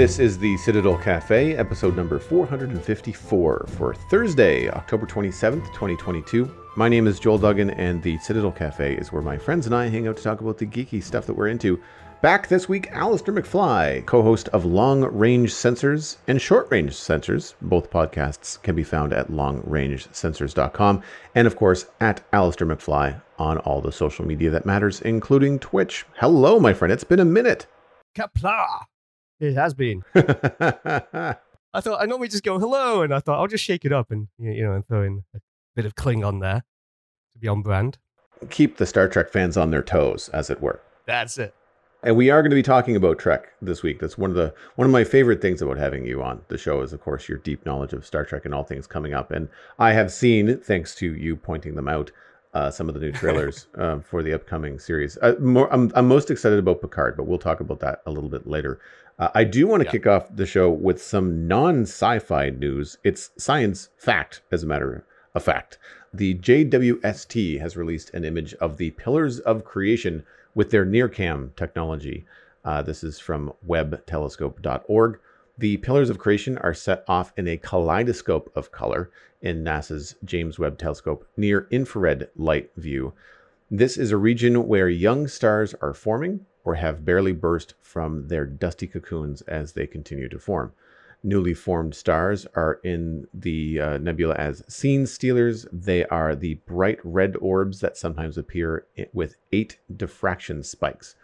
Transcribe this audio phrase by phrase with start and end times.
[0.00, 6.50] This is the Citadel Cafe, episode number 454 for Thursday, October 27th, 2022.
[6.74, 9.88] My name is Joel Duggan, and the Citadel Cafe is where my friends and I
[9.88, 11.82] hang out to talk about the geeky stuff that we're into.
[12.22, 17.52] Back this week, Alastair McFly, co host of Long Range Sensors and Short Range Sensors.
[17.60, 21.02] Both podcasts can be found at longrangesensors.com,
[21.34, 26.06] and of course, at Alastair McFly on all the social media that matters, including Twitch.
[26.14, 26.90] Hello, my friend.
[26.90, 27.66] It's been a minute.
[28.16, 28.86] Qapla'!
[29.40, 30.02] It has been.
[30.14, 34.10] I thought I normally just go hello, and I thought I'll just shake it up
[34.10, 35.40] and you know and throw in a
[35.74, 36.62] bit of Klingon there
[37.32, 37.98] to be on brand.
[38.50, 40.80] Keep the Star Trek fans on their toes, as it were.
[41.06, 41.54] That's it.
[42.02, 44.00] And we are going to be talking about Trek this week.
[44.00, 46.80] That's one of the one of my favorite things about having you on the show
[46.80, 49.30] is, of course, your deep knowledge of Star Trek and all things coming up.
[49.30, 52.10] And I have seen, thanks to you pointing them out,
[52.54, 55.18] uh, some of the new trailers uh, for the upcoming series.
[55.20, 58.30] Uh, more, I'm, I'm most excited about Picard, but we'll talk about that a little
[58.30, 58.80] bit later.
[59.20, 59.92] Uh, I do want to yeah.
[59.92, 62.96] kick off the show with some non sci fi news.
[63.04, 65.04] It's science fact, as a matter
[65.34, 65.78] of fact.
[66.12, 72.24] The JWST has released an image of the Pillars of Creation with their NIRCam technology.
[72.64, 75.20] Uh, this is from webtelescope.org.
[75.58, 79.10] The Pillars of Creation are set off in a kaleidoscope of color
[79.42, 83.12] in NASA's James Webb Telescope near infrared light view.
[83.70, 88.46] This is a region where young stars are forming or have barely burst from their
[88.46, 90.72] dusty cocoons as they continue to form.
[91.22, 95.66] Newly formed stars are in the uh, nebula as scene stealers.
[95.70, 101.16] They are the bright red orbs that sometimes appear with eight diffraction spikes.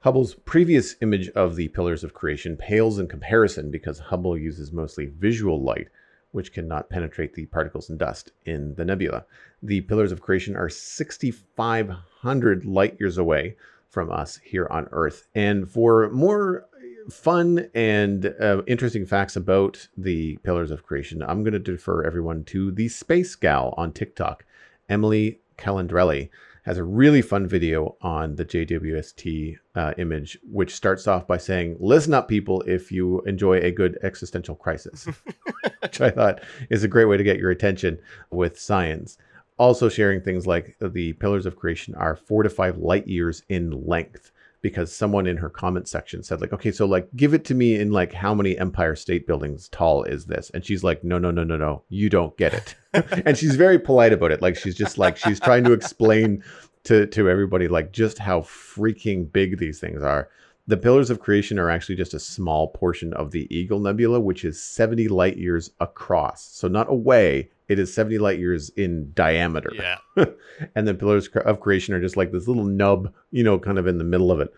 [0.00, 5.06] Hubble's previous image of the pillars of creation pales in comparison because Hubble uses mostly
[5.06, 5.88] visual light,
[6.32, 9.24] which cannot penetrate the particles and dust in the nebula.
[9.62, 13.56] The pillars of creation are 6,500 light years away,
[13.92, 15.28] from us here on Earth.
[15.34, 16.66] And for more
[17.10, 22.44] fun and uh, interesting facts about the pillars of creation, I'm going to defer everyone
[22.44, 24.46] to the Space Gal on TikTok.
[24.88, 26.30] Emily Calandrelli
[26.64, 31.76] has a really fun video on the JWST uh, image, which starts off by saying,
[31.78, 35.06] Listen up, people, if you enjoy a good existential crisis,
[35.82, 37.98] which I thought is a great way to get your attention
[38.30, 39.18] with science
[39.62, 43.70] also sharing things like the pillars of creation are four to five light years in
[43.86, 47.54] length because someone in her comment section said like okay so like give it to
[47.54, 50.50] me in like how many empire state buildings tall is this?
[50.52, 52.74] And she's like no no no no no you don't get it.
[53.24, 54.42] And she's very polite about it.
[54.42, 56.42] Like she's just like she's trying to explain
[56.84, 60.28] to to everybody like just how freaking big these things are.
[60.66, 64.44] The pillars of creation are actually just a small portion of the eagle nebula which
[64.44, 66.42] is 70 light years across.
[66.42, 69.72] So not away it is 70 light years in diameter.
[69.74, 70.24] Yeah.
[70.74, 73.86] and the pillars of creation are just like this little nub, you know, kind of
[73.86, 74.52] in the middle of it.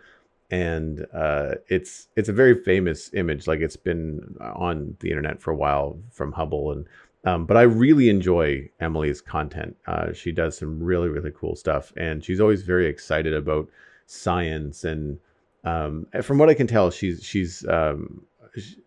[0.51, 3.47] And uh, it's it's a very famous image.
[3.47, 6.87] Like it's been on the internet for a while from Hubble, and
[7.25, 9.77] um, but I really enjoy Emily's content.
[9.87, 13.69] Uh, she does some really really cool stuff, and she's always very excited about
[14.07, 14.85] science.
[14.85, 15.19] And
[15.65, 18.25] um, from what I can tell, she's she's um,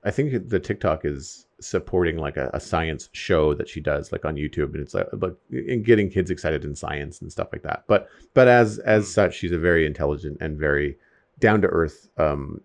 [0.03, 4.25] I think the TikTok is supporting like a, a, science show that she does like
[4.25, 7.63] on YouTube and it's like about in getting kids excited in science and stuff like
[7.63, 7.83] that.
[7.87, 9.11] But but as as hmm.
[9.11, 10.97] such, she's a very intelligent and very
[11.39, 12.61] down to earth um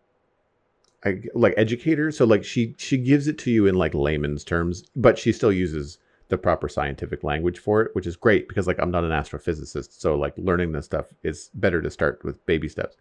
[1.05, 2.11] I, like educator.
[2.11, 5.53] So like she she gives it to you in like layman's terms, but she still
[5.53, 5.99] uses
[6.29, 10.01] the proper scientific language for it, which is great because like I'm not an astrophysicist,
[10.01, 12.97] so like learning this stuff is better to start with baby steps.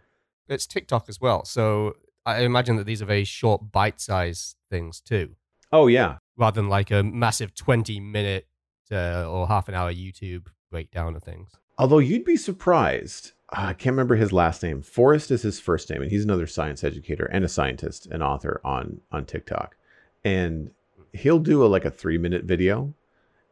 [0.50, 1.96] It's TikTok as well, so
[2.26, 5.36] I imagine that these are very short bite-sized things too.
[5.72, 6.18] Oh yeah.
[6.38, 8.48] Rather than like a massive twenty minute
[8.92, 11.52] uh, or half an hour YouTube breakdown of things.
[11.78, 13.32] Although you'd be surprised.
[13.50, 14.82] Uh, I can't remember his last name.
[14.82, 18.62] Forrest is his first name, and he's another science educator and a scientist and author
[18.64, 19.76] on on TikTok.
[20.24, 20.72] And
[21.14, 22.94] he'll do a like a three minute video,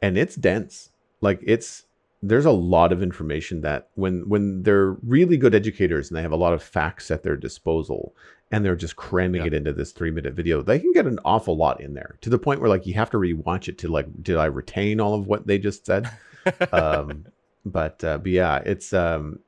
[0.01, 0.91] and it's dense.
[1.21, 1.85] Like it's
[2.21, 6.31] there's a lot of information that when when they're really good educators and they have
[6.31, 8.15] a lot of facts at their disposal
[8.51, 9.47] and they're just cramming yeah.
[9.47, 12.29] it into this three minute video they can get an awful lot in there to
[12.29, 15.13] the point where like you have to rewatch it to like did i retain all
[15.13, 16.09] of what they just said
[16.73, 17.25] um
[17.65, 19.39] but uh but yeah it's um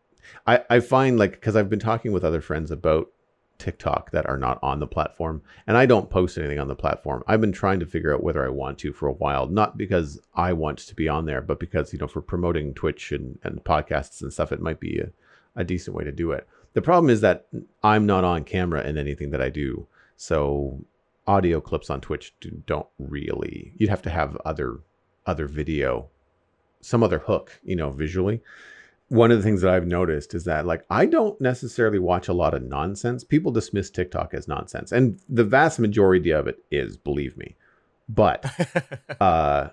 [0.45, 3.07] I, I find like because I've been talking with other friends about
[3.61, 7.23] TikTok that are not on the platform, and I don't post anything on the platform.
[7.27, 10.19] I've been trying to figure out whether I want to for a while, not because
[10.33, 13.63] I want to be on there, but because you know for promoting Twitch and, and
[13.63, 15.11] podcasts and stuff, it might be a,
[15.55, 16.47] a decent way to do it.
[16.73, 17.45] The problem is that
[17.83, 19.85] I'm not on camera in anything that I do,
[20.17, 20.83] so
[21.27, 23.73] audio clips on Twitch do, don't really.
[23.77, 24.79] You'd have to have other
[25.27, 26.09] other video,
[26.81, 28.41] some other hook, you know, visually
[29.11, 32.33] one of the things that I've noticed is that like I don't necessarily watch a
[32.33, 33.25] lot of nonsense.
[33.25, 37.57] People dismiss TikTok as nonsense, and the vast majority of it is, believe me.
[38.07, 38.45] But
[39.19, 39.71] uh,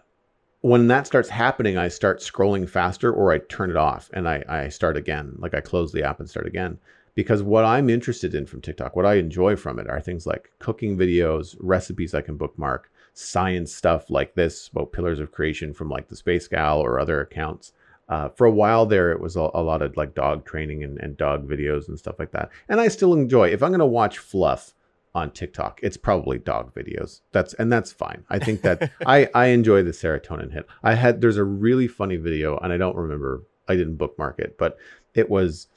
[0.63, 4.43] when that starts happening, I start scrolling faster, or I turn it off and I,
[4.49, 5.37] I start again.
[5.39, 6.79] Like I close the app and start again.
[7.15, 10.51] Because what I'm interested in from TikTok, what I enjoy from it, are things like
[10.59, 15.89] cooking videos, recipes I can bookmark, science stuff like this about pillars of creation from
[15.89, 17.73] like the Space Gal or other accounts
[18.09, 20.99] uh, for a while there, it was a, a, lot of like dog training and,
[20.99, 22.51] and dog videos and stuff like that.
[22.69, 23.49] And I still enjoy.
[23.49, 24.75] If I'm going to watch fluff
[25.15, 27.21] on TikTok, it's probably dog videos.
[27.33, 28.25] That's and that's fine.
[28.31, 30.67] I think that I I enjoy the serotonin hit.
[30.83, 33.43] I had there's a really funny video, and I don't remember.
[33.69, 34.79] I didn't bookmark it, but
[35.15, 35.69] it was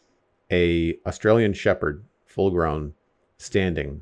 [0.50, 2.94] a Australian Shepherd, full grown,
[3.38, 4.02] standing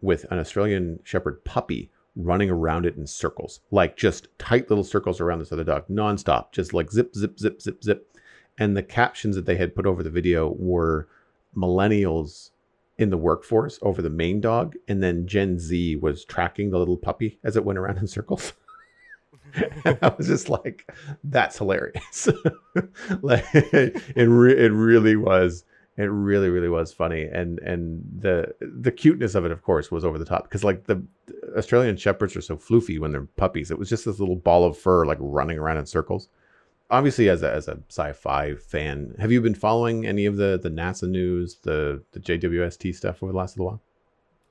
[0.00, 5.20] with an Australian Shepherd puppy running around it in circles, like just tight little circles
[5.20, 8.18] around this other dog, nonstop, just like zip, zip, zip, zip, zip.
[8.58, 11.08] And the captions that they had put over the video were
[11.56, 12.50] millennials
[12.98, 16.96] in the workforce over the main dog, and then Gen Z was tracking the little
[16.96, 18.52] puppy as it went around in circles.
[19.84, 20.90] and I was just like,
[21.22, 22.28] "That's hilarious!"
[23.22, 25.64] like it, re- it really was
[25.98, 30.04] it really, really was funny, and and the the cuteness of it, of course, was
[30.04, 31.02] over the top because like the
[31.56, 33.72] Australian shepherds are so floofy when they're puppies.
[33.72, 36.28] It was just this little ball of fur like running around in circles.
[36.88, 40.70] Obviously, as a as a sci-fi fan, have you been following any of the the
[40.70, 43.82] NASA news, the the JWST stuff over the last little while?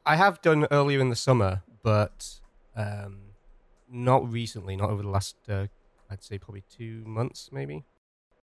[0.05, 2.41] I have done earlier in the summer, but
[2.75, 3.19] um,
[3.89, 4.75] not recently.
[4.75, 5.67] Not over the last, uh,
[6.09, 7.85] I'd say probably two months, maybe.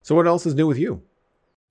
[0.02, 1.02] So, what else is new with you?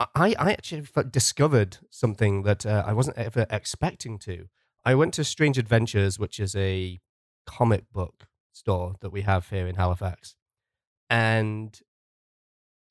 [0.00, 4.48] I, I actually discovered something that uh, I wasn't ever expecting to.
[4.84, 7.00] I went to Strange Adventures, which is a
[7.46, 10.34] comic book store that we have here in Halifax.
[11.08, 11.78] And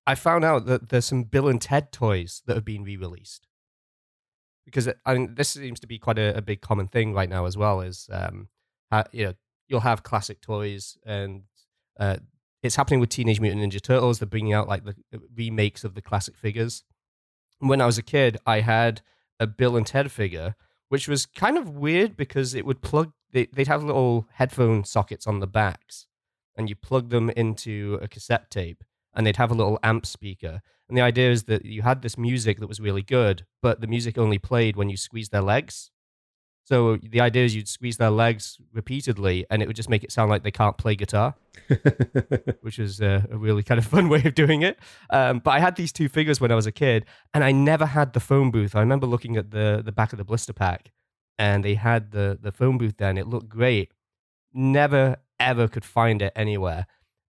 [0.08, 3.48] I found out that there's some Bill and Ted toys that have been re released.
[4.66, 7.46] Because I mean, this seems to be quite a, a big common thing right now
[7.46, 7.82] as well.
[7.82, 8.48] Is um,
[9.12, 9.34] you know,
[9.68, 11.44] you'll have classic toys, and
[12.00, 12.18] uh,
[12.64, 14.20] it's happening with Teenage Mutant Ninja Turtles.
[14.20, 14.96] They're bringing out like the
[15.36, 16.84] remakes of the classic figures
[17.62, 19.02] when I was a kid, I had
[19.40, 20.56] a Bill and Ted figure,
[20.90, 25.28] which was kind of weird because it would plug, they, would have little headphone sockets
[25.28, 26.08] on the backs,
[26.56, 30.62] and you plug them into a cassette tape, and they'd have a little amp speaker.
[30.90, 33.88] And the idea is that you had this music that was really good, but the
[33.88, 35.92] music only played when you squeezed their legs.
[36.64, 40.12] So the idea is you'd squeeze their legs repeatedly, and it would just make it
[40.12, 41.36] sound like they can't play guitar,
[42.62, 44.78] which is a, a, really kind of fun way of doing it.
[45.10, 47.86] Um, but I had these two figures when I was a kid, and I never
[47.86, 48.76] had the phone booth.
[48.76, 50.92] I remember looking at the the back of the blister pack,
[51.38, 53.94] and they had the the phone booth there, and it looked great.
[54.54, 56.86] Never ever could find it anywhere,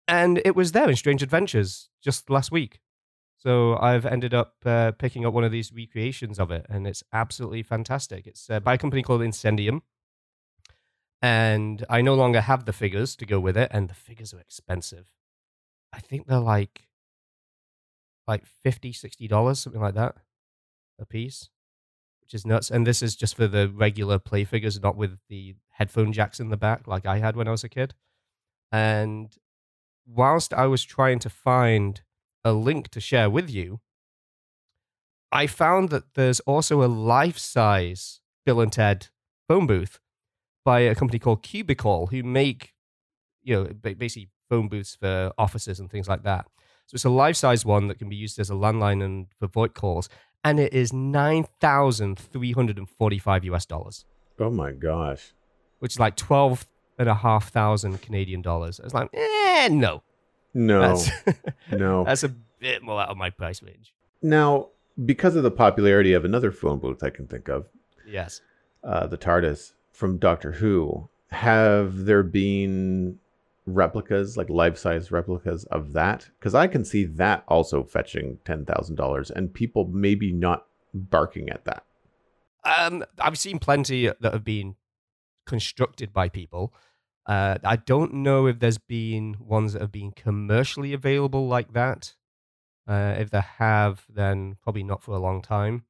[0.07, 2.79] and it was there in Strange Adventures just last week.
[3.39, 7.03] So I've ended up uh, picking up one of these recreations of it, and it's
[7.13, 8.27] absolutely fantastic.
[8.27, 9.81] It's uh, by a company called Incendium,
[11.21, 14.41] and I no longer have the figures to go with it, and the figures are
[14.41, 15.13] expensive.
[15.93, 16.89] I think they're like
[18.27, 20.15] like 50 60 dollars something like that
[20.99, 21.49] a piece
[22.21, 25.55] which is nuts and this is just for the regular play figures not with the
[25.69, 27.95] headphone jacks in the back like i had when i was a kid
[28.71, 29.37] and
[30.05, 32.01] whilst i was trying to find
[32.43, 33.79] a link to share with you,
[35.31, 39.07] I found that there's also a life size Bill and Ted
[39.47, 39.99] phone booth
[40.65, 42.73] by a company called Cubicall who make,
[43.43, 46.45] you know, basically phone booths for offices and things like that.
[46.87, 49.47] So it's a life size one that can be used as a landline and for
[49.47, 50.09] VoIP calls.
[50.43, 54.05] And it is 9,345 US dollars.
[54.39, 55.33] Oh my gosh.
[55.79, 56.65] Which is like 12
[56.97, 58.79] and a half thousand Canadian dollars.
[58.83, 60.01] It's like, eh, no.
[60.53, 61.09] No, that's,
[61.71, 62.29] no, that's a
[62.59, 63.93] bit more out of my price range.
[64.21, 64.69] Now,
[65.05, 67.67] because of the popularity of another phone booth I can think of,
[68.05, 68.41] yes,
[68.83, 73.19] uh, the TARDIS from Doctor Who, have there been
[73.65, 76.29] replicas, like life-size replicas of that?
[76.39, 81.49] Because I can see that also fetching ten thousand dollars, and people maybe not barking
[81.49, 81.83] at that.
[82.63, 84.75] Um, I've seen plenty that have been
[85.45, 86.73] constructed by people.
[87.25, 92.15] Uh, I don't know if there's been ones that have been commercially available like that.
[92.87, 95.85] Uh, if they have, then probably not for a long time.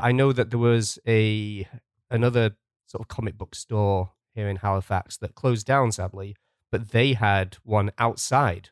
[0.00, 1.68] I know that there was a
[2.10, 2.56] another
[2.86, 6.34] sort of comic book store here in Halifax that closed down sadly,
[6.70, 8.70] but they had one outside.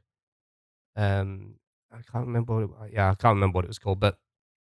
[0.97, 1.57] Um,
[1.93, 2.67] I can't remember.
[2.67, 4.19] What it, yeah, I can't remember what it was called, but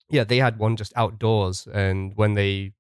[0.09, 2.73] yeah, they had one just outdoors, and when they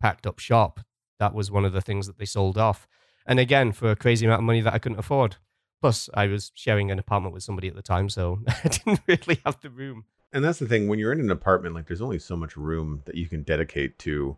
[0.00, 0.80] packed up shop,
[1.18, 2.86] that was one of the things that they sold off.
[3.28, 5.36] And again, for a crazy amount of money that I couldn't afford.
[5.80, 9.40] Plus, I was sharing an apartment with somebody at the time, so I didn't really
[9.44, 10.04] have the room.
[10.32, 13.02] And that's the thing when you're in an apartment, like there's only so much room
[13.04, 14.36] that you can dedicate to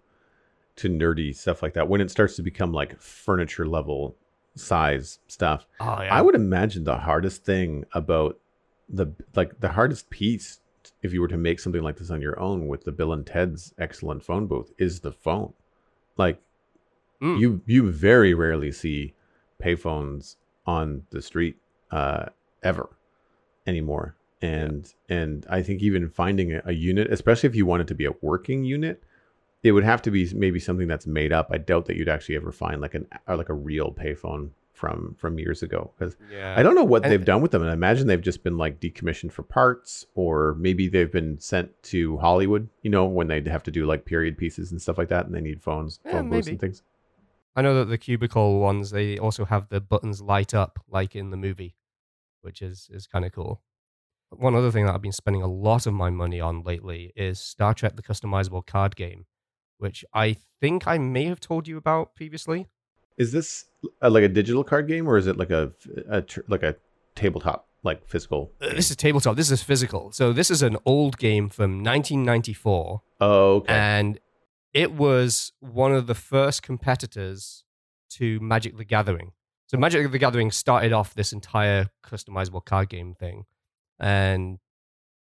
[0.77, 1.89] to nerdy stuff like that.
[1.89, 4.17] When it starts to become like furniture level
[4.55, 8.39] size stuff, Oh yeah, I would imagine the hardest thing about
[8.89, 10.61] the like the hardest piece
[11.03, 13.27] if you were to make something like this on your own with the Bill and
[13.27, 15.53] Ted's excellent phone booth is the phone.
[16.17, 16.41] Like
[17.23, 17.39] Mm.
[17.41, 19.15] you you very rarely see
[19.63, 20.37] payphones
[20.67, 21.57] on the street
[21.91, 22.27] uh
[22.63, 22.89] ever
[23.67, 24.17] anymore.
[24.43, 27.95] And and I think even finding a, a unit, especially if you want it to
[27.95, 29.03] be a working unit,
[29.63, 31.49] it would have to be maybe something that's made up.
[31.53, 35.15] I doubt that you'd actually ever find like an or like a real payphone from
[35.19, 36.55] from years ago because yeah.
[36.57, 37.61] I don't know what And- they've done with them.
[37.61, 41.71] And I imagine they've just been like decommissioned for parts, or maybe they've been sent
[41.85, 45.09] to Hollywood, you know, when they have to do like period pieces and stuff like
[45.09, 46.83] that, and they need phones, Yeah, phone booths and things.
[47.57, 51.31] I know that the Cubicall ones they also have the buttons light up like in
[51.31, 51.75] the movie,
[52.43, 53.63] which is is kind of cool.
[54.31, 57.41] One other thing that I've been spending a lot of my money on lately is
[57.41, 59.27] Star Trek: The Customizable Card Game,
[59.79, 62.69] which I think I may have told you about previously.
[63.19, 63.65] Is this
[64.01, 65.73] uh like a digital card game, or is it like a,
[66.09, 66.77] a tr- like a
[67.17, 68.53] tabletop, like physical?
[68.63, 69.35] Uh, This is tabletop.
[69.37, 70.13] This is physical.
[70.13, 73.73] So this is an old game from 1994, Oh, okay.
[73.75, 74.21] and
[74.73, 77.65] it was one of the first competitors
[78.11, 79.33] to Magic the Gathering.
[79.67, 83.45] So Magic the Gathering started off this entire customizable card game thing,
[83.99, 84.59] and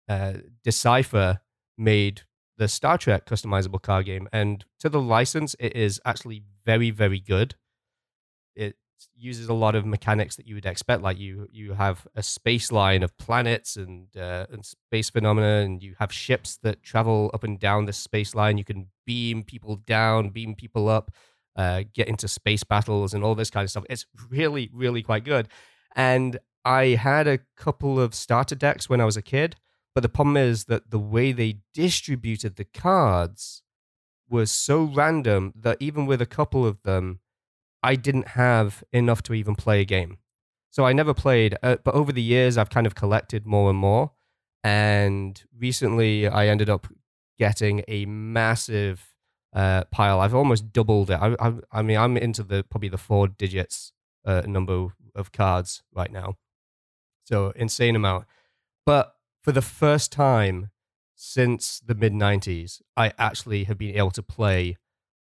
[0.09, 1.41] uh, Decipher
[1.76, 2.23] made
[2.59, 4.29] the Star Trek customizable card game.
[4.33, 7.55] And to the license, it is actually very, very good.
[9.19, 12.71] Uses a lot of mechanics that you would expect, like you you have a space
[12.71, 17.45] line of planets and uh, and space phenomena, and you have ships that travel up
[17.45, 18.59] and down the space line.
[18.59, 21.11] You can beam people down, beam people up,
[21.57, 23.85] uh, get into space battles, and all this kind of stuff.
[23.88, 25.49] It's really, really quite good.
[25.95, 29.57] And I had a couple of starter decks when I was a kid,
[29.95, 33.62] but the problem is that the way they distributed the cards
[34.29, 37.21] was so random that even with a couple of them,
[37.83, 40.18] I didn't have enough to even play a game.
[40.71, 43.78] So I never played, uh, but over the years, I've kind of collected more and
[43.78, 44.12] more.
[44.62, 46.87] And recently, I ended up
[47.38, 49.14] getting a massive
[49.54, 50.21] uh, pile.
[50.21, 51.14] I've almost doubled it.
[51.14, 53.92] I, I, I mean, I'm into the probably the four digits
[54.25, 56.37] uh, number of cards right now.
[57.25, 58.26] So insane amount.
[58.85, 60.71] But for the first time
[61.14, 64.76] since the mid 90s, I actually have been able to play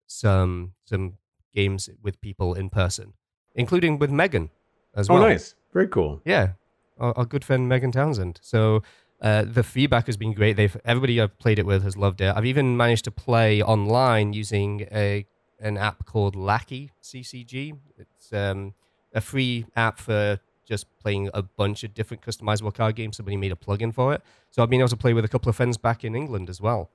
[0.06, 1.14] some some
[1.54, 3.14] games with people in person,
[3.54, 4.50] including with Megan
[4.94, 5.22] as oh, well.
[5.22, 5.54] nice.
[5.72, 6.20] Very cool.
[6.24, 6.52] Yeah,
[6.98, 8.40] our, our good friend Megan Townsend.
[8.42, 8.82] So
[9.20, 10.56] uh, the feedback has been great.
[10.56, 12.34] They've everybody I've played it with has loved it.
[12.34, 15.26] I've even managed to play online using a
[15.60, 17.76] an app called Lackey CCG.
[17.98, 18.74] It's um,
[19.14, 23.16] a free app for just playing a bunch of different customizable card games.
[23.18, 25.50] Somebody made a plugin for it, so I've been able to play with a couple
[25.50, 26.90] of friends back in England as well,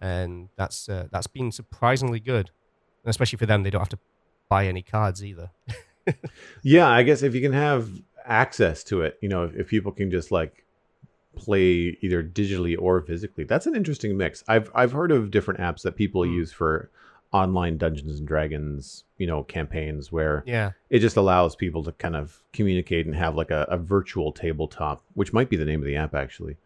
[0.00, 2.50] and that's uh, that's been surprisingly good.
[3.04, 3.98] And especially for them, they don't have to
[4.48, 5.50] buy any cards either.
[6.62, 7.88] Yeah, I guess if you can have
[8.26, 10.64] access to it, you know, if, if people can just like
[11.36, 14.44] play either digitally or physically, that's an interesting mix.
[14.48, 16.32] I've I've heard of different apps that people Hmm.
[16.34, 16.90] use for
[17.32, 22.14] online Dungeons and Dragons, you know, campaigns where Yeah, it just allows people to kind
[22.16, 25.86] of communicate and have like a, a virtual tabletop, which might be the name of
[25.86, 26.56] the app actually.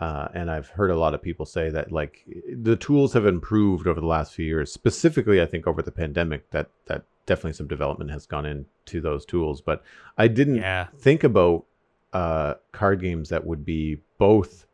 [0.00, 3.86] Uh, and I've heard a lot of people say that like the tools have improved
[3.86, 4.72] over the last few years.
[4.72, 9.26] Specifically, I think over the pandemic, that that definitely some development has gone into those
[9.26, 9.60] tools.
[9.60, 9.82] But
[10.16, 10.86] I didn't yeah.
[10.98, 11.64] think about
[12.12, 14.66] uh, card games that would be both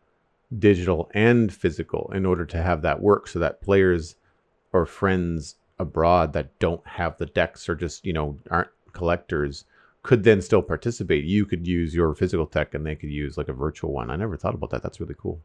[0.58, 4.16] digital and physical in order to have that work, so that players
[4.72, 9.64] or friends abroad that don't have the decks or just you know aren't collectors
[10.04, 11.24] could then still participate.
[11.24, 14.10] You could use your physical tech, and they could use like a virtual one.
[14.10, 14.82] I never thought about that.
[14.82, 15.40] That's really cool.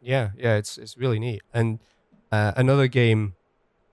[0.00, 1.42] Yeah, yeah, it's it's really neat.
[1.52, 1.80] And
[2.32, 3.34] uh, another game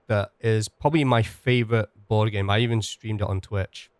[0.06, 2.48] that is probably my favorite board game.
[2.48, 3.90] I even streamed it on Twitch.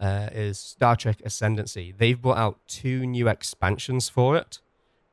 [0.00, 1.94] Uh, is Star Trek Ascendancy.
[1.96, 4.58] They've brought out two new expansions for it.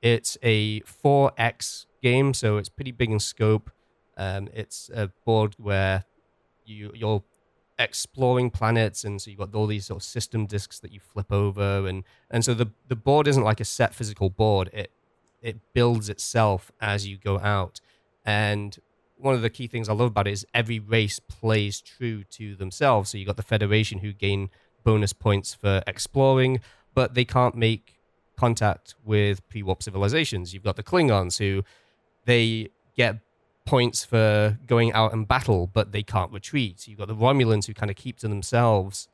[0.01, 3.69] It's a 4X game, so it's pretty big in scope.
[4.17, 6.05] Um, it's a board where
[6.65, 7.23] you you're
[7.79, 11.31] exploring planets, and so you've got all these sort of system disks that you flip
[11.31, 14.69] over, and and so the the board isn't like a set physical board.
[14.73, 14.91] It
[15.41, 17.79] it builds itself as you go out,
[18.25, 18.77] and
[19.17, 22.55] one of the key things I love about it is every race plays true to
[22.55, 23.09] themselves.
[23.09, 24.49] So you've got the Federation who gain
[24.83, 26.61] bonus points for exploring,
[26.93, 27.99] but they can't make
[28.37, 30.53] contact with pre-warp civilizations.
[30.53, 31.63] You've got the Klingons who
[32.25, 33.17] they get
[33.65, 36.87] points for going out and battle, but they can't retreat.
[36.87, 39.07] You've got the Romulans who kind of keep to themselves,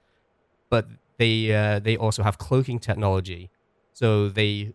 [0.69, 0.87] but
[1.17, 3.49] they uh, they also have cloaking technology,
[3.93, 4.73] so they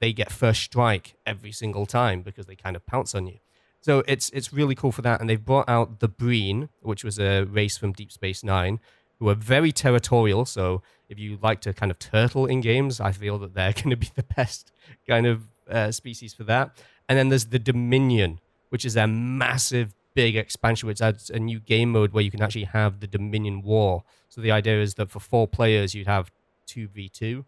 [0.00, 3.38] they get first strike every single time because they kind of pounce on you.
[3.80, 7.18] So it's it's really cool for that, and they've brought out the Breen, which was
[7.18, 8.80] a race from Deep Space Nine,
[9.18, 10.44] who are very territorial.
[10.44, 13.90] So if you like to kind of turtle in games, I feel that they're going
[13.90, 14.72] to be the best
[15.08, 16.76] kind of uh, species for that.
[17.08, 21.60] And then there's the Dominion, which is a massive, big expansion, which adds a new
[21.60, 24.04] game mode where you can actually have the Dominion War.
[24.28, 26.30] So the idea is that for four players, you'd have
[26.66, 27.44] two v two,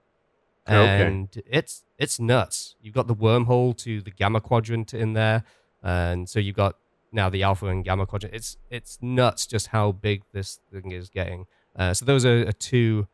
[0.66, 1.42] and okay.
[1.46, 2.76] it's it's nuts.
[2.80, 5.44] You've got the wormhole to the Gamma Quadrant in there,
[5.82, 6.76] and so you've got
[7.12, 8.34] now the Alpha and Gamma Quadrant.
[8.34, 11.46] It's it's nuts just how big this thing is getting.
[11.76, 13.06] Uh, so those are, are, two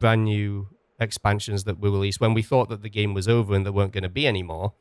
[0.00, 0.66] brand new
[0.98, 3.92] expansions that were released when we thought that the game was over and there weren't
[3.92, 4.72] going to be any more.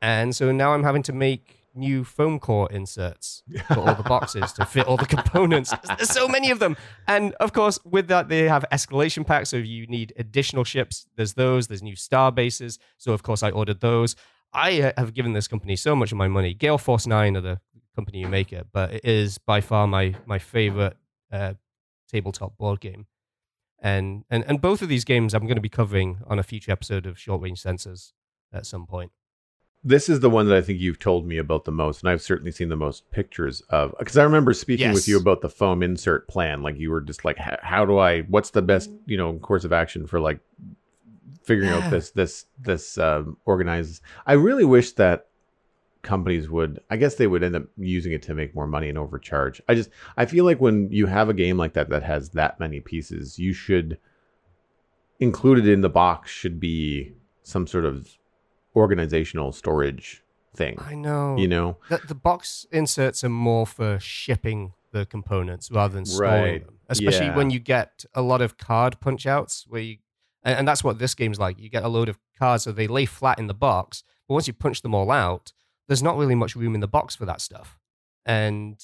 [0.00, 4.52] And so now I'm having to make new foam core inserts for all the boxes
[4.52, 5.72] to fit all the components.
[5.96, 6.76] There's so many of them.
[7.06, 9.50] And of course, with that, they have escalation packs.
[9.50, 11.68] So if you need additional ships, there's those.
[11.68, 12.78] There's new star bases.
[12.98, 14.16] So of course, I ordered those.
[14.52, 16.54] I uh, have given this company so much of my money.
[16.54, 17.60] Gale Force 9 are the
[17.94, 20.96] company who make it, but it is by far my, my favorite
[21.30, 21.54] uh,
[22.08, 23.06] tabletop board game.
[23.78, 26.70] And, and, and both of these games I'm going to be covering on a future
[26.70, 28.12] episode of Short Range Sensors
[28.52, 29.10] at some point.
[29.84, 32.22] This is the one that I think you've told me about the most, and I've
[32.22, 33.94] certainly seen the most pictures of.
[33.98, 34.94] Because I remember speaking yes.
[34.94, 36.62] with you about the foam insert plan.
[36.62, 38.22] Like you were just like, how do I?
[38.22, 40.38] What's the best you know course of action for like
[41.42, 41.78] figuring yeah.
[41.78, 44.02] out this this this um, organized?
[44.26, 45.26] I really wish that
[46.02, 48.98] companies would i guess they would end up using it to make more money and
[48.98, 52.30] overcharge i just i feel like when you have a game like that that has
[52.30, 53.96] that many pieces you should
[55.20, 57.12] included in the box should be
[57.44, 58.18] some sort of
[58.74, 60.22] organizational storage
[60.54, 65.70] thing i know you know the, the box inserts are more for shipping the components
[65.70, 66.66] rather than storing right.
[66.66, 67.36] them especially yeah.
[67.36, 69.96] when you get a lot of card punch outs where you
[70.44, 72.86] and, and that's what this game's like you get a load of cards so they
[72.86, 75.52] lay flat in the box but once you punch them all out
[75.88, 77.78] there's not really much room in the box for that stuff.
[78.24, 78.80] And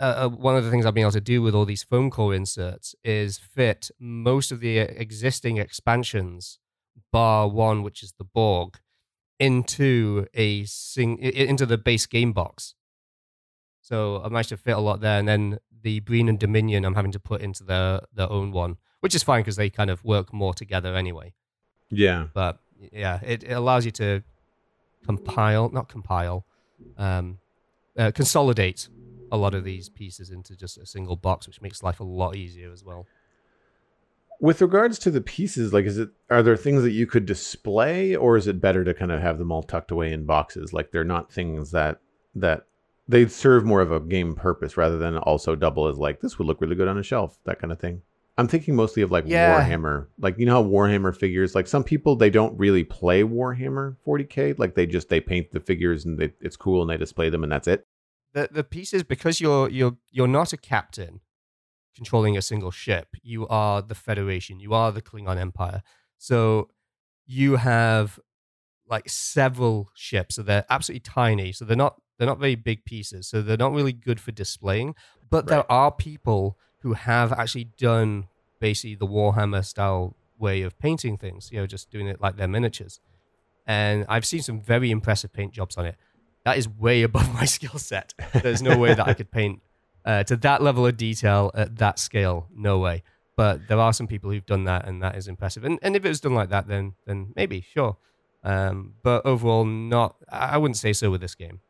[0.00, 2.10] uh, uh, one of the things I've been able to do with all these foam
[2.10, 6.58] core inserts is fit most of the uh, existing expansions,
[7.12, 8.78] bar one, which is the Borg,
[9.38, 12.74] into a sing into the base game box.
[13.80, 16.94] So I managed to fit a lot there, and then the Breen and Dominion I'm
[16.94, 20.04] having to put into their their own one, which is fine because they kind of
[20.04, 21.34] work more together anyway.
[21.90, 22.58] Yeah, but
[22.92, 24.22] yeah, it, it allows you to
[25.04, 26.44] compile, not compile,
[26.96, 27.38] um,
[27.96, 28.88] uh, consolidate
[29.30, 32.36] a lot of these pieces into just a single box, which makes life a lot
[32.36, 33.06] easier as well.
[34.40, 38.14] With regards to the pieces, like, is it are there things that you could display,
[38.14, 40.72] or is it better to kind of have them all tucked away in boxes?
[40.72, 42.00] Like, they're not things that
[42.36, 42.66] that
[43.08, 46.46] they serve more of a game purpose rather than also double as like this would
[46.46, 48.02] look really good on a shelf, that kind of thing.
[48.36, 49.60] I'm thinking mostly of like yeah.
[49.60, 50.06] Warhammer.
[50.20, 54.58] Like you know how Warhammer figures like some people they don't really play Warhammer 40K,
[54.58, 57.42] like they just they paint the figures and they, it's cool and they display them
[57.42, 57.86] and that's it.
[58.34, 61.20] The the pieces because you're you're you're not a captain
[61.98, 63.08] controlling a single ship.
[63.22, 64.60] You are the Federation.
[64.60, 65.82] You are the Klingon Empire.
[66.16, 66.68] So
[67.26, 68.20] you have
[68.88, 70.36] like several ships.
[70.36, 71.52] So they're absolutely tiny.
[71.52, 73.28] So they're not they're not very big pieces.
[73.28, 74.94] So they're not really good for displaying.
[75.28, 75.56] But right.
[75.56, 78.28] there are people who have actually done
[78.60, 82.48] basically the Warhammer style way of painting things, you know, just doing it like their
[82.48, 83.00] miniatures.
[83.66, 85.96] And I've seen some very impressive paint jobs on it.
[86.44, 88.14] That is way above my skill set.
[88.42, 89.60] There's no way that I could paint
[90.08, 92.48] uh, to that level of detail at that scale.
[92.56, 93.02] No way.
[93.36, 95.64] But there are some people who've done that, and that is impressive.
[95.64, 97.98] And and if it was done like that, then then maybe sure.
[98.42, 100.16] Um, but overall, not.
[100.28, 101.60] I wouldn't say so with this game.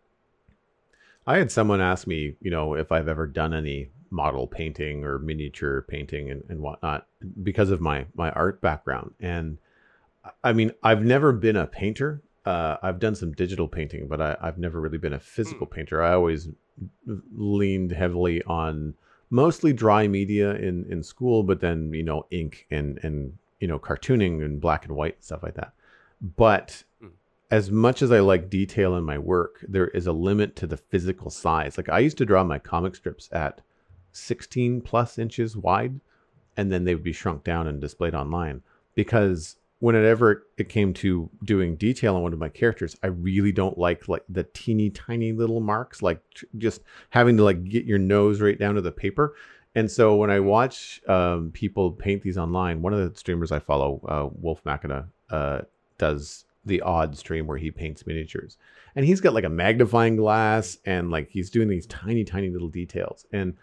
[1.26, 5.18] I had someone ask me, you know, if I've ever done any model painting or
[5.18, 7.06] miniature painting and, and whatnot
[7.42, 9.12] because of my my art background.
[9.20, 9.58] And
[10.44, 12.22] I mean, I've never been a painter.
[12.46, 15.70] Uh, I've done some digital painting, but I, have never really been a physical mm.
[15.72, 16.02] painter.
[16.02, 16.48] I always
[17.34, 18.94] leaned heavily on
[19.30, 23.78] mostly dry media in in school, but then you know ink and and you know
[23.78, 25.72] cartooning and black and white and stuff like that.
[26.20, 27.10] But mm.
[27.50, 30.76] as much as I like detail in my work, there is a limit to the
[30.76, 31.76] physical size.
[31.76, 33.60] Like I used to draw my comic strips at
[34.12, 36.00] 16 plus inches wide,
[36.56, 38.62] and then they would be shrunk down and displayed online.
[38.94, 43.78] Because whenever it came to doing detail on one of my characters, I really don't
[43.78, 46.20] like like the teeny tiny little marks, like
[46.56, 49.34] just having to like get your nose right down to the paper.
[49.74, 53.60] And so when I watch um, people paint these online, one of the streamers I
[53.60, 55.60] follow, uh, Wolf Machina, uh,
[55.98, 58.56] does the odd stream where he paints miniatures,
[58.96, 62.68] and he's got like a magnifying glass and like he's doing these tiny, tiny little
[62.68, 63.26] details.
[63.32, 63.56] And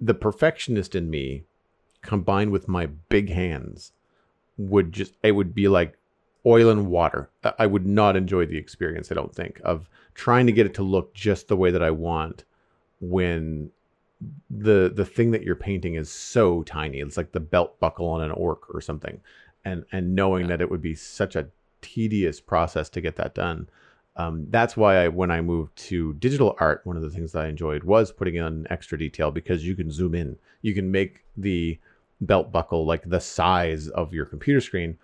[0.00, 1.44] the perfectionist in me,
[2.00, 3.92] combined with my big hands,
[4.68, 5.98] would just it would be like
[6.44, 7.30] oil and water.
[7.58, 9.10] I would not enjoy the experience.
[9.10, 11.90] I don't think of trying to get it to look just the way that I
[11.90, 12.44] want
[13.00, 13.70] when
[14.50, 16.98] the the thing that you're painting is so tiny.
[16.98, 19.20] It's like the belt buckle on an orc or something,
[19.64, 20.48] and and knowing yeah.
[20.48, 21.48] that it would be such a
[21.80, 23.68] tedious process to get that done.
[24.14, 27.44] Um, that's why I, when I moved to digital art, one of the things that
[27.44, 30.36] I enjoyed was putting in extra detail because you can zoom in.
[30.60, 31.78] You can make the
[32.26, 34.98] belt buckle like the size of your computer screen.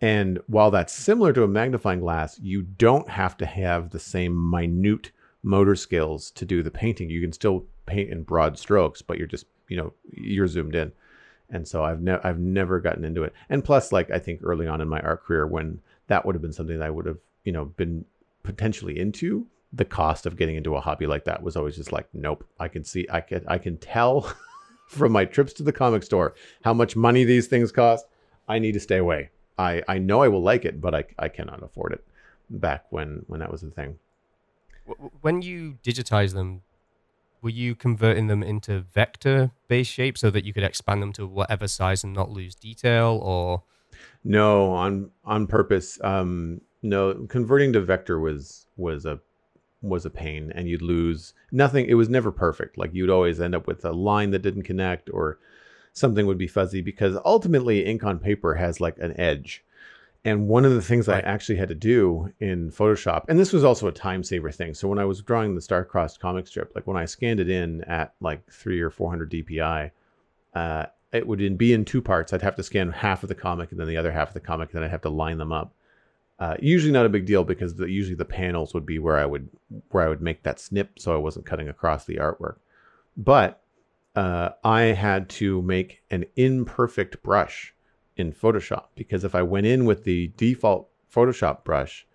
[0.00, 4.50] And while that's similar to a magnifying glass, you don't have to have the same
[4.50, 7.10] minute motor skills to do the painting.
[7.10, 10.92] You can still paint in broad strokes, but you're just, you know, you're zoomed in.
[11.50, 13.32] And so I've never I've never gotten into it.
[13.48, 16.42] And plus like I think early on in my art career when that would have
[16.42, 18.04] been something that I would have, you know, been
[18.42, 22.08] potentially into, the cost of getting into a hobby like that was always just like,
[22.12, 22.44] nope.
[22.60, 24.32] I can see I can I can tell
[24.86, 28.06] from my trips to the comic store how much money these things cost.
[28.48, 29.30] I need to stay away.
[29.58, 32.04] I, I know I will like it, but I, I cannot afford it
[32.50, 33.98] back when, when that was the thing.
[35.22, 36.62] When you digitize them,
[37.40, 41.26] were you converting them into vector based shape so that you could expand them to
[41.26, 43.62] whatever size and not lose detail or?
[44.24, 45.98] No, on, on purpose.
[46.02, 49.20] Um, no, converting to vector was, was a
[49.84, 53.54] was a pain and you'd lose nothing it was never perfect like you'd always end
[53.54, 55.38] up with a line that didn't connect or
[55.92, 59.64] something would be fuzzy because ultimately ink on paper has like an edge
[60.24, 61.24] and one of the things right.
[61.24, 64.72] I actually had to do in Photoshop, and this was also a time saver thing.
[64.72, 67.82] So when I was drawing the Starcrossed comic strip, like when I scanned it in
[67.84, 69.90] at like three or 400 DPI,
[70.54, 72.32] uh, it would be in two parts.
[72.32, 74.40] I'd have to scan half of the comic and then the other half of the
[74.40, 75.74] comic, and then I'd have to line them up.
[76.38, 79.24] Uh, usually not a big deal because the, usually the panels would be where I
[79.24, 79.48] would
[79.90, 82.56] where I would make that snip, so I wasn't cutting across the artwork.
[83.16, 83.62] But
[84.16, 87.74] uh, I had to make an imperfect brush
[88.16, 92.06] in Photoshop because if I went in with the default Photoshop brush,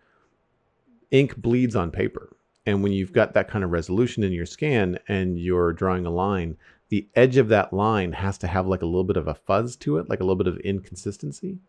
[1.12, 2.36] ink bleeds on paper.
[2.65, 6.12] And when you've got that kind of resolution in your scan and you're drawing a
[6.12, 6.58] line,
[6.89, 9.75] the edge of that line has to have like a little bit of a fuzz
[9.77, 11.60] to it, like a little bit of inconsistency.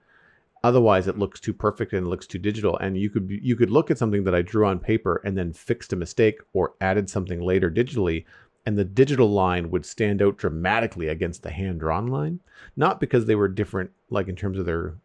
[0.62, 2.76] Otherwise, it looks too perfect and it looks too digital.
[2.78, 5.52] And you could you could look at something that I drew on paper and then
[5.52, 8.24] fixed a mistake or added something later digitally,
[8.66, 12.40] and the digital line would stand out dramatically against the hand drawn line.
[12.76, 14.96] Not because they were different, like in terms of their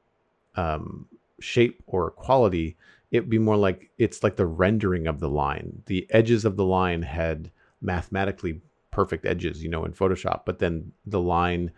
[0.55, 1.07] um,
[1.39, 2.75] shape or quality.
[3.11, 5.83] It'd be more like it's like the rendering of the line.
[5.85, 7.49] The edges of the line had
[7.81, 11.71] mathematically perfect edges, you know, in Photoshop, but then the line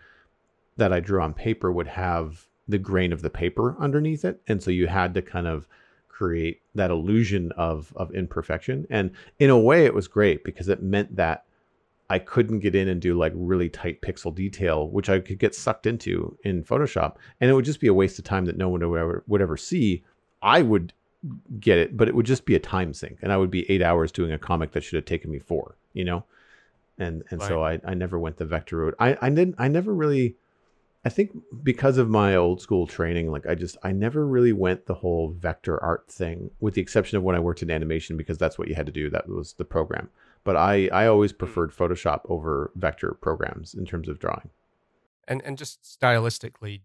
[0.77, 4.41] that I drew on paper would have the grain of the paper underneath it.
[4.47, 5.67] And so you had to kind of
[6.09, 8.87] create that illusion of of imperfection.
[8.89, 11.45] And in a way it was great because it meant that
[12.09, 15.53] I couldn't get in and do like really tight pixel detail, which I could get
[15.53, 17.15] sucked into in Photoshop.
[17.41, 19.41] And it would just be a waste of time that no one would ever, would
[19.41, 20.03] ever see.
[20.41, 20.93] I would
[21.59, 23.19] get it, but it would just be a time sink.
[23.21, 25.75] And I would be eight hours doing a comic that should have taken me four,
[25.93, 26.23] you know?
[26.97, 27.47] And and right.
[27.47, 28.95] so I, I never went the vector route.
[28.99, 30.35] I, I didn't I never really
[31.07, 31.31] I think
[31.63, 35.29] because of my old school training, like I just I never really went the whole
[35.29, 38.67] vector art thing, with the exception of when I worked in animation because that's what
[38.67, 39.09] you had to do.
[39.09, 40.09] That was the program.
[40.43, 41.37] But I I always hmm.
[41.37, 44.49] preferred Photoshop over vector programs in terms of drawing.
[45.29, 46.81] And and just stylistically,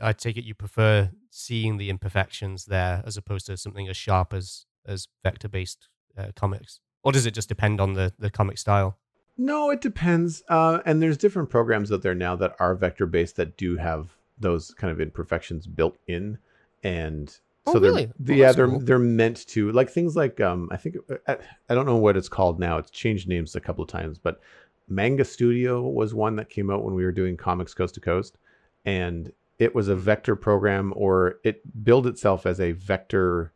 [0.00, 4.32] I take it you prefer seeing the imperfections there as opposed to something as sharp
[4.32, 8.56] as as vector based uh, comics, or does it just depend on the the comic
[8.56, 8.96] style?
[9.38, 10.42] No, it depends.
[10.48, 14.16] Uh, and there's different programs out there now that are vector based that do have
[14.38, 16.38] those kind of imperfections built in,
[16.82, 18.10] and so oh, really?
[18.18, 18.80] they're, yeah, they're cool.
[18.80, 20.96] they're meant to like things like um, I think
[21.26, 21.36] I,
[21.68, 22.78] I don't know what it's called now.
[22.78, 24.40] It's changed names a couple of times, but
[24.88, 28.38] Manga Studio was one that came out when we were doing comics coast to coast,
[28.84, 33.52] and it was a vector program, or it billed itself as a vector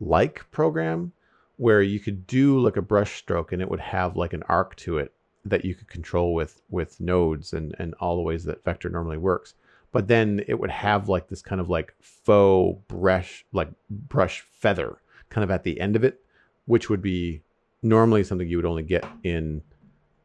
[0.00, 1.12] like program
[1.58, 4.74] where you could do like a brush stroke and it would have like an arc
[4.76, 5.12] to it
[5.44, 9.18] that you could control with with nodes and and all the ways that vector normally
[9.18, 9.54] works
[9.92, 14.98] but then it would have like this kind of like faux brush like brush feather
[15.28, 16.20] kind of at the end of it
[16.66, 17.42] which would be
[17.82, 19.62] normally something you would only get in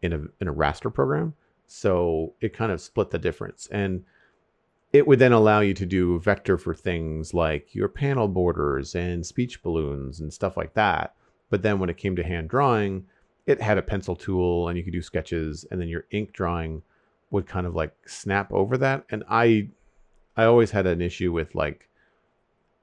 [0.02, 1.34] in a in a raster program
[1.74, 3.67] So it kind of split the difference.
[3.72, 4.04] And
[4.91, 9.26] it would then allow you to do vector for things like your panel borders and
[9.26, 11.15] speech balloons and stuff like that.
[11.54, 13.06] But then when it came to hand drawing,
[13.46, 16.82] it had a pencil tool and you could do sketches and then your ink drawing
[17.30, 19.06] would kind of like snap over that.
[19.12, 19.70] And I
[20.36, 21.88] I always had an issue with like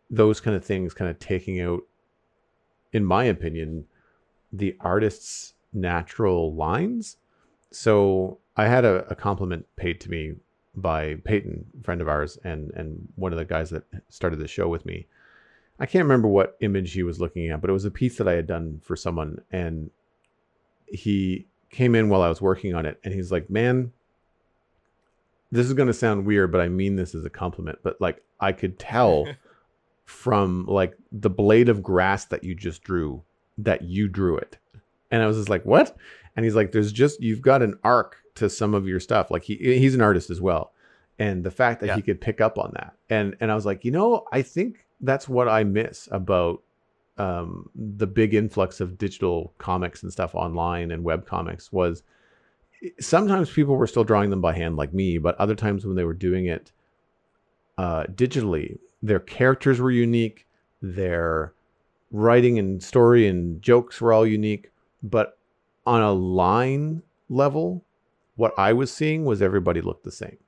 [0.08, 1.82] those kind of things kind of taking out
[2.92, 3.86] in my opinion
[4.52, 7.16] the artist's natural lines.
[7.72, 10.34] So I had a, a compliment paid to me
[10.76, 14.68] by Peyton, friend of ours, and and one of the guys that started the show
[14.68, 15.08] with me.
[15.80, 18.28] I can't remember what image he was looking at, but it was a piece that
[18.28, 19.90] I had done for someone, and
[20.86, 23.92] he came in while I was working on it, and he's like, "Man,
[25.50, 27.78] this is going to sound weird, but I mean this as a compliment.
[27.82, 29.26] But like, I could tell
[30.04, 33.22] from like the blade of grass that you just drew
[33.56, 34.58] that you drew it,
[35.10, 35.96] and I was just like, what?"
[36.36, 39.30] And he's like, "There's just you've got an arc to some of your stuff.
[39.30, 40.72] Like he he's an artist as well,
[41.18, 41.96] and the fact that yeah.
[41.96, 44.84] he could pick up on that, and and I was like, you know, I think
[45.00, 46.62] that's what I miss about
[47.18, 52.02] um, the big influx of digital comics and stuff online and web comics was
[52.98, 56.04] sometimes people were still drawing them by hand like me, but other times when they
[56.04, 56.72] were doing it
[57.76, 60.46] uh, digitally, their characters were unique,
[60.80, 61.52] their
[62.10, 64.70] writing and story and jokes were all unique,
[65.02, 65.38] but
[65.86, 67.84] on a line level,
[68.36, 70.38] what I was seeing was everybody looked the same.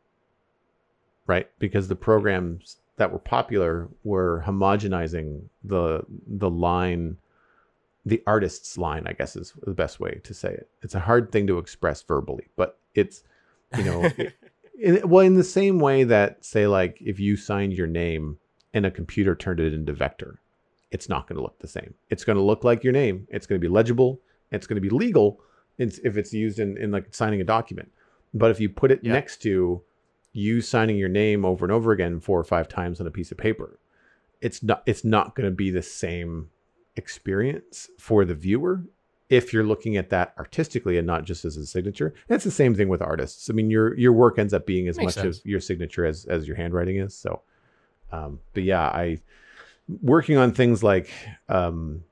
[1.27, 1.49] Right?
[1.59, 7.17] Because the programs that were popular were homogenizing the the line
[8.07, 10.69] the artist's line, I guess is the best way to say it.
[10.83, 13.25] It's a hard thing to express verbally, but it's
[13.77, 14.09] you know
[14.81, 18.39] in, well in the same way that say like if you signed your name
[18.73, 20.39] and a computer turned it into vector,
[20.93, 21.95] it's not going to look the same.
[22.09, 23.27] It's going to look like your name.
[23.31, 24.21] It's going to be legible.
[24.53, 25.41] It's going to be legal,
[25.77, 27.91] it's, if it's used in, in like signing a document.
[28.33, 29.13] But if you put it yep.
[29.13, 29.83] next to
[30.33, 33.31] you signing your name over and over again four or five times on a piece
[33.31, 33.79] of paper,
[34.41, 36.51] it's not it's not going to be the same
[36.97, 38.83] experience for the viewer
[39.29, 42.13] if you're looking at that artistically and not just as a signature.
[42.29, 43.49] It's the same thing with artists.
[43.49, 45.39] I mean, your your work ends up being as Makes much sense.
[45.39, 47.17] of your signature as as your handwriting is.
[47.17, 47.43] So,
[48.11, 49.21] um, but yeah, I
[50.03, 51.11] working on things like
[51.49, 52.05] um,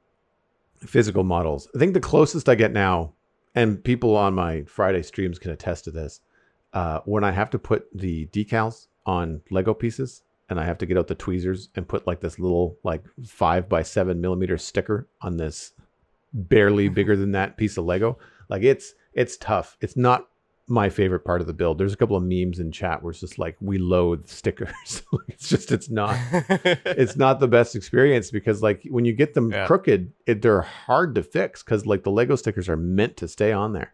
[0.79, 1.69] physical models.
[1.75, 3.13] I think the closest I get now
[3.55, 6.21] and people on my Friday streams can attest to this.
[6.73, 10.87] Uh, when I have to put the decals on Lego pieces, and I have to
[10.87, 15.09] get out the tweezers and put like this little like five by seven millimeter sticker
[15.23, 15.73] on this
[16.33, 19.77] barely bigger than that piece of Lego, like it's it's tough.
[19.81, 20.29] It's not
[20.67, 21.79] my favorite part of the build.
[21.79, 25.03] There's a couple of memes in chat where it's just like we load stickers.
[25.29, 29.51] it's just it's not it's not the best experience because like when you get them
[29.51, 29.67] yeah.
[29.67, 33.53] crooked, it, they're hard to fix because like the Lego stickers are meant to stay
[33.53, 33.93] on there.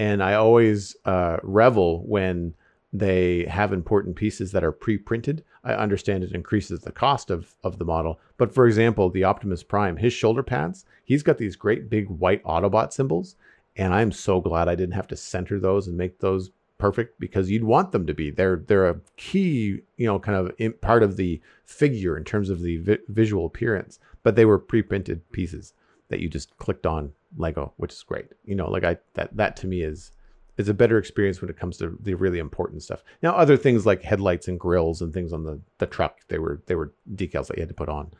[0.00, 2.54] And I always uh, revel when
[2.92, 5.44] they have important pieces that are pre-printed.
[5.62, 9.62] I understand it increases the cost of of the model, but for example, the Optimus
[9.62, 13.36] Prime, his shoulder pads, he's got these great big white Autobot symbols
[13.76, 17.50] and I'm so glad I didn't have to center those and make those perfect because
[17.50, 18.30] you'd want them to be.
[18.30, 22.62] They're they're a key, you know, kind of part of the figure in terms of
[22.62, 23.98] the vi- visual appearance.
[24.22, 25.72] But they were pre-printed pieces
[26.10, 28.26] that you just clicked on Lego, which is great.
[28.44, 30.12] You know, like I that that to me is
[30.56, 33.02] is a better experience when it comes to the really important stuff.
[33.22, 36.60] Now, other things like headlights and grills and things on the the truck, they were
[36.66, 38.12] they were decals that you had to put on.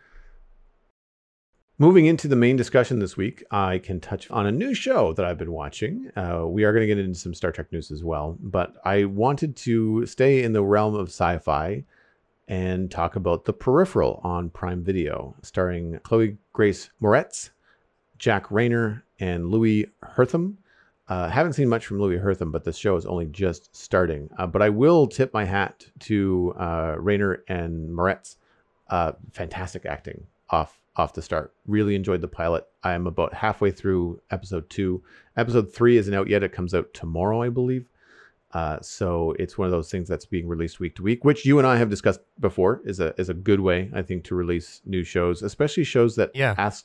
[1.79, 5.25] Moving into the main discussion this week, I can touch on a new show that
[5.25, 6.11] I've been watching.
[6.15, 9.05] Uh, we are going to get into some Star Trek news as well, but I
[9.05, 11.85] wanted to stay in the realm of sci fi
[12.49, 17.49] and talk about The Peripheral on Prime Video, starring Chloe Grace Moretz,
[18.21, 20.59] Jack Reynor, and Louis Herthum.
[21.09, 24.31] Uh, haven't seen much from Louis Herthum, but the show is only just starting.
[24.39, 28.37] Uh, but I will tip my hat to uh, Reynor and Moretz.
[28.89, 31.55] Uh, fantastic acting off off the start.
[31.67, 32.67] Really enjoyed the pilot.
[32.85, 35.03] I am about halfway through episode two.
[35.37, 36.43] Episode three isn't out yet.
[36.43, 37.89] It comes out tomorrow, I believe.
[38.53, 41.59] Uh, so it's one of those things that's being released week to week, which you
[41.59, 44.83] and I have discussed before is a is a good way, I think, to release
[44.85, 46.55] new shows, especially shows that yeah.
[46.59, 46.85] ask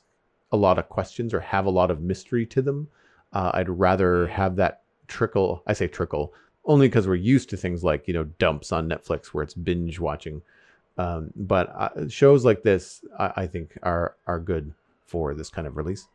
[0.52, 2.88] a lot of questions or have a lot of mystery to them.
[3.34, 5.64] Uh, I'd rather have that trickle.
[5.68, 6.34] I say trickle
[6.66, 10.00] only because we're used to things like you know dumps on Netflix where it's binge
[10.00, 10.42] watching
[10.98, 14.74] um, but uh, shows like this, I, I, think, are are good
[15.06, 16.08] for this kind of release.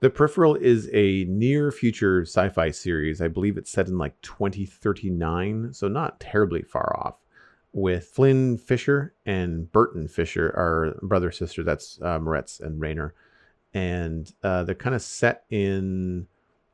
[0.00, 3.20] The Peripheral is a near future sci-fi series.
[3.20, 7.16] I believe it's set in like 2039, so not terribly far off.
[7.72, 11.62] With Flynn Fisher and Burton Fisher, our brother sister.
[11.62, 13.12] That's uh, Moretz and Reynor,
[13.76, 16.26] and uh, they're kind of set in.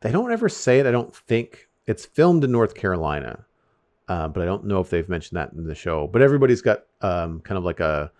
[0.02, 0.86] They don't ever say it.
[0.86, 3.44] I don't think it's filmed in North Carolina,
[4.06, 6.06] uh, but I don't know if they've mentioned that in the show.
[6.06, 8.12] But everybody's got um, kind of like a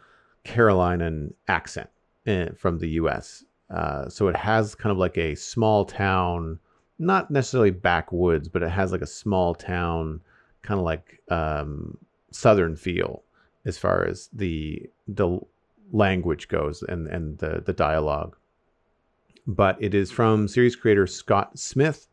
[0.43, 1.91] Carolinian accent
[2.27, 3.45] eh, from the U.S.
[3.71, 6.59] Uh, so it has kind of like a small town,
[6.99, 10.21] not necessarily backwoods, but it has like a small town,
[10.63, 11.97] kind of like um,
[12.33, 13.23] southern feel
[13.65, 15.39] as far as the the
[15.93, 18.37] language goes and and the the dialogue.
[19.47, 22.09] But it is from series creator Scott Smith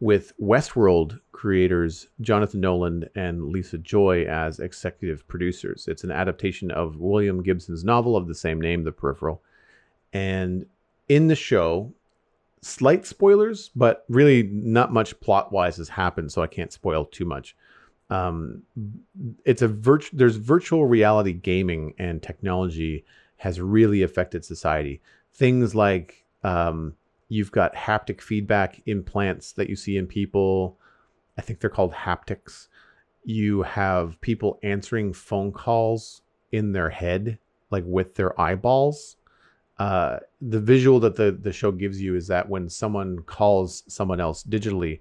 [0.00, 5.86] with Westworld creators Jonathan Nolan and Lisa Joy as executive producers.
[5.88, 9.42] It's an adaptation of William Gibson's novel of the same name, The Peripheral.
[10.12, 10.66] And
[11.08, 11.92] in the show,
[12.62, 17.24] slight spoilers, but really not much plot wise has happened, so I can't spoil too
[17.24, 17.56] much.
[18.10, 18.62] Um,
[19.44, 23.04] it's a virtu- there's virtual reality gaming and technology
[23.38, 25.00] has really affected society.
[25.32, 26.94] Things like um,
[27.28, 30.78] you've got haptic feedback implants that you see in people.
[31.36, 32.68] I think they're called haptics.
[33.24, 37.38] You have people answering phone calls in their head,
[37.70, 39.16] like with their eyeballs.
[39.78, 44.20] Uh, the visual that the, the show gives you is that when someone calls someone
[44.20, 45.00] else digitally,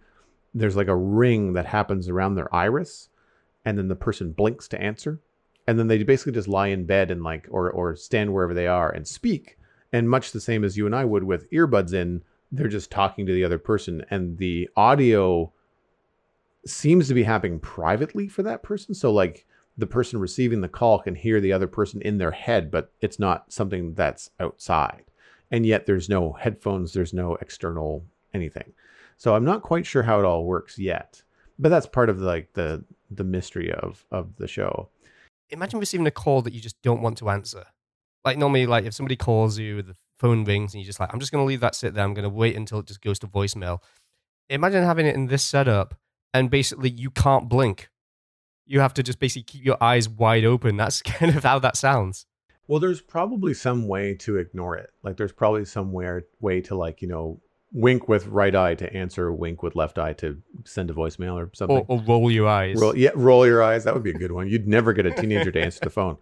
[0.55, 3.09] there's like a ring that happens around their iris,
[3.65, 5.19] and then the person blinks to answer.
[5.67, 8.67] And then they basically just lie in bed and like, or, or stand wherever they
[8.67, 9.57] are and speak
[9.95, 13.25] and much the same as you and I would with earbuds in, they're just talking
[13.25, 15.53] to the other person, and the audio
[16.65, 18.93] seems to be happening privately for that person.
[18.93, 19.45] So, like,
[19.77, 23.19] the person receiving the call can hear the other person in their head, but it's
[23.19, 25.05] not something that's outside.
[25.49, 28.03] And yet, there's no headphones, there's no external
[28.33, 28.73] anything.
[29.15, 31.23] So, I'm not quite sure how it all works yet,
[31.57, 34.89] but that's part of like the the mystery of of the show.
[35.51, 37.63] Imagine receiving a call that you just don't want to answer
[38.25, 41.19] like normally, like if somebody calls you, the phone rings, and you're just like, I'm
[41.19, 42.03] just going to leave that sit there.
[42.03, 43.81] I'm going to wait until it just goes to voicemail.
[44.49, 45.93] Imagine having it in this setup,
[46.33, 47.89] and basically you can't blink.
[48.65, 50.75] You have to just basically keep your eyes wide open.
[50.75, 52.25] That's kind of how that sounds.
[52.67, 54.89] Well, there's probably some way to ignore it.
[55.03, 57.39] Like there's probably somewhere way to like you know
[57.71, 61.51] wink with right eye to answer, wink with left eye to send a voicemail or
[61.53, 61.77] something.
[61.77, 62.77] Or, or roll your eyes.
[62.79, 63.83] Roll, yeah, roll your eyes.
[63.83, 64.47] That would be a good one.
[64.47, 66.17] You'd never get a teenager to answer the phone.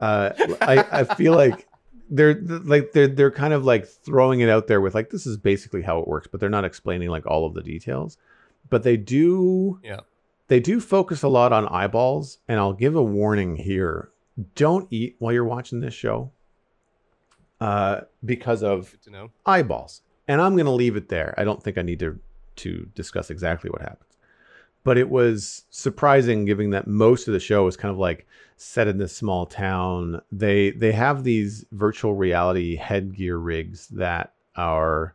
[0.00, 0.30] Uh,
[0.60, 1.66] I I feel like
[2.10, 5.36] they're like they're they're kind of like throwing it out there with like this is
[5.36, 8.16] basically how it works, but they're not explaining like all of the details.
[8.70, 10.00] But they do yeah
[10.48, 14.10] they do focus a lot on eyeballs, and I'll give a warning here:
[14.54, 16.30] don't eat while you're watching this show,
[17.60, 18.96] uh, because of
[19.44, 20.02] eyeballs.
[20.26, 21.34] And I'm gonna leave it there.
[21.38, 22.18] I don't think I need to
[22.56, 24.07] to discuss exactly what happens
[24.84, 28.88] but it was surprising given that most of the show is kind of like set
[28.88, 35.14] in this small town they they have these virtual reality headgear rigs that are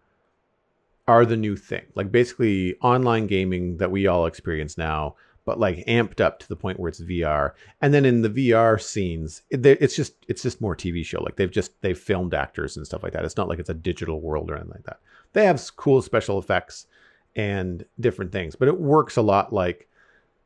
[1.08, 5.86] are the new thing like basically online gaming that we all experience now but like
[5.88, 7.52] amped up to the point where it's VR.
[7.82, 11.22] And then in the VR scenes, it, it's just it's just more TV show.
[11.22, 13.26] Like they've just they've filmed actors and stuff like that.
[13.26, 15.00] It's not like it's a digital world or anything like that.
[15.34, 16.88] They have cool special effects
[17.36, 18.56] and different things.
[18.56, 19.88] But it works a lot like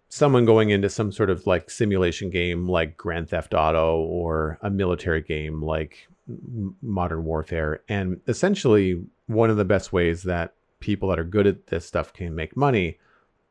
[0.10, 4.70] someone going into some sort of like simulation game like Grand Theft Auto or a
[4.70, 6.08] military game like
[6.82, 7.82] Modern Warfare.
[7.90, 12.14] And essentially, one of the best ways that people that are good at this stuff
[12.14, 12.98] can make money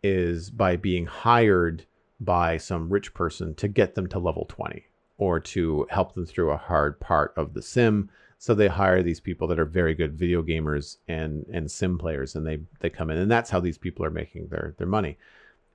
[0.02, 1.84] is by being hired
[2.20, 4.84] by some rich person to get them to level 20
[5.18, 9.20] or to help them through a hard part of the sim so they hire these
[9.20, 13.10] people that are very good video gamers and and sim players, and they they come
[13.10, 15.16] in, and that's how these people are making their their money.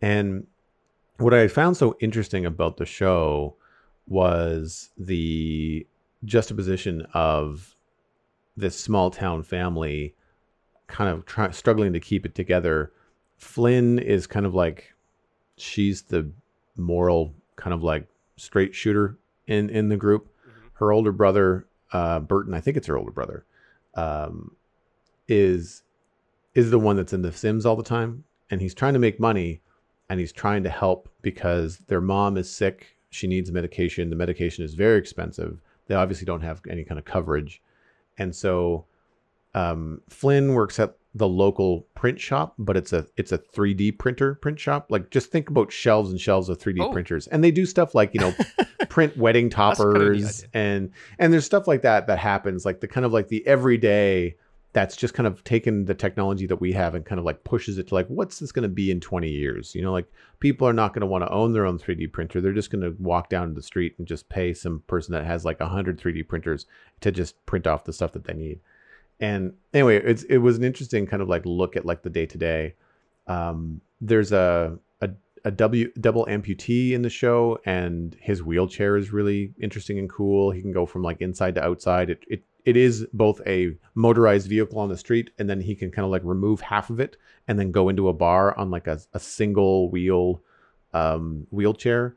[0.02, 0.48] And
[1.18, 3.56] what I found so interesting about the show
[4.08, 5.86] was the
[6.26, 7.76] juxtaposition of
[8.58, 10.16] this small town family
[10.88, 12.92] kind of try, struggling to keep it together.
[13.38, 14.94] Flynn is kind of like
[15.58, 16.30] she's the
[16.76, 20.28] moral kind of like straight shooter in in the group.
[20.28, 20.68] Mm-hmm.
[20.74, 23.46] Her older brother uh, Burton, I think it's her older brother,
[23.96, 24.56] um,
[25.28, 25.84] is
[26.54, 29.20] is the one that's in the Sims all the time, and he's trying to make
[29.20, 29.62] money,
[30.10, 32.98] and he's trying to help because their mom is sick.
[33.10, 34.10] She needs medication.
[34.10, 35.62] The medication is very expensive.
[35.88, 37.62] They obviously don't have any kind of coverage,
[38.18, 38.86] and so
[39.54, 44.36] um, Flynn works at the local print shop, but it's a it's a 3D printer
[44.36, 44.88] print shop.
[44.90, 46.92] Like just think about shelves and shelves of 3D oh.
[46.92, 48.34] printers, and they do stuff like you know
[48.90, 53.14] print wedding toppers and and there's stuff like that that happens like the kind of
[53.14, 54.36] like the everyday
[54.74, 57.78] that's just kind of taken the technology that we have and kind of like pushes
[57.78, 59.76] it to like what's this going to be in 20 years?
[59.76, 60.10] You know like
[60.40, 62.40] people are not going to want to own their own 3d printer.
[62.40, 65.44] They're just going to walk down the street and just pay some person that has
[65.44, 66.68] like 100 3d printers
[67.02, 68.62] to just print off the stuff that they need
[69.22, 72.26] and anyway it's it was an interesting kind of like look at like the day
[72.26, 72.74] to day
[73.28, 75.10] Um, there's a, a
[75.46, 80.52] a W double amputee in the show, and his wheelchair is really interesting and cool.
[80.52, 82.10] He can go from like inside to outside.
[82.10, 85.92] It it it is both a motorized vehicle on the street, and then he can
[85.92, 87.18] kind of like remove half of it
[87.48, 90.42] and then go into a bar on like a, a single wheel
[90.94, 92.16] um, wheelchair.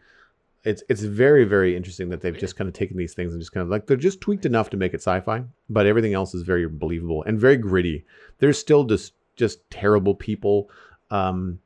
[0.64, 3.52] It's it's very very interesting that they've just kind of taken these things and just
[3.52, 6.42] kind of like they're just tweaked enough to make it sci-fi, but everything else is
[6.42, 8.04] very believable and very gritty.
[8.38, 10.70] There's still just just terrible people.
[11.10, 11.60] Um,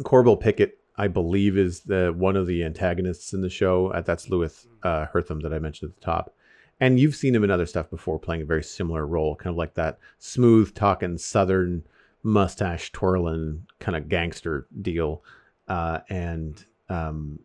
[0.00, 3.88] Corbell Pickett, I believe, is the one of the antagonists in the show.
[3.88, 6.34] Uh, that's Louis uh, Herthum that I mentioned at the top.
[6.78, 9.56] And you've seen him in other stuff before, playing a very similar role, kind of
[9.56, 11.84] like that smooth talking Southern
[12.22, 15.22] mustache twirling kind of gangster deal.
[15.68, 17.38] Uh, and um,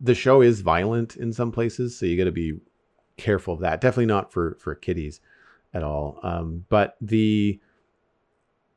[0.00, 2.58] the show is violent in some places, so you got to be
[3.16, 3.80] careful of that.
[3.80, 5.20] Definitely not for for kiddies
[5.72, 6.18] at all.
[6.22, 7.60] Um, but the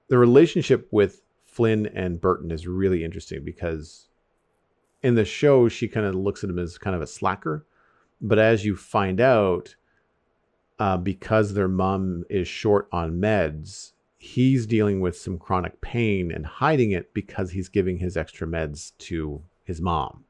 [0.07, 4.07] the relationship with Flynn and Burton is really interesting because
[5.01, 7.65] in the show she kind of looks at him as kind of a slacker,
[8.21, 9.75] but as you find out,
[10.77, 16.45] uh, because their mom is short on meds, he's dealing with some chronic pain and
[16.45, 20.25] hiding it because he's giving his extra meds to his mom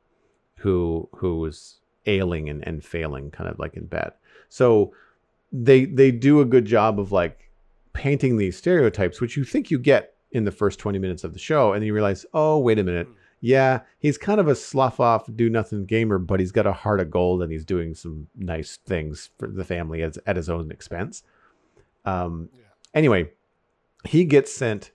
[0.60, 4.12] who who was ailing and, and failing kind of like in bed.
[4.50, 4.94] So
[5.52, 7.50] they they do a good job of like
[7.94, 11.40] painting these stereotypes which you think you get in the first 20 minutes of the
[11.40, 13.08] show and then you realize oh wait a minute.
[13.42, 17.00] Yeah he's kind of a slough off do nothing gamer but he's got a heart
[17.00, 20.72] of gold and he's doing some nice things for the family as, at his own
[20.72, 21.24] expense.
[22.06, 22.64] Um yeah.
[22.94, 23.32] anyway
[24.06, 24.92] he gets sent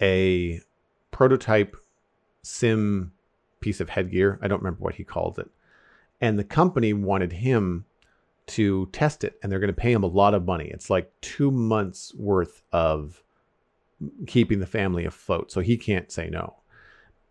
[0.00, 0.60] a
[1.10, 1.76] prototype
[2.42, 3.12] sim
[3.60, 4.38] piece of headgear.
[4.42, 5.48] I don't remember what he called it.
[6.20, 7.84] And the company wanted him
[8.48, 10.68] to test it, and they're going to pay him a lot of money.
[10.72, 13.22] It's like two months worth of
[14.26, 15.52] keeping the family afloat.
[15.52, 16.56] So he can't say no.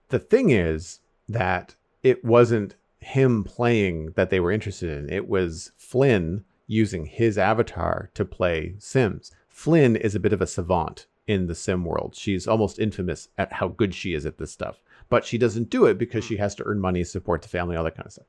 [0.10, 5.72] The thing is that it wasn't him playing that they were interested in, it was
[5.78, 9.32] Flynn using his avatar to play Sims.
[9.48, 12.16] Flynn is a bit of a savant in the sim world.
[12.16, 15.86] She's almost infamous at how good she is at this stuff, but she doesn't do
[15.86, 18.26] it because she has to earn money, support the family, all that kind of stuff.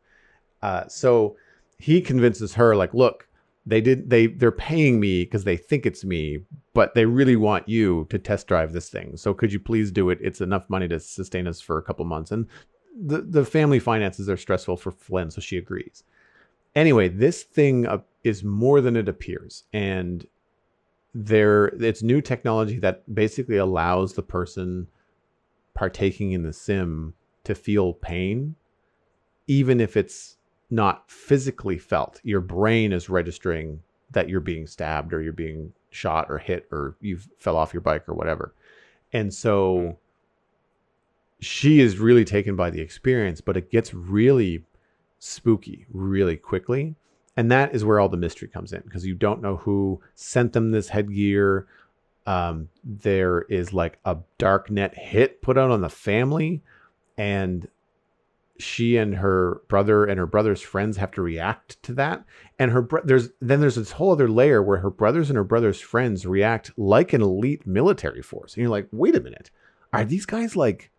[0.62, 1.36] Uh, so
[1.78, 3.28] he convinces her, like, look,
[3.66, 6.40] they did they they're paying me because they think it's me,
[6.72, 9.16] but they really want you to test drive this thing.
[9.16, 10.18] So could you please do it?
[10.22, 12.30] It's enough money to sustain us for a couple months.
[12.30, 12.46] And
[12.98, 16.02] the the family finances are stressful for Flynn, so she agrees.
[16.74, 17.86] Anyway, this thing
[18.24, 20.26] is more than it appears, and
[21.14, 24.86] there it's new technology that basically allows the person
[25.78, 27.14] partaking in the sim
[27.44, 28.56] to feel pain
[29.46, 30.36] even if it's
[30.68, 32.20] not physically felt.
[32.24, 36.96] Your brain is registering that you're being stabbed or you're being shot or hit or
[37.00, 38.52] you fell off your bike or whatever.
[39.12, 39.90] And so hmm.
[41.38, 44.64] she is really taken by the experience but it gets really
[45.20, 46.96] spooky really quickly.
[47.36, 50.54] And that is where all the mystery comes in because you don't know who sent
[50.54, 51.68] them this headgear.
[52.28, 56.62] Um, there is like a dark net hit put out on the family,
[57.16, 57.66] and
[58.58, 62.26] she and her brother and her brother's friends have to react to that.
[62.58, 65.44] And her bro- there's then there's this whole other layer where her brothers and her
[65.44, 68.52] brother's friends react like an elite military force.
[68.52, 69.50] And you're like, wait a minute,
[69.94, 70.90] are these guys like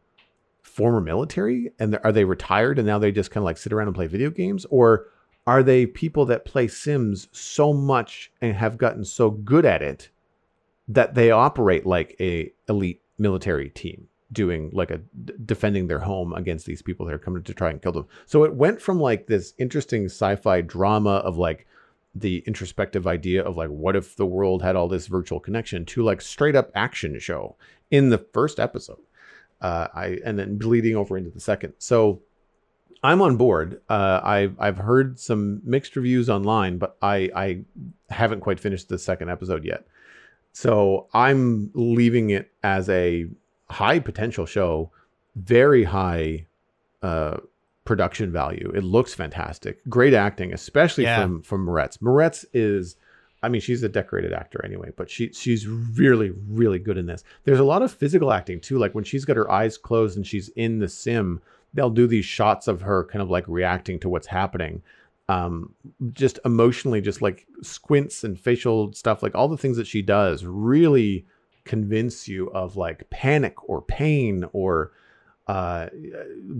[0.63, 3.87] former military and are they retired and now they just kind of like sit around
[3.87, 5.05] and play video games or
[5.45, 10.09] are they people that play Sims so much and have gotten so good at it
[10.89, 14.97] that they operate like a elite military team doing like a
[15.45, 18.07] defending their home against these people that are coming to try and kill them.
[18.25, 21.65] So it went from like this interesting sci-fi drama of like
[22.13, 26.03] the introspective idea of like what if the world had all this virtual connection to
[26.03, 27.55] like straight up action show
[27.91, 28.99] in the first episode.
[29.61, 31.73] Uh, I and then bleeding over into the second.
[31.79, 32.21] So
[33.03, 33.81] I'm on board.
[33.89, 37.61] Uh, I've I've heard some mixed reviews online, but I I
[38.09, 39.85] haven't quite finished the second episode yet.
[40.51, 43.27] So I'm leaving it as a
[43.69, 44.91] high potential show,
[45.35, 46.47] very high
[47.01, 47.37] uh,
[47.85, 48.71] production value.
[48.75, 51.21] It looks fantastic, great acting, especially yeah.
[51.21, 51.99] from from Moretz.
[51.99, 52.95] Moretz is,
[53.41, 57.23] I mean, she's a decorated actor anyway, but she she's really really good in this.
[57.43, 60.25] There's a lot of physical acting too, like when she's got her eyes closed and
[60.27, 61.41] she's in the sim
[61.73, 64.81] they'll do these shots of her kind of like reacting to what's happening
[65.29, 65.75] um,
[66.11, 70.43] just emotionally just like squints and facial stuff like all the things that she does
[70.43, 71.23] really
[71.65, 74.91] convince you of like panic or pain or
[75.47, 75.87] uh,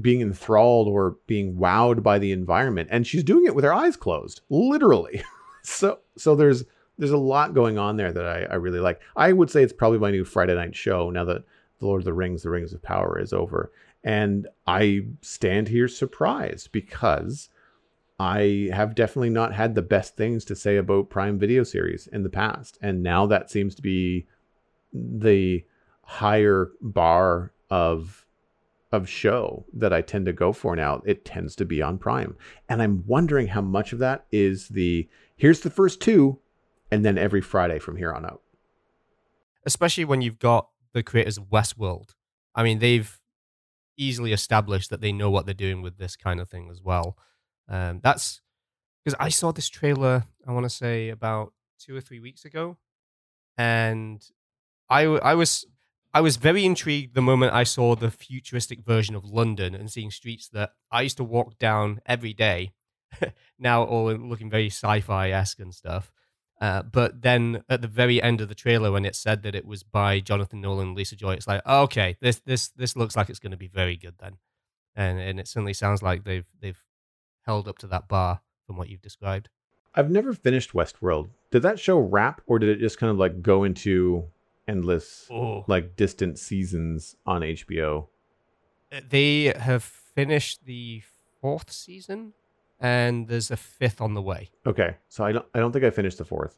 [0.02, 2.90] being enthralled or being wowed by the environment.
[2.92, 5.22] And she's doing it with her eyes closed literally.
[5.62, 6.64] So so there's
[6.98, 9.02] there's a lot going on there that I, I really like.
[9.18, 11.44] I would say it's probably my new friday night show now that
[11.80, 13.70] The Lord of the Rings, The Rings of Power is over.
[14.06, 17.50] And I stand here surprised because
[18.20, 22.24] I have definitely not had the best things to say about Prime Video series in
[22.24, 22.78] the past.
[22.82, 24.28] And now that seems to be
[24.94, 25.64] the
[26.04, 28.26] higher bar of
[28.92, 31.04] of show that I tend to go for now.
[31.06, 32.36] It tends to be on Prime.
[32.68, 36.40] And I'm wondering how much of that is the here's the first two
[36.92, 38.42] and then every Friday from here on out.
[39.66, 42.16] Especially when you've got the creators of Westworld.
[42.56, 43.20] I mean, they've
[43.96, 47.16] easily established that they know what they're doing with this kind of thing as well.
[47.70, 48.42] Um, that's
[49.04, 52.78] because I saw this trailer, I want to say about two or three weeks ago,
[53.58, 54.26] and
[54.90, 55.66] I, I was
[56.14, 60.10] I was very intrigued the moment I saw the futuristic version of London and seeing
[60.10, 62.72] streets that I used to walk down every day,
[63.60, 66.12] now all looking very sci-fi esque and stuff.
[66.60, 69.66] Uh, but then at the very end of the trailer, when it said that it
[69.66, 73.30] was by Jonathan Nolan, and Lisa Joy, it's like, okay, this this this looks like
[73.30, 74.38] it's going to be very good then,
[74.96, 76.84] and and it certainly sounds like they've they've
[77.50, 79.50] held up to that bar from what you've described.
[79.96, 81.30] I've never finished Westworld.
[81.50, 84.26] Did that show wrap, or did it just kind of like go into
[84.68, 85.66] endless, Oh.
[85.68, 88.08] like distant seasons on HBO?
[88.92, 91.02] Uh, They have finished the
[91.42, 92.34] fourth season,
[92.80, 94.52] and there's a fifth on the way.
[94.68, 96.56] Okay, so I don't, I don't think I finished the fourth.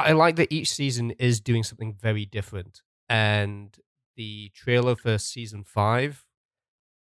[0.00, 3.68] I like that each season is doing something very different, and
[4.16, 6.26] the trailer for season five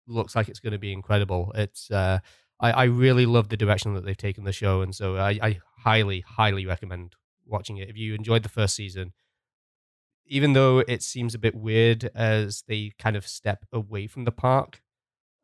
[0.07, 1.53] looks like it's going to be incredible.
[1.55, 2.19] It's uh,
[2.59, 5.59] I, I really love the direction that they've taken the show, and so I, I
[5.79, 7.15] highly, highly recommend
[7.47, 7.89] watching it.
[7.89, 9.13] If you enjoyed the first season,
[10.27, 14.33] even though it seems a bit weird as they kind of step away from the
[14.33, 14.83] park,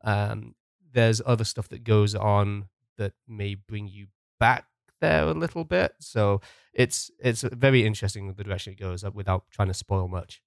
[0.03, 0.55] um,
[0.91, 2.65] there's other stuff that goes on
[2.97, 4.07] that may bring you
[4.39, 4.65] back
[4.99, 5.93] there a little bit.
[5.99, 6.41] So
[6.73, 10.41] it's it's very interesting the direction it goes uh, without trying to spoil much.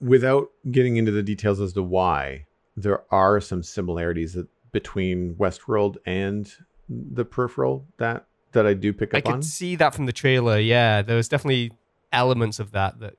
[0.00, 2.46] Without getting into the details as to why,
[2.76, 6.52] there are some similarities that, between Westworld and
[6.90, 9.42] the Peripheral that that I do pick I up could on.
[9.42, 10.58] see that from the trailer.
[10.58, 11.72] Yeah, there was definitely
[12.12, 13.14] elements of that that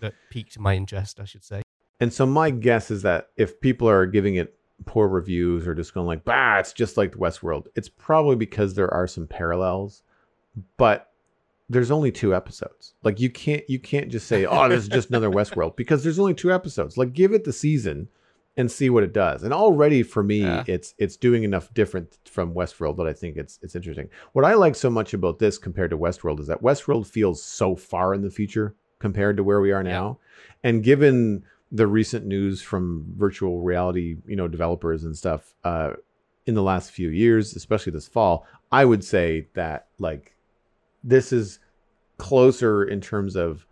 [0.00, 1.20] that piqued my interest.
[1.20, 1.62] I should say.
[2.00, 5.94] And so my guess is that if people are giving it poor reviews or just
[5.94, 10.02] going like, bah, it's just like Westworld, it's probably because there are some parallels,
[10.76, 11.10] but
[11.70, 12.94] there's only two episodes.
[13.02, 16.18] Like you can't you can't just say, oh, this is just another Westworld because there's
[16.18, 16.96] only two episodes.
[16.96, 18.08] Like give it the season
[18.56, 19.42] and see what it does.
[19.42, 20.64] And already for me, Yeah.
[20.66, 24.08] it's it's doing enough different from Westworld that I think it's it's interesting.
[24.32, 27.76] What I like so much about this compared to Westworld is that Westworld feels so
[27.76, 29.90] far in the future compared to where we are Yeah.
[29.92, 30.18] now.
[30.64, 35.94] And given the recent news from virtual reality, you know, developers and stuff uh,
[36.46, 40.34] in the last few years, especially this fall, I would say that like
[41.04, 41.58] this is
[42.18, 43.66] closer in terms of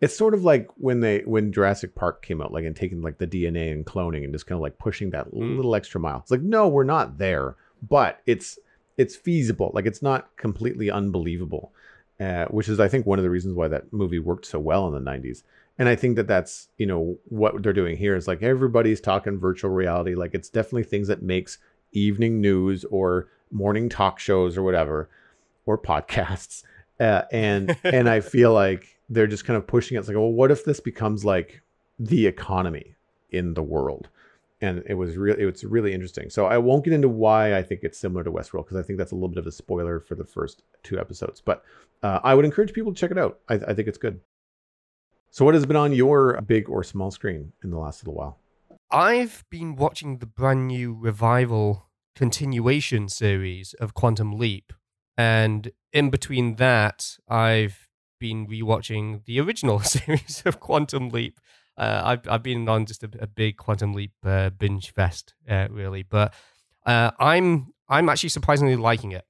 [0.00, 3.18] it's sort of like when they when Jurassic Park came out, like and taking like
[3.18, 5.56] the DNA and cloning and just kind of like pushing that Mm.
[5.56, 6.18] little extra mile.
[6.18, 7.56] It's like no, we're not there,
[7.88, 8.58] but it's
[8.98, 9.70] it's feasible.
[9.74, 11.72] Like it's not completely unbelievable,
[12.20, 14.86] uh, which is I think one of the reasons why that movie worked so well
[14.88, 15.42] in the '90s.
[15.78, 19.38] And I think that that's you know what they're doing here is like everybody's talking
[19.38, 20.14] virtual reality.
[20.14, 21.58] Like it's definitely things that makes
[21.92, 25.08] evening news or morning talk shows or whatever
[25.66, 26.62] or podcasts.
[26.98, 30.00] Uh, and and I feel like they're just kind of pushing it.
[30.00, 31.62] It's like, well, what if this becomes like
[31.98, 32.96] the economy
[33.30, 34.08] in the world?
[34.60, 36.30] And it was really it's really interesting.
[36.30, 38.98] So I won't get into why I think it's similar to Westworld because I think
[38.98, 41.42] that's a little bit of a spoiler for the first two episodes.
[41.42, 41.62] But
[42.02, 43.38] uh, I would encourage people to check it out.
[43.48, 44.20] I, I think it's good.
[45.30, 48.38] So what has been on your big or small screen in the last little while?
[48.90, 54.72] I've been watching the brand new revival continuation series of Quantum Leap,
[55.18, 57.85] and in between that, I've
[58.18, 61.40] been rewatching the original series of Quantum Leap.
[61.76, 65.68] Uh, I've I've been on just a, a big Quantum Leap uh, binge fest, uh,
[65.70, 66.32] really, but
[66.86, 69.24] uh, I'm I'm actually surprisingly liking it.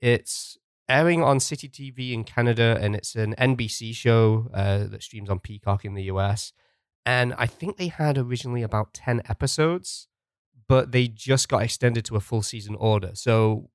[0.00, 5.30] It's airing on City TV in Canada, and it's an NBC show uh, that streams
[5.30, 6.52] on Peacock in the US
[7.06, 10.08] and I think they had originally about 10 episodes,
[10.68, 13.10] but they just got extended to a full season order.
[13.14, 13.70] So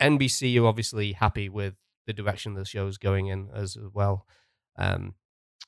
[0.00, 1.74] NBC are obviously happy with
[2.06, 4.26] the direction the show is going in as well.
[4.78, 5.14] Um,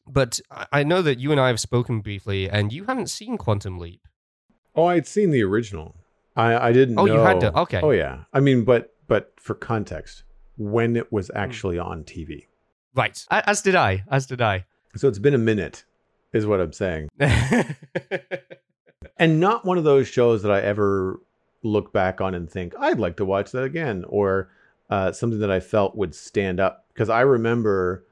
[0.07, 3.37] but I- I know that you and I have spoken briefly, and you haven't seen
[3.39, 4.01] Quantum Leap.
[4.75, 5.97] Oh, I'd seen the original.
[6.37, 6.99] I I didn't.
[6.99, 7.81] Oh, you had to- okay.
[7.83, 8.25] Oh yeah.
[8.33, 10.23] I mean, but but for context,
[10.57, 11.15] when it Hmm.
[11.17, 12.47] was actually on TV.
[12.95, 13.25] Right.
[13.31, 14.05] As did I.
[14.11, 14.65] As did I.
[14.97, 15.85] So it's been a minute,
[16.33, 17.09] is what I'm saying.
[19.17, 21.21] And not one of those shows that I ever
[21.63, 24.51] look back on and think I'd like to watch that again, or
[24.91, 26.87] uh, something that I felt would stand up.
[26.89, 28.05] Because I remember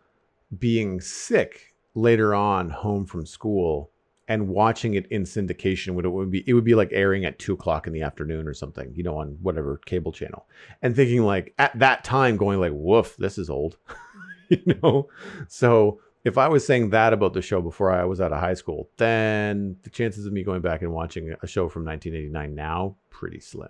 [0.59, 3.91] being sick later on home from school
[4.29, 7.39] and watching it in syndication would it would be it would be like airing at
[7.39, 10.47] two o'clock in the afternoon or something, you know, on whatever cable channel,
[10.83, 13.77] and thinking like at that time going like, woof, this is old,
[14.49, 15.09] you know.
[15.49, 18.55] So if I was saying that about the show before I was out of high
[18.55, 22.97] school, then the chances of me going back and watching a show from 1989 now
[23.11, 23.69] pretty slim.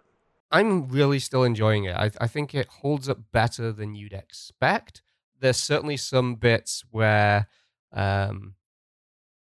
[0.50, 1.96] I'm really still enjoying it.
[1.96, 5.02] I, I think it holds up better than you'd expect.
[5.40, 7.48] There's certainly some bits where
[7.92, 8.54] um,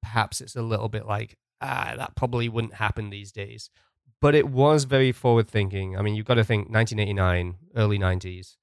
[0.01, 3.69] perhaps it's a little bit like, ah, that probably wouldn't happen these days.
[4.21, 5.97] But it was very forward thinking.
[5.97, 8.55] I mean, you've got to think 1989, early 90s.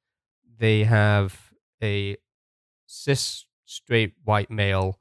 [0.59, 1.53] They have
[1.83, 2.16] a
[2.87, 4.99] cis straight white male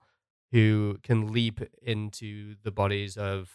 [0.51, 3.49] who can leap into the bodies of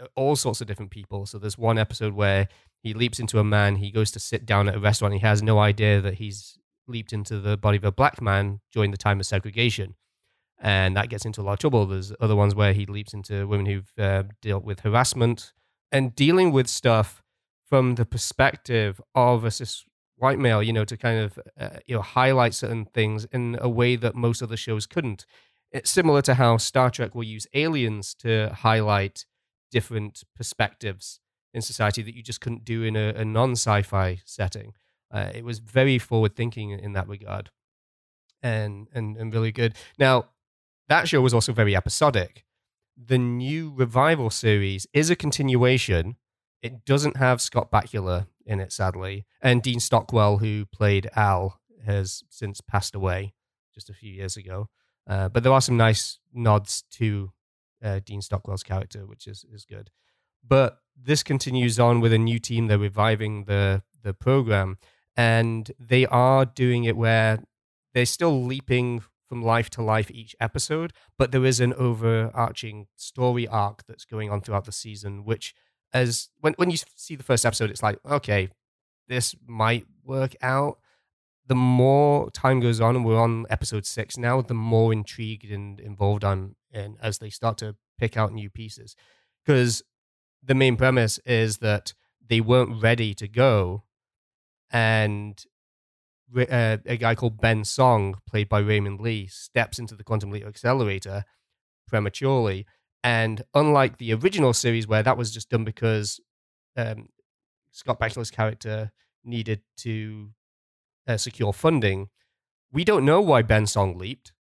[0.00, 1.26] uh, all sorts of different people.
[1.26, 2.48] So there's one episode where
[2.82, 5.42] he leaps into a man, he goes to sit down at a restaurant, he has
[5.42, 6.58] no idea that he's
[6.88, 9.96] leaped into the body of a black man during the time of segregation
[10.58, 11.86] and that gets into a lot of trouble.
[11.86, 15.52] There's other ones where he leaps into women who've uh, dealt with harassment
[15.92, 17.22] and dealing with stuff
[17.68, 19.84] from the perspective of a cis
[20.16, 23.68] white male, you know, to kind of uh, you know highlight certain things in a
[23.68, 25.26] way that most other shows couldn't.
[25.72, 29.26] It's similar to how Star Trek will use aliens to highlight
[29.70, 31.20] different perspectives
[31.56, 34.74] in society that you just couldn't do in a, a non-sci-fi setting.
[35.10, 37.50] Uh, it was very forward-thinking in that regard,
[38.42, 39.74] and and and really good.
[39.98, 40.26] Now,
[40.88, 42.44] that show was also very episodic.
[42.96, 46.16] The new revival series is a continuation.
[46.62, 49.24] It doesn't have Scott Bakula in it, sadly.
[49.40, 53.34] And Dean Stockwell, who played Al, has since passed away
[53.74, 54.68] just a few years ago.
[55.06, 57.32] Uh, but there are some nice nods to
[57.82, 59.90] uh, Dean Stockwell's character, which is, is good.
[60.46, 62.66] But this continues on with a new team.
[62.66, 64.78] They're reviving the, the program.
[65.16, 67.38] And they are doing it where
[67.94, 73.46] they're still leaping from life to life each episode, but there is an overarching story
[73.48, 75.54] arc that's going on throughout the season, which
[75.92, 78.48] as when when you see the first episode, it's like, okay,
[79.08, 80.78] this might work out.
[81.46, 85.78] The more time goes on, and we're on episode six now, the more intrigued and
[85.80, 88.96] involved I'm in as they start to pick out new pieces.
[89.44, 89.82] Because
[90.46, 91.92] the main premise is that
[92.26, 93.84] they weren't ready to go,
[94.70, 95.44] and
[96.36, 100.46] uh, a guy called Ben Song, played by Raymond Lee, steps into the Quantum Leap
[100.46, 101.24] Accelerator
[101.86, 102.66] prematurely.
[103.04, 106.20] And unlike the original series, where that was just done because
[106.76, 107.08] um,
[107.70, 108.90] Scott Bakula's character
[109.24, 110.30] needed to
[111.06, 112.08] uh, secure funding,
[112.72, 114.32] we don't know why Ben Song leaped.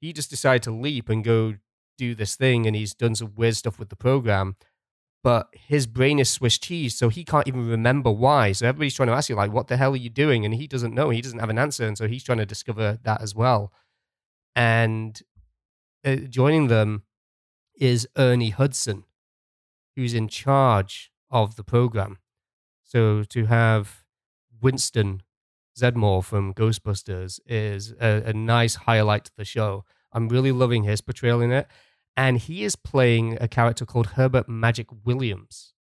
[0.00, 1.54] He just decided to leap and go
[1.98, 4.56] do this thing, and he's done some weird stuff with the program
[5.24, 8.52] but his brain is Swiss cheese, so he can't even remember why.
[8.52, 10.44] So everybody's trying to ask you, like, what the hell are you doing?
[10.44, 11.08] And he doesn't know.
[11.08, 11.86] He doesn't have an answer.
[11.86, 13.72] And so he's trying to discover that as well.
[14.54, 15.18] And
[16.04, 17.04] uh, joining them
[17.74, 19.04] is Ernie Hudson,
[19.96, 22.18] who's in charge of the program.
[22.82, 24.04] So to have
[24.60, 25.22] Winston
[25.74, 29.86] Zeddemore from Ghostbusters is a, a nice highlight to the show.
[30.12, 31.66] I'm really loving his portrayal in it
[32.16, 35.74] and he is playing a character called Herbert Magic Williams.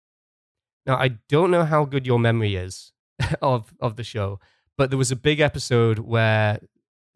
[0.85, 2.91] Now, I don't know how good your memory is
[3.41, 4.39] of of the show,
[4.77, 6.59] but there was a big episode where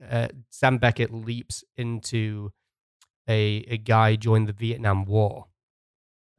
[0.07, 2.51] uh, Sam Beckett leaps into
[3.27, 5.47] a a guy joined the Vietnam War,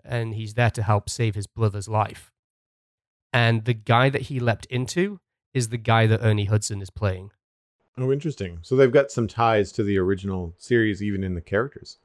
[0.05, 2.33] and he's there to help save his brother's life.
[3.33, 5.21] And the guy that he leapt into
[5.53, 7.31] is the guy that Ernie Hudson is playing.
[7.99, 8.61] Oh, interesting.
[8.63, 11.99] So they've got some ties to the original series, even in the characters.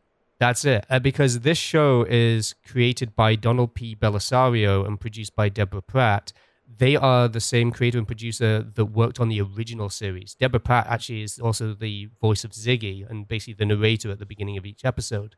[0.43, 0.85] That's it.
[0.89, 3.95] Uh, because this show is created by Donald P.
[3.95, 6.33] Bellisario and produced by Deborah Pratt.
[6.77, 10.35] They are the same creator and producer that worked on the original series.
[10.35, 14.25] Deborah Pratt actually is also the voice of Ziggy and basically the narrator at the
[14.25, 15.35] beginning of each episode.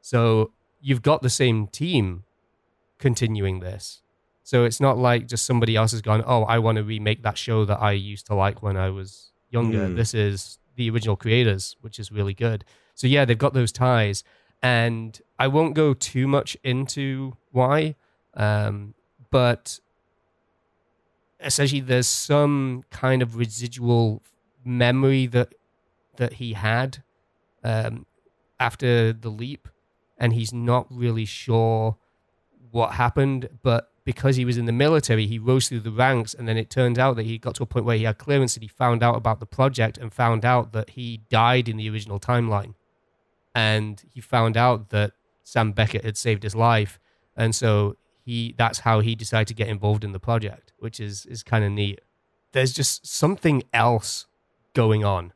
[0.00, 2.24] So you've got the same team
[2.98, 4.00] continuing this.
[4.44, 7.36] So it's not like just somebody else has gone, oh, I want to remake that
[7.36, 9.88] show that I used to like when I was younger.
[9.88, 9.96] Mm.
[9.96, 12.64] This is the original creators, which is really good.
[12.94, 14.22] So yeah, they've got those ties,
[14.62, 17.96] and I won't go too much into why,
[18.34, 18.94] um,
[19.30, 19.80] but
[21.40, 24.22] essentially there's some kind of residual
[24.64, 25.54] memory that
[26.16, 27.02] that he had
[27.64, 28.06] um,
[28.60, 29.68] after the leap,
[30.18, 31.96] and he's not really sure
[32.70, 36.46] what happened, but because he was in the military, he rose through the ranks, and
[36.46, 38.62] then it turned out that he got to a point where he had clearance and
[38.62, 42.20] he found out about the project and found out that he died in the original
[42.20, 42.74] timeline
[43.54, 46.98] and he found out that Sam Beckett had saved his life,
[47.36, 51.26] and so he that's how he decided to get involved in the project, which is
[51.26, 52.00] is kind of neat.
[52.52, 54.26] There's just something else
[54.74, 55.32] going on,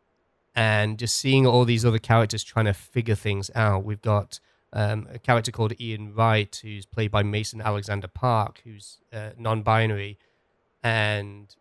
[0.54, 3.84] and just seeing all these other characters trying to figure things out.
[3.84, 4.40] We've got
[4.72, 10.18] um, a character called Ian Wright, who's played by Mason Alexander Park, who's uh, non-binary,
[10.82, 11.54] and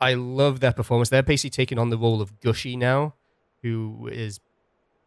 [0.00, 1.08] I love their performance.
[1.08, 3.14] They're basically taking on the role of Gushie now,
[3.62, 4.40] who is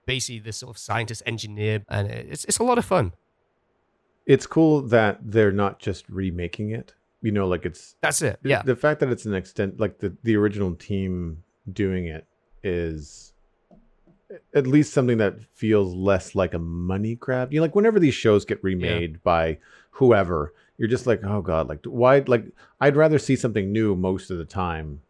[0.10, 3.14] basically this sort of scientist engineer, and it's it's a lot of fun.
[4.26, 6.93] It's cool that they're not just remaking it.
[7.22, 8.39] You know, like it's that's it.
[8.43, 12.26] Yeah, the fact that it's an extent like the the original team doing it
[12.64, 13.34] is
[14.53, 17.53] at least something that feels less like a money grab.
[17.53, 19.18] You know, like whenever these shows get remade yeah.
[19.24, 19.57] by
[19.91, 22.24] whoever, you're just like, oh god, like why?
[22.26, 22.45] Like
[22.82, 25.01] I'd rather see something new most of the time.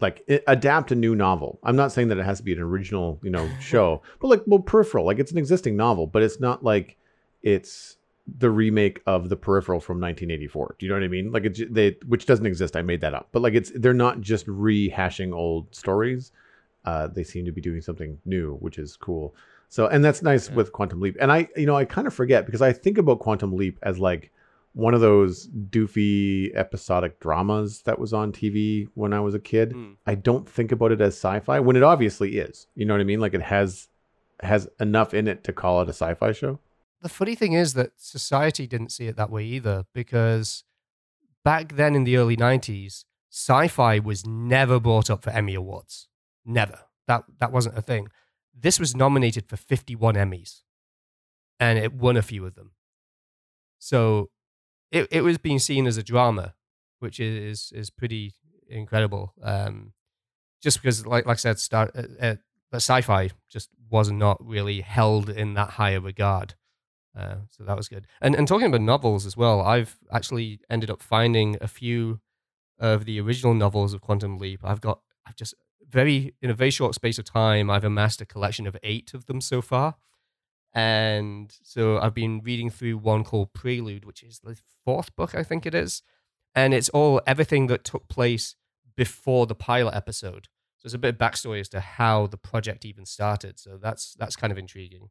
[0.00, 1.58] Like it, adapt a new novel.
[1.62, 4.42] I'm not saying that it has to be an original, you know, show, but like
[4.46, 6.96] well, Peripheral, like it's an existing novel, but it's not like
[7.42, 7.96] it's
[8.38, 10.76] the remake of the Peripheral from 1984.
[10.78, 11.32] Do you know what I mean?
[11.32, 12.76] Like it's they, which doesn't exist.
[12.76, 16.32] I made that up, but like it's they're not just rehashing old stories.
[16.84, 19.34] Uh, they seem to be doing something new, which is cool.
[19.68, 20.54] So, and that's nice yeah.
[20.54, 21.16] with Quantum Leap.
[21.20, 23.98] And I, you know, I kind of forget because I think about Quantum Leap as
[23.98, 24.30] like
[24.76, 29.72] one of those doofy episodic dramas that was on TV when I was a kid.
[29.72, 29.96] Mm.
[30.06, 32.66] I don't think about it as sci-fi when it obviously is.
[32.74, 33.18] You know what I mean?
[33.18, 33.88] Like it has
[34.40, 36.58] has enough in it to call it a sci-fi show.
[37.00, 40.62] The funny thing is that society didn't see it that way either because
[41.42, 46.08] back then in the early 90s, sci-fi was never brought up for Emmy awards.
[46.44, 46.80] Never.
[47.08, 48.08] That that wasn't a thing.
[48.54, 50.60] This was nominated for 51 Emmys
[51.58, 52.72] and it won a few of them.
[53.78, 54.28] So
[54.90, 56.54] it, it was being seen as a drama,
[56.98, 58.34] which is is pretty
[58.68, 59.32] incredible.
[59.42, 59.92] Um,
[60.62, 62.36] just because, like like I said, start uh, uh,
[62.74, 66.54] sci-fi just was not really held in that higher regard.
[67.16, 68.06] Uh, so that was good.
[68.20, 72.20] And and talking about novels as well, I've actually ended up finding a few
[72.78, 74.60] of the original novels of Quantum Leap.
[74.62, 75.54] I've got I've just
[75.88, 79.26] very in a very short space of time, I've amassed a collection of eight of
[79.26, 79.96] them so far.
[80.74, 85.42] And so I've been reading through one called Prelude, which is the fourth book, I
[85.42, 86.02] think it is.
[86.54, 88.56] And it's all everything that took place
[88.96, 90.48] before the pilot episode.
[90.78, 93.58] So it's a bit of backstory as to how the project even started.
[93.58, 95.10] So that's that's kind of intriguing.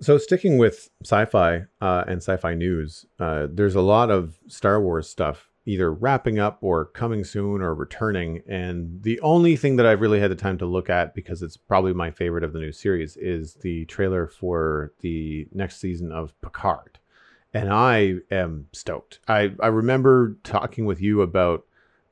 [0.00, 5.08] So sticking with sci-fi uh, and sci-fi news, uh, there's a lot of Star Wars
[5.08, 8.42] stuff either wrapping up or coming soon or returning.
[8.46, 11.56] And the only thing that I've really had the time to look at, because it's
[11.56, 16.38] probably my favorite of the new series, is the trailer for the next season of
[16.42, 16.98] Picard.
[17.54, 19.20] And I am stoked.
[19.28, 21.64] I, I remember talking with you about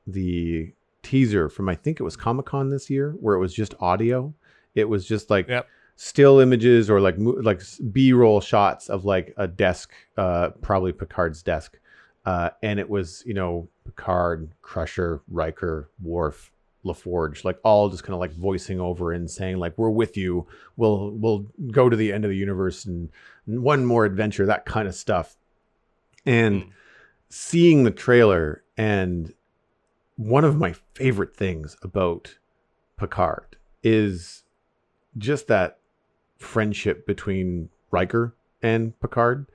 [0.07, 0.73] the
[1.03, 4.33] teaser from, I think it was Comic Con this year, where it was just audio.
[4.75, 5.47] It was just like.
[5.47, 11.43] Yep still images or like like b-roll shots of like a desk uh probably picard's
[11.43, 11.77] desk
[12.25, 16.51] uh, and it was, you know, Picard, Crusher, Riker, Worf,
[16.85, 20.47] LaForge, like all just kind of like voicing over and saying like, "We're with you.
[20.75, 23.09] We'll we'll go to the end of the universe and,
[23.45, 25.37] one more adventure." That kind of stuff.
[26.25, 26.69] And mm.
[27.29, 29.33] seeing the trailer and
[30.15, 32.37] one of my favorite things about
[32.97, 34.43] Picard is
[35.17, 35.79] just that
[36.37, 39.47] friendship between Riker and Picard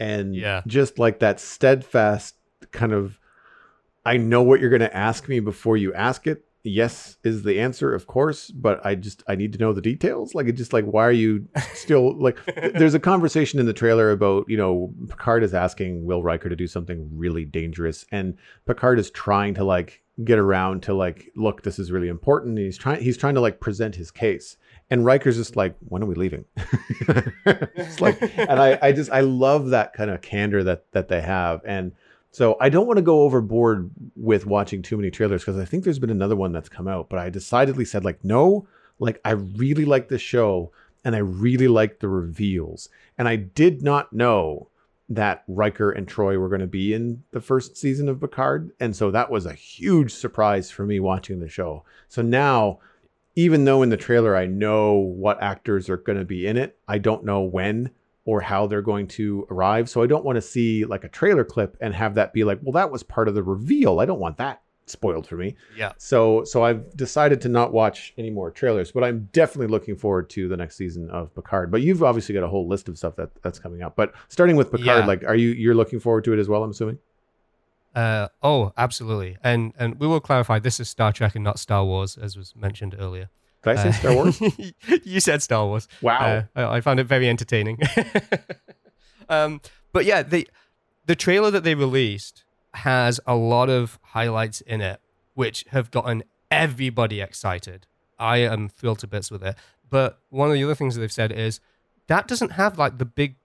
[0.00, 0.62] and yeah.
[0.66, 2.34] just like that steadfast
[2.72, 3.18] kind of
[4.04, 6.46] I know what you're going to ask me before you ask it.
[6.62, 10.34] Yes is the answer, of course, but I just I need to know the details.
[10.34, 12.38] Like it just like why are you still like
[12.74, 16.56] there's a conversation in the trailer about, you know, Picard is asking Will Riker to
[16.56, 18.36] do something really dangerous and
[18.66, 22.66] Picard is trying to like get around to like look this is really important and
[22.66, 24.58] he's trying he's trying to like present his case
[24.90, 26.44] and Riker's just like, when are we leaving?
[26.56, 31.20] it's like, and I, I just, I love that kind of candor that that they
[31.20, 31.60] have.
[31.64, 31.92] And
[32.32, 35.84] so I don't want to go overboard with watching too many trailers because I think
[35.84, 38.66] there's been another one that's come out, but I decidedly said like, no,
[38.98, 40.72] like I really like the show
[41.04, 42.88] and I really like the reveals.
[43.18, 44.68] And I did not know
[45.08, 48.70] that Riker and Troi were going to be in the first season of Picard.
[48.78, 51.84] And so that was a huge surprise for me watching the show.
[52.08, 52.78] So now
[53.40, 56.78] even though in the trailer I know what actors are going to be in it,
[56.86, 57.90] I don't know when
[58.26, 59.88] or how they're going to arrive.
[59.88, 62.58] So I don't want to see like a trailer clip and have that be like,
[62.62, 63.98] well, that was part of the reveal.
[63.98, 65.56] I don't want that spoiled for me.
[65.74, 65.92] Yeah.
[65.96, 70.28] So so I've decided to not watch any more trailers, but I'm definitely looking forward
[70.30, 71.70] to the next season of Picard.
[71.70, 73.96] But you've obviously got a whole list of stuff that that's coming up.
[73.96, 75.06] But starting with Picard, yeah.
[75.06, 76.62] like, are you you're looking forward to it as well?
[76.62, 76.98] I'm assuming.
[77.94, 79.36] Uh, oh, absolutely.
[79.42, 82.54] And and we will clarify this is Star Trek and not Star Wars, as was
[82.54, 83.28] mentioned earlier.
[83.62, 84.40] Did I say uh, Star Wars?
[85.04, 85.88] you said Star Wars.
[86.00, 86.44] Wow.
[86.56, 87.78] Uh, I found it very entertaining.
[89.28, 89.60] um,
[89.92, 90.48] but yeah, the
[91.06, 95.00] the trailer that they released has a lot of highlights in it,
[95.34, 97.86] which have gotten everybody excited.
[98.18, 99.56] I am thrilled to bits with it.
[99.88, 101.60] But one of the other things that they've said is
[102.06, 103.36] that doesn't have like the big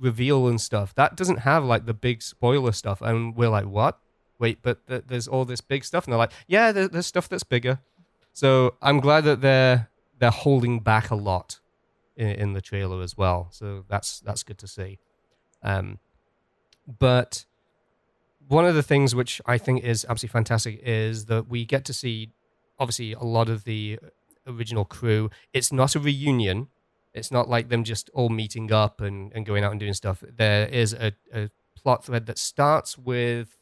[0.00, 0.94] reveal and stuff.
[0.94, 3.00] That doesn't have like the big spoiler stuff.
[3.02, 3.98] And we're like, what?
[4.38, 7.28] Wait, but th- there's all this big stuff, and they're like, yeah, there- there's stuff
[7.28, 7.78] that's bigger.
[8.32, 9.88] So I'm glad that they're
[10.18, 11.60] they're holding back a lot
[12.16, 13.48] in, in the trailer as well.
[13.50, 14.98] So that's that's good to see.
[15.62, 15.98] Um,
[16.98, 17.44] but
[18.48, 21.92] one of the things which I think is absolutely fantastic is that we get to
[21.92, 22.30] see
[22.78, 23.98] obviously a lot of the
[24.46, 25.30] original crew.
[25.52, 26.68] It's not a reunion.
[27.14, 30.22] It's not like them just all meeting up and, and going out and doing stuff.
[30.36, 33.56] There is a, a plot thread that starts with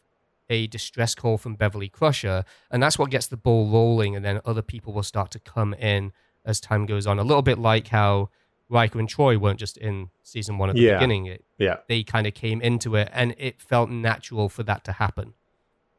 [0.51, 4.41] a distress call from Beverly Crusher, and that's what gets the ball rolling, and then
[4.45, 6.13] other people will start to come in
[6.45, 7.19] as time goes on.
[7.19, 8.31] A little bit like how
[8.71, 10.95] Riker and Troi weren't just in season one at the Yeah.
[10.99, 11.27] beginning.
[11.27, 11.79] It, Yeah.
[11.89, 15.35] they kind of came into it and it felt natural for that to happen.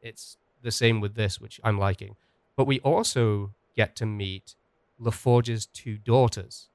[0.02, 2.16] It's the same with this, which I'm liking.
[2.56, 4.54] But we also get to meet
[5.00, 6.68] LaForge's two daughters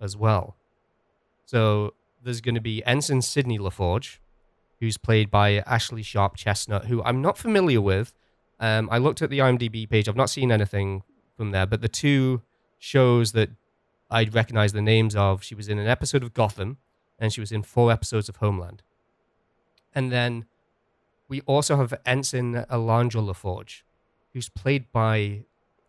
[0.00, 0.56] as well.
[1.44, 4.18] So there's going to be Ensign Sydney LaForge,
[4.80, 8.12] who's played by Ashlei Sharpe Chestnut, who I'm not familiar with.
[8.60, 10.08] Um, I looked at the IMDb page.
[10.08, 11.02] I've not seen anything
[11.36, 12.42] from there, but the two
[12.78, 13.50] shows that
[14.10, 16.78] I'd recognize the names of, she was in an episode of Gotham
[17.18, 18.82] and she was in four episodes of Homeland.
[19.94, 20.46] And then
[21.28, 23.82] we also have Ensign Alondra LaForge,
[24.32, 25.44] who's played by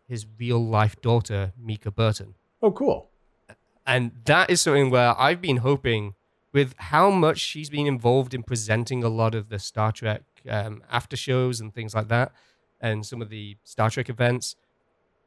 [0.06, 2.34] his real life daughter, Mica Burton.
[2.62, 3.09] Oh, cool.
[3.86, 6.14] And that is something where I've been hoping,
[6.52, 10.82] with how much she's been involved in presenting a lot of the Star Trek um,
[10.90, 12.32] after shows and things like that,
[12.80, 14.56] and some of the Star Trek events.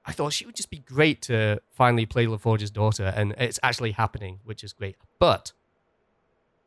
[0.05, 3.91] I thought she would just be great to finally play LaForge's daughter, and it's actually
[3.91, 4.97] happening, which is great.
[5.17, 5.53] But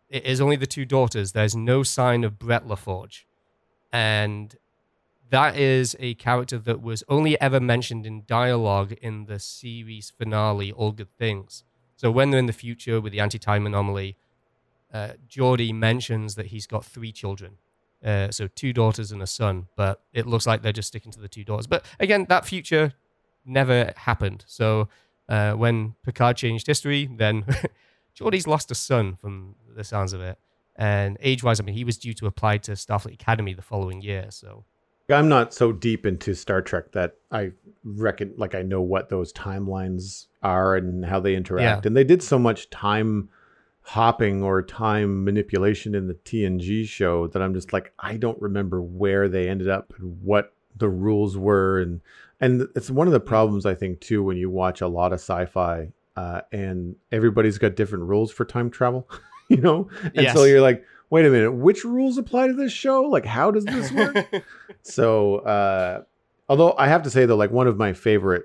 [0.09, 1.33] it is only the two daughters.
[1.33, 3.25] There's no sign of Brett LaForge.
[3.93, 4.57] And
[5.31, 10.73] that is a character that was only ever mentioned in dialogue in the series finale,
[10.73, 11.65] All Good Things.
[11.97, 14.17] So when they're in the future with the anti-time anomaly,
[14.93, 15.13] uh,
[15.73, 17.59] mentions that he's got three children.
[18.05, 21.21] Uh, so two daughters and a son, but it looks like they're just sticking to
[21.21, 21.67] the two daughters.
[21.67, 22.93] But again, that future
[23.45, 24.45] never happened.
[24.47, 24.89] So
[25.29, 27.45] uh, when Picard changed history, then
[28.15, 30.39] Geordi's lost a son from the sounds of it.
[30.77, 34.27] And age-wise, I mean, he was due to apply to Starfleet Academy the following year.
[34.31, 34.65] So
[35.09, 37.53] I'm not so deep into Star Trek that I
[37.85, 41.85] reckon like I know what those timelines are and how they interact.
[41.85, 41.89] Yeah.
[41.89, 43.29] And they did so much time
[43.83, 48.83] hopping or time manipulation in the TNG show that I'm just like I don't remember
[48.83, 52.01] where they ended up and what the rules were and
[52.41, 55.21] and it's one of the problems I think too when you watch a lot of
[55.21, 59.09] sci-fi uh, and everybody's got different rules for time travel,
[59.49, 63.03] you know, and so you're like, wait a minute, which rules apply to this show?
[63.03, 64.45] Like, how does this work?
[64.83, 66.03] so uh
[66.49, 68.45] although i have to say though like one of my favorite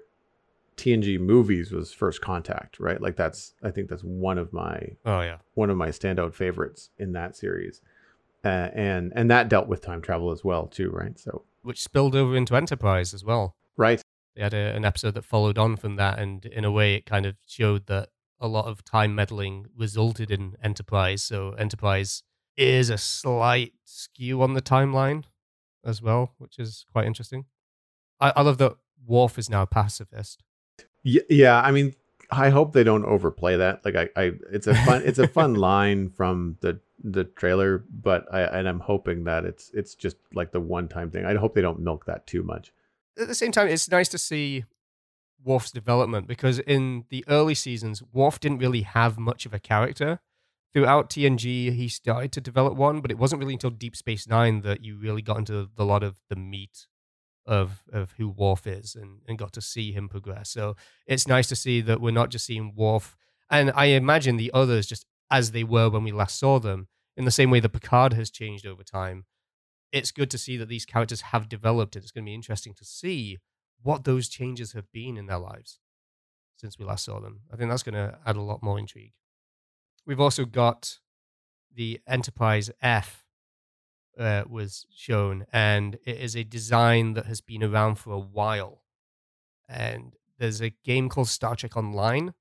[0.76, 5.22] tng movies was first contact right like that's i think that's one of my oh
[5.22, 5.38] yeah.
[5.54, 7.82] one of my standout favorites in that series
[8.44, 12.16] uh, and and that dealt with time travel as well too right so which spilled
[12.16, 13.56] over into Enterprise as well.
[13.78, 14.02] right
[14.36, 17.06] They had a, an episode that followed on from that, and in a way, it
[17.06, 18.10] kind of showed that
[18.40, 21.24] a lot of time meddling resulted in Enterprise.
[21.24, 22.24] So Enterprise
[22.58, 25.24] is a slight skew on the timeline
[25.86, 27.46] as well, which is quite interesting.
[28.20, 28.76] I, I love that
[29.06, 30.44] Worf is now a pacifist.
[31.04, 31.96] Y- yeah i mean
[32.30, 35.56] i hope they don't overplay that like i, I it's a fun it's a fun
[35.56, 40.52] line from the the trailer but i and i'm hoping that it's it's just like
[40.52, 42.72] the one time thing i hope they don't milk that too much
[43.20, 44.66] At the same time, it's nice to see
[45.44, 50.20] Worf's development because in the early seasons, Worf didn't really have much of a character.
[50.74, 54.62] Throughout TNG, he started to develop one, but it wasn't really until Deep Space Nine
[54.62, 56.88] that you really got into the lot of the meat
[57.46, 60.50] of of who Worf is and, and got to see him progress.
[60.50, 60.76] So
[61.08, 63.18] it's nice to see that we're not just seeing Worf,
[63.50, 67.26] and I imagine the others just as they were when we last saw them, in
[67.26, 69.26] the same way that Picard has changed over time.
[69.92, 72.74] It's good to see that these characters have developed, and it's going to be interesting
[72.76, 73.40] to see
[73.82, 75.80] what those changes have been in their lives
[76.56, 77.42] since we last saw them.
[77.52, 79.14] I think that's going to add a lot more intrigue.
[80.06, 81.00] We've also got
[81.74, 83.26] the Enterprise F
[84.20, 88.82] uh, was shown, and it is a design that has been around for a while.
[89.70, 92.34] And there's a game called Star Trek Online,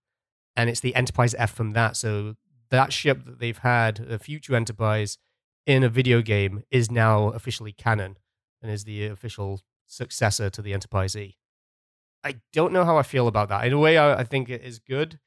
[0.56, 1.96] and it's the Enterprise F from that.
[1.96, 2.34] So
[2.70, 5.18] that ship that they've had, the future Enterprise,
[5.66, 8.16] in a video game is now officially canon
[8.62, 11.36] and is the official successor to the Enterprise E.
[12.24, 13.64] I don't know how I feel about that.
[13.64, 15.18] In a way, I, I think it is good.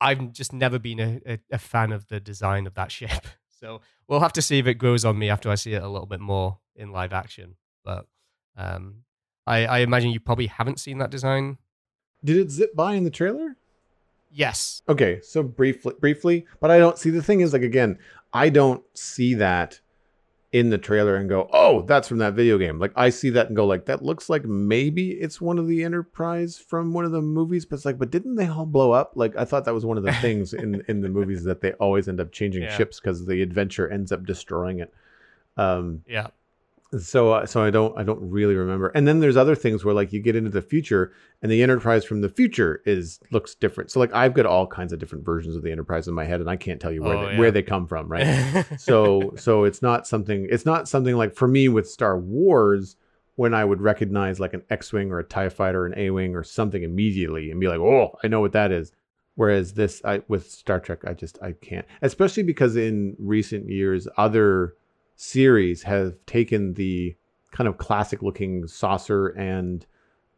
[0.00, 3.26] I've just never been a, a, a fan of the design of that ship.
[3.60, 5.88] So we'll have to see if it grows on me after I see it a
[5.88, 7.56] little bit more in live action.
[7.84, 8.06] But
[8.56, 9.02] um,
[9.46, 11.58] I, I imagine you probably haven't seen that design.
[12.24, 13.56] Did it zip by in the trailer?
[14.30, 14.82] Yes.
[14.88, 17.98] Okay, so briefly, briefly, but I don't see the thing is like again,
[18.32, 19.80] I don't see that
[20.52, 23.46] in the trailer and go, "Oh, that's from that video game." Like I see that
[23.46, 27.12] and go like, "That looks like maybe it's one of the Enterprise from one of
[27.12, 29.12] the movies." But it's like, but didn't they all blow up?
[29.14, 31.72] Like I thought that was one of the things in in the movies that they
[31.74, 32.76] always end up changing Yeah.
[32.76, 34.92] ships because the adventure ends up destroying it.
[35.56, 36.28] Um, Yeah.
[36.98, 38.88] So uh, so I don't I don't really remember.
[38.94, 41.12] And then there's other things where like you get into the future
[41.42, 43.90] and the Enterprise from the future is looks different.
[43.90, 46.40] So like I've got all kinds of different versions of the Enterprise in my head,
[46.40, 47.38] and I can't tell you where Oh, they, yeah.
[47.38, 48.64] where they come from, right?
[48.78, 52.96] so so it's not something it's not something like for me with Star Wars
[53.36, 56.82] when I would recognize like an X-wing or a Tie Fighter, an A-wing or something
[56.82, 58.92] immediately and be like, oh, I know what that is.
[59.36, 64.06] Whereas this, I with Star Trek, I just I can't, especially because in recent years
[64.18, 64.74] other
[65.20, 67.14] series have taken the
[67.50, 69.84] kind of classic looking saucer and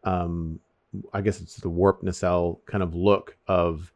[0.03, 0.59] um
[1.15, 3.93] I guess it's the warp nacelle kind of look of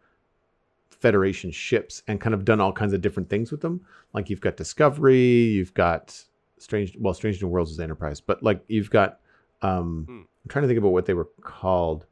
[0.89, 3.81] Federation ships and kind of done all kinds of different things with them.
[4.15, 6.23] Like you've got Discovery, you've got
[6.59, 9.19] Strange well, Strange New Worlds is Enterprise, but like you've got
[9.63, 10.21] um Hmm.
[10.21, 12.07] I'm trying to think about what they were called.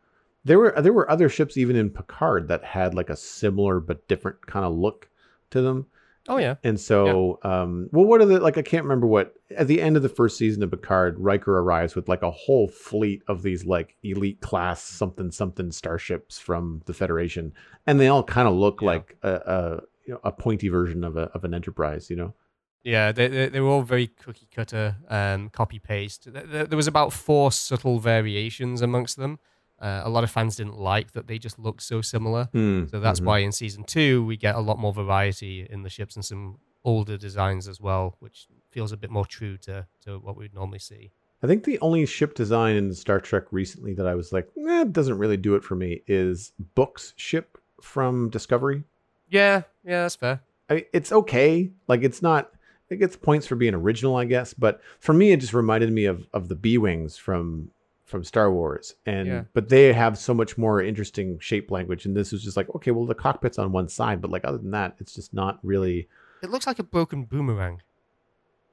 [0.44, 4.06] There were there were other ships even in Picard that had like a similar but
[4.08, 5.08] different kind of look
[5.50, 5.86] to them.
[6.28, 6.54] Oh yeah.
[6.64, 8.56] And so, um, well, what are the like?
[8.58, 11.94] I can't remember what at the end of the first season of Picard, Riker arrives
[11.94, 16.94] with like a whole fleet of these like elite class something something starships from the
[16.94, 17.52] Federation,
[17.86, 18.86] and they all kind of look Yeah.
[18.88, 22.34] like a, a you know a pointy version of a of an Enterprise, you know.
[22.82, 26.30] Yeah, they, they, they were all very cookie cutter, um, copy paste.
[26.30, 29.38] There- there was about four subtle variations amongst them.
[29.85, 32.49] Uh, a lot of fans didn't like that they just looked so similar.
[32.93, 33.24] So that's Mhm.
[33.26, 36.59] why in season two we get a lot more variety in the ships and some
[36.85, 40.78] older designs as well, which feels a bit more true to, to what we'd normally
[40.78, 41.11] see.
[41.43, 44.80] I think the only ship design in Star Trek recently that I was like, eh,
[44.82, 48.85] it doesn't really do it for me is Book's ship from Discovery.
[49.28, 50.41] Yeah, yeah, that's fair.
[50.70, 51.70] I mean, it's okay.
[51.89, 52.51] Like it's not.
[52.89, 54.55] It gets points for being original, I guess.
[54.55, 57.70] But for me, it just reminded me of of the B wings from
[58.05, 59.44] from Star Wars, and Yeah.
[59.55, 62.90] but they have so much more interesting shape language, and this was just like, okay,
[62.90, 66.09] well, the cockpit's on one side, but like other than that, it's just not really.
[66.42, 67.80] It looks like a broken boomerang.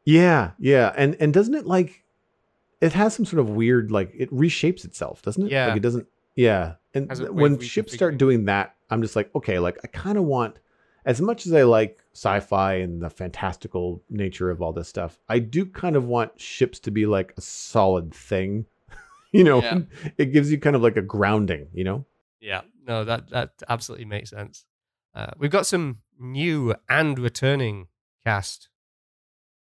[0.04, 2.04] Yeah, yeah, and and doesn't it like?
[2.82, 5.52] It has some sort of weird like it reshapes itself, doesn't it?
[5.52, 5.68] Yeah.
[5.68, 6.08] like it doesn't.
[6.36, 9.60] Yeah, and Has a th- way when ships start doing that, I'm just like, okay,
[9.60, 10.60] like I kind of want,
[11.06, 15.40] as much as I like sci-fi and the fantastical nature of all this stuff, I
[15.40, 18.66] do kind of want ships to be like a solid thing.
[19.38, 19.80] you know, Yeah.
[20.18, 21.68] it gives you kind of like a grounding.
[21.74, 22.06] You know.
[22.40, 24.66] Yeah, no, that that absolutely makes sense.
[25.14, 27.88] Uh, we've got some new and returning
[28.24, 28.70] cast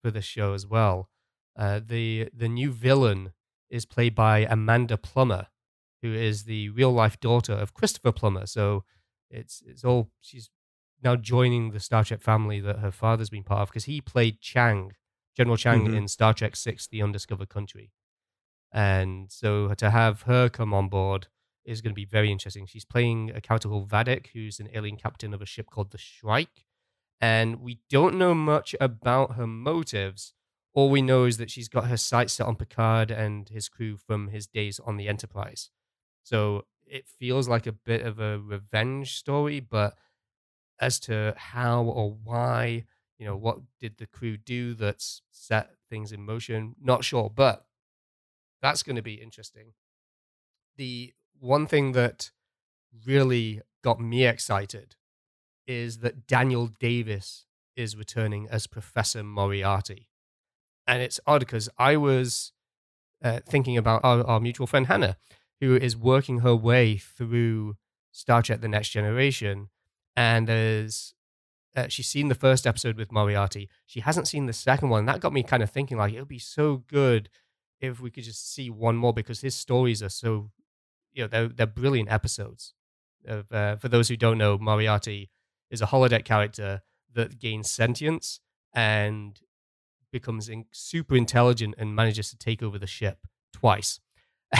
[0.03, 1.09] for this show as well.
[1.57, 3.33] Uh, the the new villain
[3.69, 5.47] is played by Amanda Plummer,
[6.01, 8.45] who is the real life daughter of Christopher Plummer.
[8.45, 8.83] So
[9.29, 10.49] it's it's all she's
[11.03, 14.39] now joining the Star Trek family that her father's been part of because he played
[14.41, 14.93] Chang,
[15.35, 15.95] General Chang Mhm.
[15.97, 17.91] in Star Trek Six: The Undiscovered Country,
[18.71, 21.27] and so to have her come on board
[21.65, 22.65] is going to be very interesting.
[22.65, 25.97] She's playing a character called Vadic, who's an alien captain of a ship called the
[25.97, 26.65] Shrike.
[27.19, 30.33] And we don't know much about her motives.
[30.73, 33.95] All we know is that she's got her sights set on Picard and his crew
[33.95, 35.69] from his days on the Enterprise.
[36.23, 39.97] So it feels like a bit of a revenge story, but
[40.79, 42.85] as to how or why,
[43.19, 46.75] you know, what did the crew do that's set things in motion?
[46.81, 47.65] Not sure, but
[48.61, 49.73] that's going to be interesting.
[50.77, 52.31] The one thing that
[53.05, 54.95] really got me excited
[55.67, 57.45] is that Daniel Davis
[57.75, 60.09] is returning as Professor Moriarty.
[60.87, 62.51] And it's odd because I was
[63.23, 65.17] uh, thinking about our, our mutual friend Hannah,
[65.59, 67.77] who is working her way through
[68.11, 69.69] Star Trek The Next Generation.
[70.15, 71.13] And there's,
[71.75, 73.69] uh, she's seen the first episode with Moriarty.
[73.85, 75.05] She hasn't seen the second one.
[75.05, 77.29] That got me kind of thinking, like, it would be so good
[77.81, 80.51] if we could just see one more because his stories are so,
[81.11, 82.73] you know, they're, they're brilliant episodes.
[83.25, 85.29] Of, uh, for those who don't know, Moriarty
[85.69, 86.81] is a holodeck character
[87.13, 88.39] that gains sentience
[88.73, 89.39] and
[90.11, 93.99] becomes in, super intelligent and manages to take over the ship twice.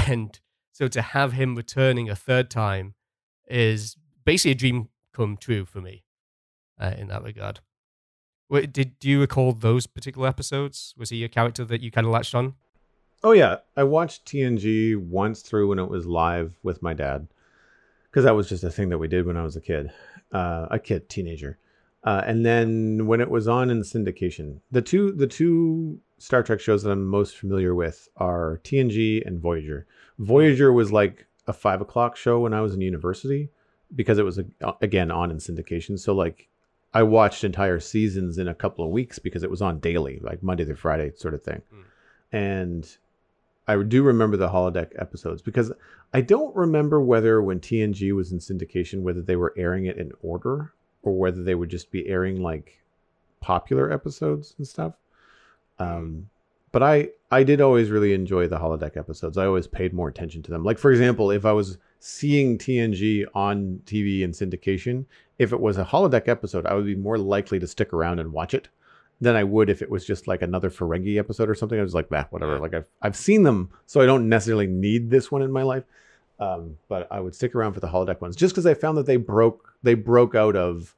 [0.08, 0.40] And
[0.72, 2.96] so to have him returning a third time
[3.50, 6.06] is basically a dream come true for me
[6.80, 7.60] uh, in that regard.
[8.50, 10.94] Did do you recall those particular episodes?
[10.98, 12.56] Was he a character that you kind of latched on?
[13.24, 17.28] Oh yeah, I watched TNG once through when it was live with my dad,
[18.10, 19.92] because that was just a thing that we did when I was a kid,
[20.32, 21.60] uh, a kid, teenager,
[22.04, 26.60] uh, and then when it was on in syndication, the two the two Star Trek
[26.60, 29.86] shows that I'm most familiar with are TNG and Voyager.
[30.18, 33.50] Voyager was like a five o'clock show when I was in university
[33.96, 34.40] because it was
[34.82, 36.00] again on in syndication.
[36.00, 36.48] So like
[36.94, 40.44] I watched entire seasons in a couple of weeks because it was on daily, like
[40.44, 41.62] Monday through Friday sort of thing.
[41.74, 41.84] Mm.
[42.34, 42.98] And
[43.68, 45.72] I do remember the holodeck episodes because
[46.14, 50.12] I don't remember whether when TNG was in syndication whether they were airing it in
[50.22, 52.82] order or whether they would just be airing like
[53.40, 54.94] popular episodes and stuff.
[55.80, 56.30] Um,
[56.72, 59.38] but I I did always really enjoy the holodeck episodes.
[59.38, 60.64] I always paid more attention to them.
[60.64, 65.06] Like for example, if I was seeing TNG on TV in syndication,
[65.38, 68.34] if it was a holodeck episode, I would be more likely to stick around and
[68.34, 68.70] watch it
[69.22, 71.80] than I would if it was just like another Ferengi episode or something.
[71.80, 72.60] I was like, bah, whatever.
[72.60, 75.84] Like I've I've seen them, so I don't necessarily need this one in my life.
[76.40, 79.06] Um, but I would stick around for the holodeck ones just because I found that
[79.06, 80.96] they broke they broke out of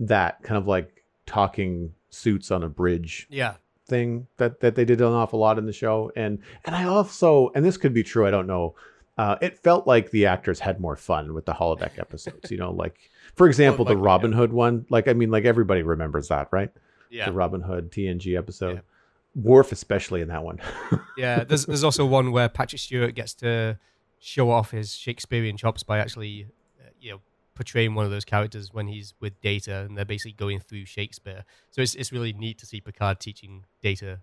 [0.00, 3.26] that kind of like talking suits on a bridge.
[3.28, 3.54] Yeah.
[3.86, 7.50] Thing that that they did an awful lot in the show, and and I also
[7.54, 8.26] and this could be true.
[8.26, 8.74] I don't know.
[9.18, 12.50] Uh, it felt like the actors had more fun with the holodeck episodes.
[12.50, 14.86] You know, like for example, the Robin Hood one.
[14.88, 16.70] Like I mean, like everybody remembers that, right?
[17.10, 17.26] Yeah.
[17.26, 18.76] The Robin Hood TNG episode.
[18.76, 19.42] Yeah.
[19.42, 20.60] Worf especially in that one.
[21.16, 23.78] yeah, there's there's also one where Patrick Stewart gets to
[24.18, 26.48] show off his Shakespearean chops by actually,
[26.80, 27.20] uh, you know,
[27.54, 31.44] portraying one of those characters when he's with Data, and they're basically going through Shakespeare.
[31.70, 34.20] So it's it's really neat to see Picard teaching Data.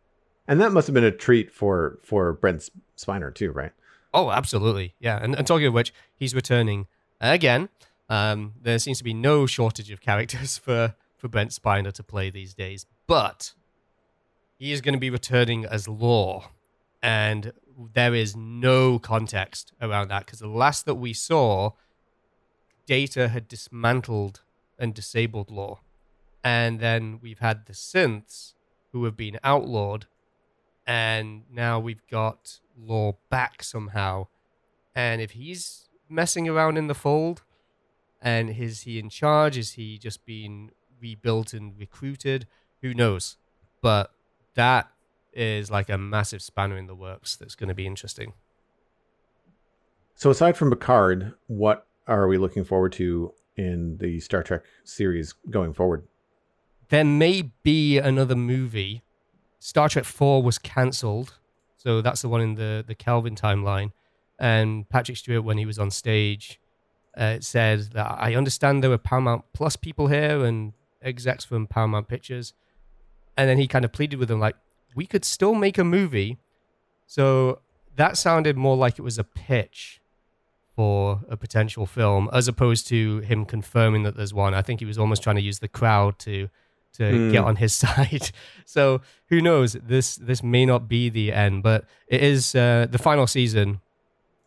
[0.47, 3.71] And that must have been a treat for for Brent Spiner too, right?
[4.13, 5.19] Oh, absolutely, yeah.
[5.21, 6.87] And, and talking of which, he's returning
[7.21, 7.69] again.
[8.09, 12.29] Um, there seems to be no shortage of characters for for Brent Spiner to play
[12.29, 13.53] these days, but
[14.57, 16.45] he is going to be returning as Lore,
[17.01, 17.51] and
[17.93, 21.71] there is no context around that because the last that we saw,
[22.85, 24.41] Data had dismantled
[24.79, 25.79] and disabled Lore,
[26.43, 28.53] and then we've had the synths
[28.91, 30.05] who have been outlawed,
[30.85, 34.27] and now we've got Lore back somehow,
[34.95, 37.43] and if he's messing around in the fold,
[38.21, 39.57] and is he in charge?
[39.57, 42.47] Is he just being rebuilt and recruited.
[42.81, 43.37] Who knows?
[43.81, 44.11] But
[44.55, 44.89] that
[45.33, 48.33] is like a massive spanner in the works that's going to be interesting.
[50.15, 55.33] So, aside from Picard, what are we looking forward to in the Star Trek series
[55.49, 56.07] going forward?
[56.89, 59.03] There may be another movie.
[59.59, 61.37] Star Trek 4 was cancelled.
[61.77, 63.91] So, that's the one in the, the Kelvin timeline.
[64.39, 66.59] And Patrick Stewart, when he was on stage,
[67.15, 72.07] uh, said that I understand there were Paramount Plus people here and execs from Paramount
[72.07, 72.53] Pictures,
[73.35, 74.55] and then he kind of pleaded with them like,
[74.95, 76.37] "We could still make a movie."
[77.05, 77.59] So
[77.95, 80.01] that sounded more like it was a pitch
[80.75, 84.53] for a potential film, as opposed to him confirming that there's one.
[84.53, 86.49] I think he was almost trying to use the crowd to
[86.93, 87.31] to mm.
[87.31, 88.31] get on his side.
[88.65, 89.73] so who knows?
[89.73, 93.81] This this may not be the end, but it is uh, the final season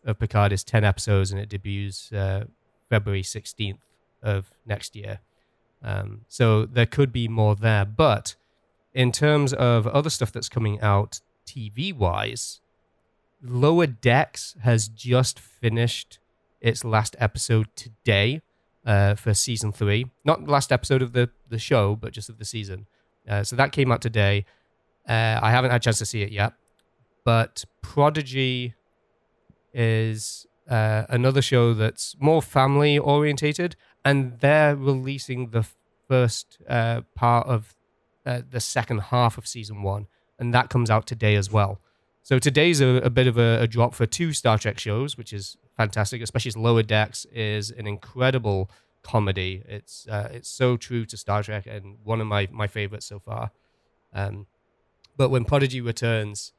[0.05, 2.44] of Picard is ten episodes, and it debuts uh,
[2.88, 3.80] February sixteenth
[4.22, 5.20] of next year.
[5.83, 7.85] Um, so there could be more there.
[7.85, 8.37] But
[8.93, 12.61] in terms of other stuff that's coming out TV wise,
[13.43, 16.18] Lower Decks has just finished
[16.61, 18.43] its last episode today
[18.85, 20.07] uh, for season three.
[20.24, 22.87] Not the last episode of the, the show, but just of the season.
[23.28, 24.45] Uh, so that came out today.
[25.09, 26.53] Uh, I haven't had a chance to see it yet.
[27.24, 28.74] But Prodigy
[29.72, 35.66] is uh, another show that's more family orientated and they're releasing the
[36.09, 37.76] first uh, part of
[38.26, 40.06] uh, the second half of season one,
[40.39, 41.81] and that comes out today as well.
[42.22, 45.32] So today's a, a bit of a, a, drop for two Star Trek shows, which
[45.32, 46.20] is fantastic.
[46.20, 48.70] Especially Lower Decks is an incredible
[49.02, 49.62] comedy.
[49.66, 53.18] It's uh, it's so true to Star Trek and one of my my favorites so
[53.18, 53.52] far.
[54.12, 54.47] Um,
[55.16, 56.52] but when Prodigy returns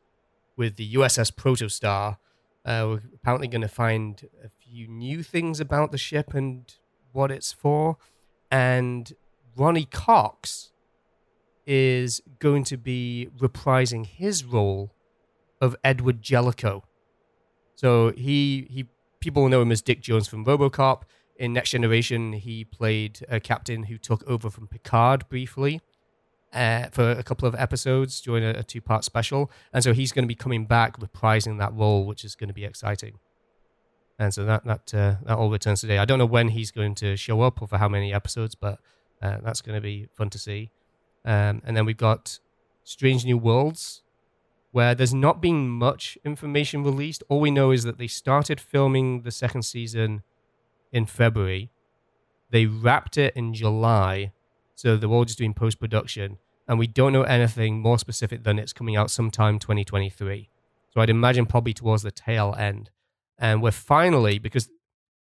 [0.58, 2.18] with the USS Protostar,
[2.66, 6.74] uh, we're apparently going to find a few new things about the ship and
[7.12, 7.98] what it's for.
[8.50, 9.14] And
[9.56, 10.72] Ronny Cox
[11.66, 14.92] is going to be reprising his role
[15.62, 16.84] of Edward Jellicoe.
[17.76, 18.88] So he he
[19.20, 21.04] people know him as Dick Jones from RoboCop.
[21.38, 25.82] In Next Generation, he played a captain who took over from Picard briefly
[26.54, 30.24] uh, for a couple of episodes during a, a two-part special, and so he's going
[30.24, 33.18] to be coming back reprising that role, which is going to be exciting.
[34.20, 35.98] And so that that uh, that all returns today.
[35.98, 38.80] I don't know when he's going to show up or for how many episodes, but
[39.22, 40.72] uh, that's going to be fun to see.
[41.26, 42.40] Um, and then we've got
[42.84, 44.02] Strange New Worlds,
[44.72, 47.24] where there's not been much information released.
[47.30, 50.24] All we know is that they started filming the second season
[50.92, 51.72] in February.
[52.50, 54.34] They wrapped it in July,
[54.76, 56.38] so they're all just doing post production.
[56.68, 60.50] And we don't know anything more specific than it's coming out sometime 2023.
[60.90, 62.90] So I'd imagine probably towards the tail end.
[63.42, 64.70] And we're finally because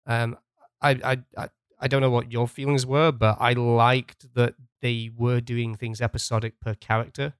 [0.05, 0.37] um,
[0.81, 1.47] I, I
[1.79, 6.01] I don't know what your feelings were, but I liked that they were doing things
[6.01, 7.33] episodic per character.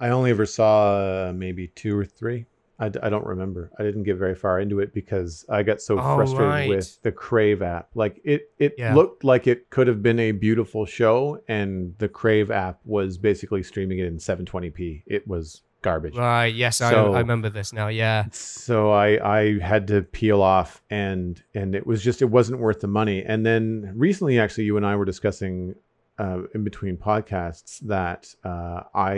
[0.00, 2.46] I only ever saw uh, maybe two or three.
[2.78, 3.70] I, d- I don't remember.
[3.78, 6.68] I didn't get very far into it because I got so Oh, frustrated right.
[6.68, 7.88] with the Crave app.
[7.94, 8.94] Like it, it Yeah.
[8.94, 13.62] looked like it could have been a beautiful show, and the Crave app was basically
[13.62, 15.04] streaming it in 720p.
[15.06, 16.16] It was garbage.
[16.16, 16.52] Right?
[16.52, 17.86] Yes, I, So- I remember this now.
[17.88, 18.24] Yeah.
[18.32, 22.80] So I I had to peel off, and and it was just it wasn't worth
[22.80, 23.22] the money.
[23.22, 25.76] And then recently, actually, you and I were discussing
[26.18, 29.14] uh, in between podcasts that uh, I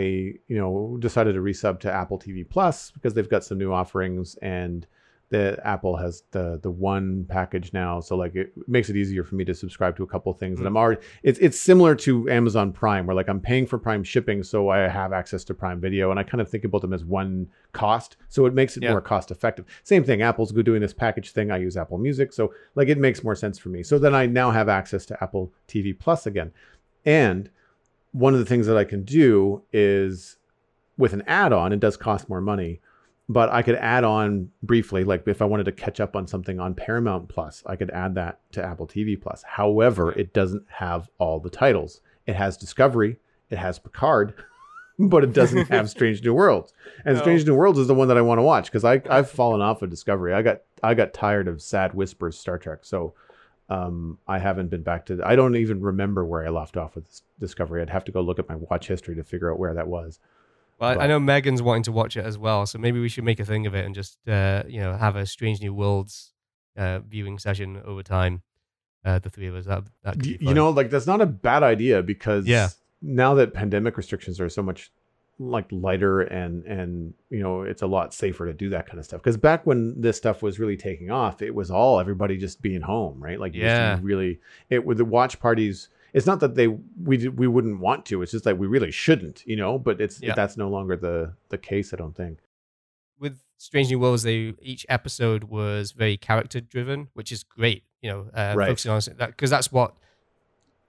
[0.47, 4.35] you know decided to resub to Apple TV Plus because they've got some new offerings
[4.41, 4.85] and
[5.29, 9.35] the Apple has the the one package now, so like it makes it easier for
[9.35, 10.67] me to subscribe to a couple of things that Mm.
[10.67, 11.01] I'm already.
[11.21, 14.87] It's it's similar to Amazon Prime, where like I'm paying for Prime shipping, so I
[14.87, 18.15] have access to Prime Video, and I kind of think about them as one cost,
[18.29, 18.91] so it makes it Yeah.
[18.91, 19.65] more cost effective.
[19.83, 21.51] Same thing, Apple's doing this package thing.
[21.51, 23.83] I use Apple Music, so like it makes more sense for me.
[23.83, 26.51] So then I now have access to Apple TV Plus again,
[27.05, 27.49] and
[28.13, 30.37] one of the things that I can do is
[30.97, 32.79] with an add-on, it does cost more money
[33.29, 36.59] but I could add on briefly, like if I wanted to catch up on something
[36.59, 39.43] on Paramount Plus, I could add that to Apple TV Plus.
[39.43, 42.01] However, it doesn't have all the titles.
[42.25, 43.17] It has Discovery,
[43.49, 44.33] it has Picard,
[44.99, 46.73] but it doesn't have Strange New Worlds.
[47.05, 47.21] And No.
[47.21, 49.61] Strange New Worlds is the one that I want to watch because I I've fallen
[49.61, 50.33] off of Discovery.
[50.33, 53.13] I got I got tired of sad whispers Star Trek, so
[53.69, 55.19] um, I haven't been back to.
[55.25, 57.81] I don't even remember where I left off with Discovery.
[57.81, 60.19] I'd have to go look at my watch history to figure out where that was.
[60.79, 63.09] Well, I- But- I know Megan's wanting to watch it as well, so maybe we
[63.09, 65.73] should make a thing of it and just uh, you know have a Strange New
[65.73, 66.33] Worlds
[66.77, 68.41] uh, viewing session over time.
[69.05, 69.65] Uh, the three of us.
[69.65, 72.69] That that you know like that's not a bad idea because Yeah.
[73.01, 74.91] now that pandemic restrictions are so much
[75.39, 79.05] like lighter and and you know it's a lot safer to do that kind of
[79.05, 82.59] stuff because back when this stuff was really taking off it was all everybody just
[82.59, 83.99] being home right like you Yeah.
[84.01, 84.39] really
[84.71, 88.31] it with the watch parties it's not that they we we wouldn't want to it's
[88.31, 90.33] just that we really shouldn't you know but it's Yeah.
[90.35, 92.39] that's no longer the the case i don't think
[93.19, 97.81] with Strange New Worlds, they each episode was very character driven, which is great.
[98.03, 98.67] You know, uh, Right.
[98.67, 99.95] focusing on that because that's what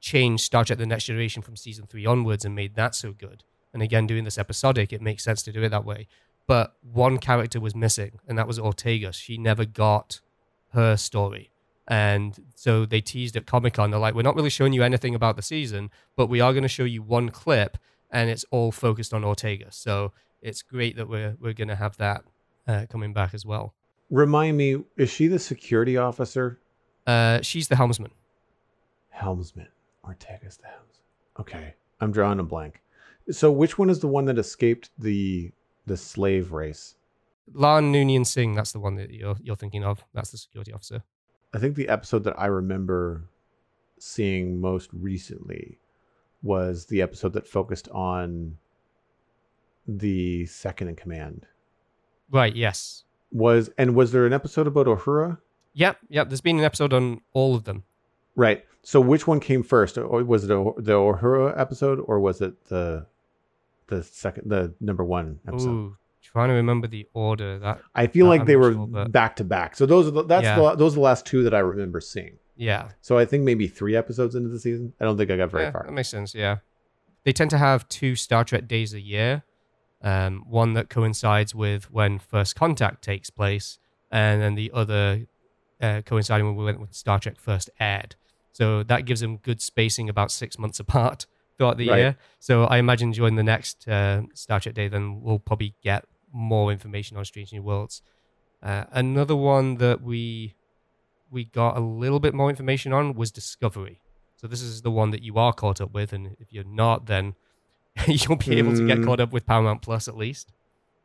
[0.01, 3.45] changed Star Trek: The Next Generation from season three onwards and made that so good.
[3.73, 6.07] And again, doing this episodic, it makes sense to do it that way.
[6.47, 9.15] But one character was missing, and that was Ortega.
[9.15, 10.21] She never got
[10.75, 11.51] her story.
[11.91, 13.91] And so they teased at Comic Con.
[13.91, 16.63] They're like, we're not really showing you anything about the season, but we are going
[16.63, 17.79] to show you one clip,
[18.11, 19.69] and it's all focused on Ortega.
[19.71, 20.13] So
[20.43, 22.25] it's great that we're we're going to have that
[22.67, 23.75] uh, coming back as well.
[24.11, 26.61] remind me is she the security officer
[27.07, 28.11] Uh, she's the helmsman.
[29.11, 29.69] helmsman
[30.05, 31.07] ortega's the helmsman
[31.41, 32.81] okay i'm drawing a blank
[33.31, 35.51] so which one is the one that escaped the
[35.87, 36.95] the slave race
[37.55, 40.05] La'an Noonien Singh, that's the one that you're you're thinking of.
[40.13, 41.03] That's the security officer.
[41.55, 43.25] I think the episode that i remember
[43.99, 45.79] seeing most recently
[46.43, 48.57] was the episode that focused on
[49.87, 51.47] the second in command
[52.31, 52.55] Right.
[52.55, 53.05] Yes.
[53.33, 55.39] was and was there an episode about Uhura
[55.75, 55.99] Yep.
[56.11, 56.29] Yep.
[56.29, 57.85] There's been an episode on all of them.
[58.37, 62.41] right so which one came first or was it the the Uhura episode or was
[62.41, 63.07] it the
[63.89, 65.97] the second the number one episode Ooh,
[66.33, 67.59] trying to remember the order.
[67.59, 69.77] That I feel Uh, like I'm they were sure, back to back.
[69.77, 70.57] So those are the, that's Yeah.
[70.57, 72.39] the, those are the last two that I remember seeing.
[72.57, 72.91] yeah.
[73.01, 74.93] So I think maybe three episodes into the season.
[75.01, 75.85] I don't think I got very yeah, far.
[75.85, 76.35] That makes sense.
[76.35, 76.59] Yeah.
[77.25, 79.43] They tend to have two Star Trek days a year.
[80.01, 83.79] Um, one that coincides with when First Contact takes place,
[84.13, 85.27] and then the other
[85.81, 88.15] uh, coinciding when we went with Star Trek first aired.
[88.53, 91.27] So that gives them good spacing, about six months apart
[91.57, 91.99] throughout the Right.
[91.99, 92.17] year.
[92.39, 96.71] So I imagine during the next uh, Star Trek day, then we'll probably get more
[96.73, 98.03] information on Strange New Worlds.
[98.63, 100.55] Uh, another one that we
[101.31, 104.01] we got a little bit more information on was Discovery.
[104.37, 107.07] So this is the one that you are caught up with, and if you're not,
[107.07, 107.35] then
[108.07, 109.05] you'll be able to get Mm.
[109.05, 110.53] caught up with Paramount Plus at least.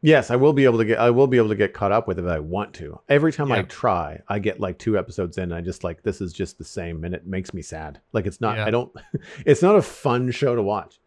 [0.02, 2.08] Yes, I will be able to get I will be able to get caught up
[2.10, 3.00] with it if I want to.
[3.08, 6.20] Every time I try, I get like two episodes in and I just like this
[6.20, 8.02] is just the same and it makes me sad.
[8.12, 8.66] Like it's not Yeah.
[8.66, 8.92] I don't
[9.46, 11.00] it's not a fun show to watch.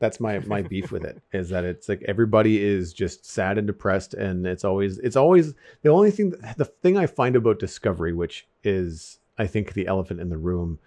[0.00, 3.66] That's my my beef with it is that it's like everybody is just sad and
[3.66, 8.14] depressed and it's always it's always the only thing the thing I find about Discovery
[8.14, 10.78] which is I think the elephant in the room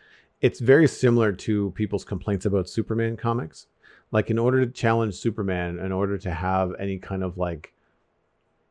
[0.41, 3.68] it's very similar to people's complaints about Superman comics.
[4.11, 7.73] Like in order to challenge superman in order to have any kind of like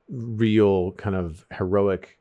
[0.08, 2.18] real kind of heroic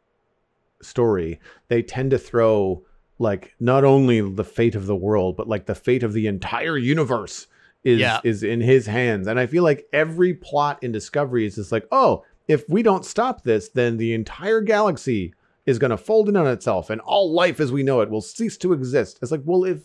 [0.82, 2.84] story they tend to throw
[3.20, 6.78] like not only the fate of the world but like the fate of the entire
[6.78, 7.48] universe
[7.84, 8.20] is Yeah.
[8.24, 11.88] is in his hands and i feel like every plot in discovery is just like
[11.92, 15.34] oh if we don't stop this, then the entire galaxy
[15.66, 18.20] is going to fold in on itself and all life as we know it will
[18.20, 19.20] cease to exist.
[19.22, 19.80] It's like, well, if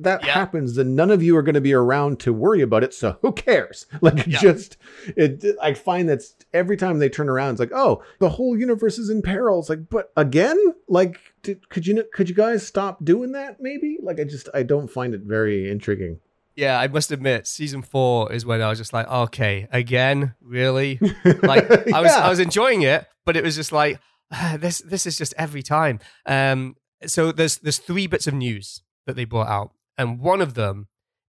[0.00, 0.32] that Yeah.
[0.32, 2.94] happens, then none of you are going to be around to worry about it.
[2.94, 3.84] So who cares?
[4.00, 4.38] Like, Yeah.
[4.38, 4.78] just,
[5.08, 6.22] it, I find that
[6.54, 9.58] every time they turn around, it's like, oh, the whole universe is in peril.
[9.58, 10.56] It's like, but again,
[10.88, 13.60] like, did, could you, could you guys stop doing that?
[13.60, 16.20] Maybe like, I just, I don't find it very intriguing.
[16.56, 20.98] Yeah, I must admit, season four is when I was just like, okay, again, really?
[21.42, 24.00] Like I was, I was enjoying it, but it was just like
[24.32, 24.78] "Ah, this.
[24.78, 26.00] This is just every time.
[26.24, 30.54] Um, so there's there's three bits of news that they brought out, and one of
[30.54, 30.88] them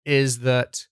[0.05, 0.87] is that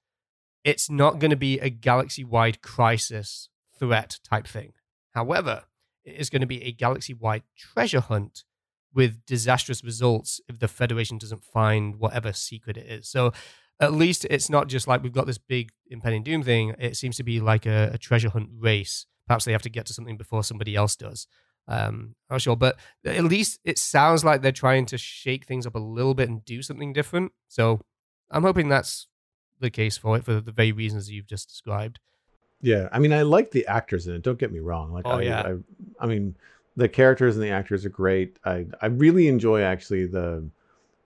[0.64, 3.48] it's not going to be a galaxy-wide crisis
[3.78, 4.72] threat type thing.
[5.14, 5.64] However,
[6.04, 8.44] it is going to be a galaxy-wide treasure hunt
[8.94, 13.08] with disastrous results if the Federation doesn't find whatever secret it is.
[13.08, 13.32] So
[13.80, 16.74] at least it's not just like we've got this big impending doom thing.
[16.78, 19.06] It seems to be like a, a treasure hunt race.
[19.26, 21.26] Perhaps they have to get to something before somebody else does.
[21.66, 25.66] Um, I'm not sure, but at least it sounds like they're trying to shake things
[25.66, 27.32] up a little bit and do something different.
[27.48, 27.80] So
[28.30, 29.06] I'm hoping that's
[29.60, 32.00] the case for it for the very reasons you've just described.
[32.60, 34.22] Yeah, I mean, I like the actors in it.
[34.22, 34.92] Don't get me wrong.
[34.92, 35.42] Like, Oh, I, yeah.
[35.42, 36.36] I, I mean,
[36.76, 38.38] the characters and the actors are great.
[38.44, 40.48] I, I really enjoy actually the,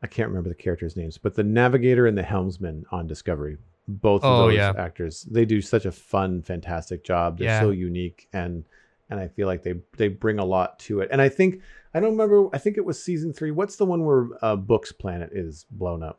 [0.05, 3.57] I can't remember the characters' names, but the navigator and the helmsman on Discovery.
[3.89, 4.73] Both of Oh, those yeah.
[4.77, 7.39] actors, they do such a fun, fantastic job.
[7.39, 7.61] They're Yeah.
[7.61, 8.65] so unique, and
[9.11, 11.09] and I feel like they they bring a lot to it.
[11.13, 11.61] And I think
[11.95, 12.49] I don't remember.
[12.55, 13.51] I think it was season three.
[13.51, 16.19] What's the one where uh, Book's planet is blown up?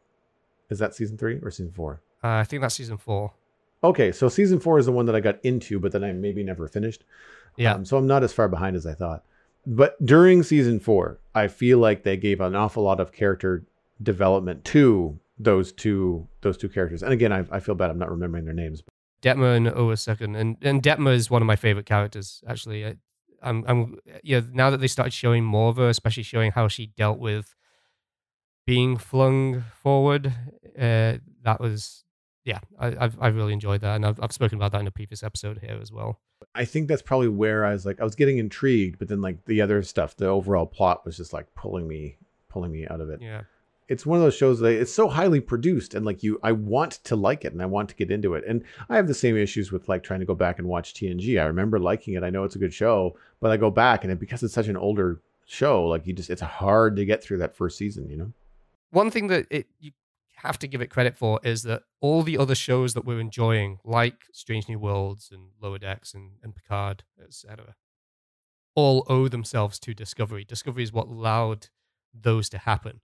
[0.69, 2.01] Is that season three or season four?
[2.23, 3.33] Uh, I think that's season four.
[3.83, 6.43] Okay, so season four is the one that I got into, but then I maybe
[6.43, 7.03] never finished.
[7.55, 7.73] Yeah.
[7.75, 9.23] Um, so I'm not as far behind as I thought.
[9.67, 13.63] But during season four, I feel like they gave an awful lot of character
[14.01, 17.03] development to those two those two characters.
[17.03, 18.83] And again, I, I feel bad I'm not remembering their names.
[19.21, 22.43] Detmer and Owosekun, and and Detmer is one of my favorite characters.
[22.47, 22.95] Actually, I,
[23.41, 24.41] I'm I'm yeah.
[24.51, 27.55] Now that they started showing more of her, especially showing how she dealt with
[28.65, 30.27] being flung forward,
[30.77, 32.03] uh, that was
[32.43, 32.59] yeah.
[32.79, 35.23] I I've, I really enjoyed that, and I've I've spoken about that in a previous
[35.23, 36.19] episode here as well.
[36.53, 39.45] I think that's probably where I was like I was getting intrigued, but then like
[39.45, 42.17] the other stuff, the overall plot was just like pulling me
[42.49, 43.21] pulling me out of it.
[43.21, 43.41] Yeah,
[43.87, 46.93] it's one of those shows that it's so highly produced and like you i want
[47.03, 49.37] to like it and i want to get into it and i have the same
[49.37, 52.29] issues with like trying to go back and watch tng i remember liking it i
[52.29, 54.77] know it's a good show but i go back and it, because it's such an
[54.77, 58.31] older show like you just it's hard to get through that first season you know
[58.91, 59.91] one thing that it you
[60.45, 63.79] have to give it credit for is that all the other shows that we're enjoying,
[63.83, 67.75] like Strange New Worlds and Lower Decks and, and Picard, etc.,
[68.75, 70.43] all owe themselves to Discovery.
[70.43, 71.69] Discovery is what allowed
[72.13, 73.01] those to happen.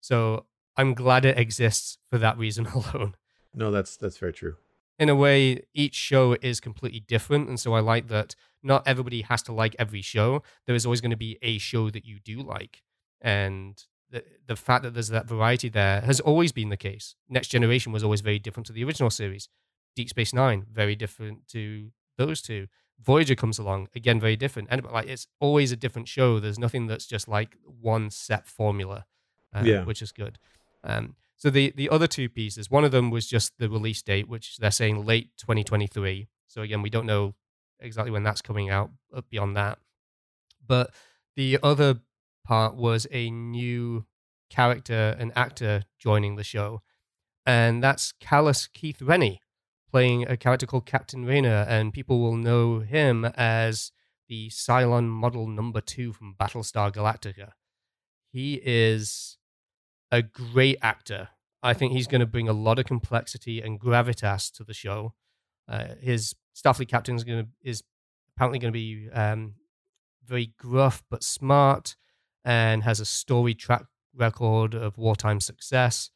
[0.00, 0.46] So
[0.76, 3.14] I'm glad it exists for that reason alone.
[3.54, 4.56] no that's that's very true
[4.98, 7.48] In a way, each show is completely different.
[7.48, 10.42] And so I like that not everybody has to like every show.
[10.66, 12.82] There is always going to be a show that you do like.
[13.20, 13.80] And
[14.10, 17.14] the, the fact that there's that variety there has always been the case.
[17.28, 19.48] Next Generation was always very different to the original series.
[19.94, 22.66] Deep Space Nine, very different to those two.
[23.00, 24.68] Voyager comes along, again, very different.
[24.70, 26.40] And like it's always a different show.
[26.40, 29.06] There's nothing that's just like one set formula,
[29.54, 29.84] uh, Yeah.
[29.84, 30.38] which is good.
[30.84, 34.28] Um, so the the other two pieces, one of them was just the release date,
[34.28, 36.28] which they're saying late 2023.
[36.46, 37.34] So again, we don't know
[37.80, 38.90] exactly when that's coming out
[39.30, 39.78] beyond that.
[40.66, 40.92] But
[41.36, 42.00] the other
[42.44, 44.06] part was a new
[44.50, 46.82] character and actor joining the show,
[47.46, 49.40] and that's Callum Keith Rennie
[49.90, 53.90] playing a character called Captain Rayner, and people will know him as
[54.28, 57.52] the Cylon Model Number Two from Battlestar Galactica.
[58.30, 59.37] He is
[60.10, 61.28] a great actor.
[61.62, 65.14] I think he's going to bring a lot of complexity and gravitas to the show.
[65.68, 67.82] Uh, his Starfleet captain is going to is
[68.34, 69.54] apparently going to be um,
[70.24, 71.96] very gruff but smart,
[72.44, 76.10] and has a story track record of wartime success.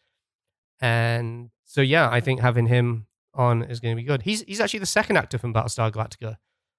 [0.81, 4.23] And so, yeah, I think having him on is going to be good.
[4.23, 6.37] He's he's actually the second actor from Battlestar Galactica.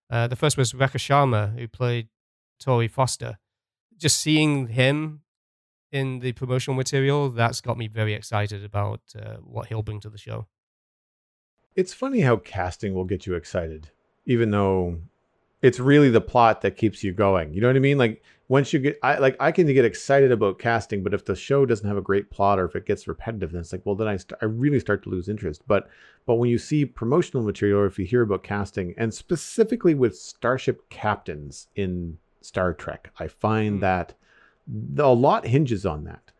[0.10, 2.10] Uh, the first was Rekha Sharma, who played
[2.60, 3.40] Tory Foster.
[3.98, 5.23] Just seeing him
[5.94, 10.10] in the promotional material, that's got me very excited about uh, what he'll bring to
[10.10, 10.48] the show.
[11.76, 13.90] it's funny how casting will get you excited
[14.26, 14.98] even though
[15.62, 18.72] it's really the plot that keeps you going you know what i mean like once
[18.74, 21.88] you get i like i can get excited about casting but if the show doesn't
[21.88, 24.16] have a great plot or if it gets repetitive then it's like well then i,
[24.18, 25.90] st- I really start to lose interest but
[26.28, 30.16] but when you see promotional material or if you hear about casting and specifically with
[30.18, 33.82] starship captains in star trek i find Hmm.
[33.82, 34.14] that
[34.98, 36.32] a lot hinges on that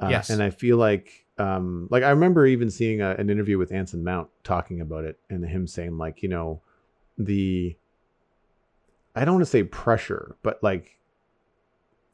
[0.00, 0.30] uh, Yes.
[0.30, 4.04] and i feel like um like i remember even seeing a, an interview with anson
[4.04, 6.60] mount talking about it and him saying like you know
[7.18, 7.76] the
[9.16, 10.98] I don't want to say pressure, but like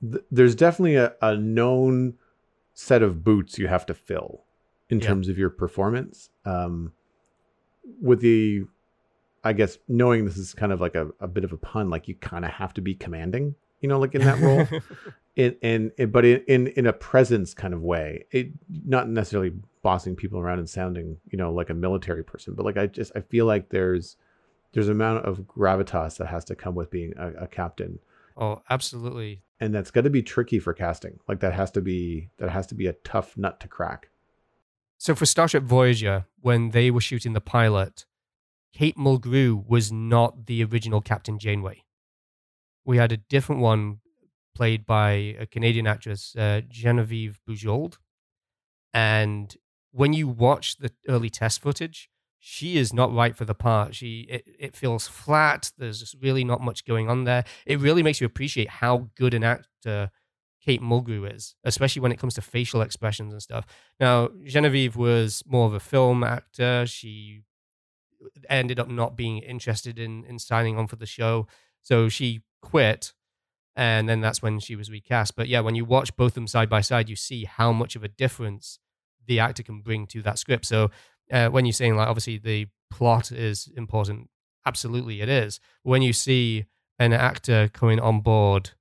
[0.03, 2.19] th- there's definitely a, a known
[2.74, 4.43] set of boots you have to fill
[4.91, 5.07] in Yeah.
[5.07, 6.28] terms of your performance.
[6.45, 6.93] Um,
[8.03, 8.65] with the,
[9.43, 12.07] I guess, knowing this is kind of like a, a bit of a pun, like
[12.07, 14.69] you kind of have to be commanding, you know, like in that role.
[15.41, 19.53] in, in, in but in, in in a presence kind of way it not necessarily
[19.83, 23.11] bossing people around and sounding you know like a military person but like i just
[23.17, 24.17] i feel like there's
[24.73, 27.99] there's an amount of gravitas that has to come with being a, a captain
[28.37, 29.43] oh, absolutely.
[29.59, 32.67] and that's got to be tricky for casting like that has to be that has
[32.67, 34.09] to be a tough nut to crack
[34.99, 38.05] So for Starship Voyager, when they were shooting the pilot,
[38.75, 41.85] Kate Mulgrew was not the original Captain Janeway.
[42.85, 44.01] We had a different one
[44.55, 47.98] played by a Canadian actress, uh, Genevieve Bujold.
[48.93, 49.56] And
[49.93, 52.09] when you watch the early test footage,
[52.39, 53.94] she is not right for the part.
[53.94, 55.72] She it, it feels flat.
[55.77, 57.44] There's just really not much going on there.
[57.66, 60.10] It really makes you appreciate how good an actor
[60.64, 63.66] Kate Mulgrew is, especially when it comes to facial expressions and stuff.
[63.98, 66.86] Now, Genevieve was more of a film actor.
[66.86, 67.43] She
[68.48, 71.47] ended up not being interested in in signing on for the show,
[71.82, 73.12] so she quit.
[73.81, 75.36] And then that's when she was recast.
[75.36, 77.97] But yeah, when you watch both of them side by side, you see how much
[77.97, 78.78] of a difference
[79.27, 80.66] the actor can bring to that script.
[80.66, 80.90] So
[81.32, 84.28] uh, when you're saying like obviously the plot is important,
[84.66, 85.61] absolutely it is.
[85.82, 86.66] When you see
[86.98, 88.73] an actor coming on board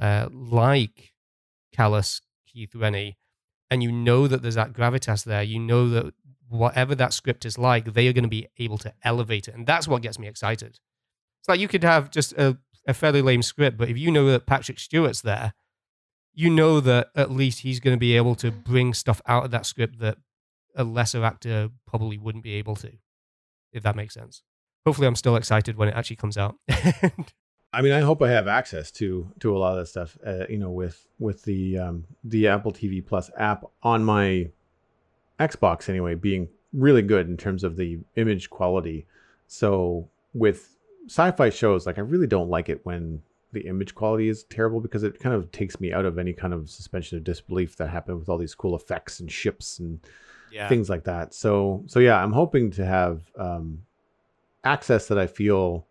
[0.00, 1.12] uh, like
[1.72, 2.02] Callum
[2.44, 3.18] Keith Rennie,
[3.70, 6.12] and you know that there's that gravitas there, you know that
[6.48, 9.64] whatever that script is like, they are going to be able to elevate it, and
[9.64, 10.80] that's what gets me excited.
[11.40, 14.26] It's like you could have just a, a fairly lame script, but if you know
[14.26, 15.54] that Patrick Stewart's there,
[16.34, 19.50] you know that at least he's going to be able to bring stuff out of
[19.50, 20.16] that script that
[20.76, 22.92] a lesser actor probably wouldn't be able to,
[23.72, 24.42] if that makes sense.
[24.86, 26.56] Hopefully, I'm still excited when it actually comes out.
[27.72, 30.16] I mean, I hope I have access to to a lot of that stuff.
[30.26, 34.50] Uh, you know, with with the um, the Apple TV Plus app on my
[35.38, 39.06] Xbox anyway, being really good in terms of the image quality.
[39.46, 43.22] So with sci-fi shows, like I really don't like it when
[43.52, 46.54] the image quality is terrible because it kind of takes me out of any kind
[46.54, 50.00] of suspension of disbelief that happened with all these cool effects and ships and
[50.52, 50.68] yeah.
[50.68, 51.34] things like that.
[51.34, 53.82] So so yeah, I'm hoping to have um,
[54.64, 55.86] access that I feel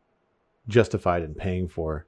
[0.67, 2.05] justified in paying for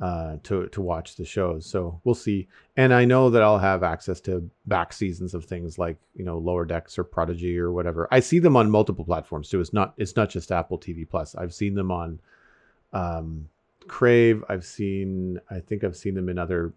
[0.00, 1.64] uh, to to watch the shows.
[1.64, 2.48] So we'll see.
[2.76, 6.38] And I know that I'll have access to back seasons of things like you know
[6.38, 8.08] Lower Decks or Prodigy or whatever.
[8.10, 9.60] I see them on multiple platforms too.
[9.60, 11.34] It's not it's not just Apple TV Plus.
[11.34, 12.20] I've seen them on
[12.92, 13.48] um,
[13.88, 14.44] Crave.
[14.48, 16.72] I've seen I think I've seen them in other.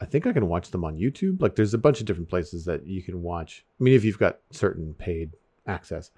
[0.00, 1.40] I think I can watch them on YouTube.
[1.40, 3.64] Like there's a bunch of different places that you can watch.
[3.80, 5.30] I mean, if you've got certain paid
[5.66, 6.10] access,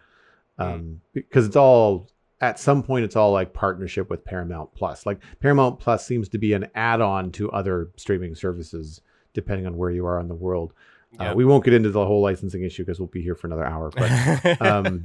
[0.58, 2.08] um, because it's all
[2.40, 5.06] at some point it's all like partnership with Paramount Plus.
[5.06, 9.00] Like Paramount Plus seems to be an add-on to other streaming services
[9.32, 10.72] depending on where you are in the world.
[11.18, 13.64] Uh, we won't get into the whole licensing issue because we'll be here for another
[13.64, 13.90] hour.
[13.90, 15.04] But um,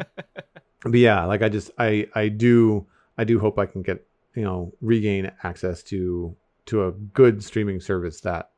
[0.82, 2.86] but yeah, like I just I I do
[3.18, 4.06] I do hope I can get
[4.36, 6.36] you know regain access to
[6.66, 8.50] to a good streaming service that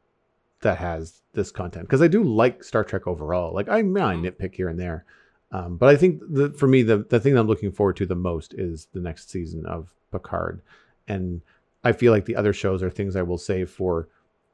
[0.61, 3.53] that has this content because I do like Star Trek overall.
[3.53, 5.05] Like I, I nitpick here and there,
[5.51, 8.15] um, but I think the, for me the the thing I'm looking forward to the
[8.15, 10.61] most is the next season of Picard,
[11.07, 11.41] and
[11.83, 14.07] I feel like the other shows are things I will save for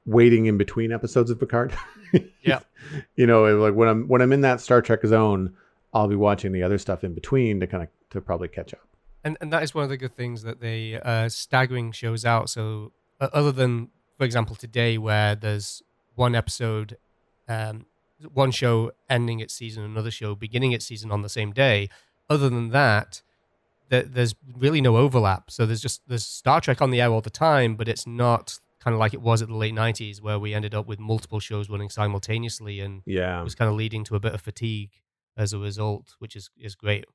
[0.06, 1.74] waiting in between episodes of Picard.
[2.44, 2.60] Yeah.
[3.16, 5.56] you know, like when I'm when I'm in that Star Trek zone,
[5.94, 8.86] I'll be watching the other stuff in between to kind of to probably catch up.
[9.24, 12.50] And and that is one of the good things that they uh, staggering shows out.
[12.50, 15.82] So uh, other than, for example, today where there's
[16.16, 16.98] one episode,
[17.48, 17.86] um,
[18.34, 21.90] one show ending its season, another show beginning its season on the same day.
[22.30, 23.22] Other than that,
[23.90, 25.52] there, there's really no overlap.
[25.52, 28.60] So there's just there's Star Trek on the air all the time, but it's not
[28.80, 31.40] kind of like it was at the late '90s where we ended up with multiple
[31.40, 33.40] shows running simultaneously and Yeah.
[33.42, 34.92] it was kind of leading to a bit of fatigue
[35.38, 37.06] as a result, which is is great.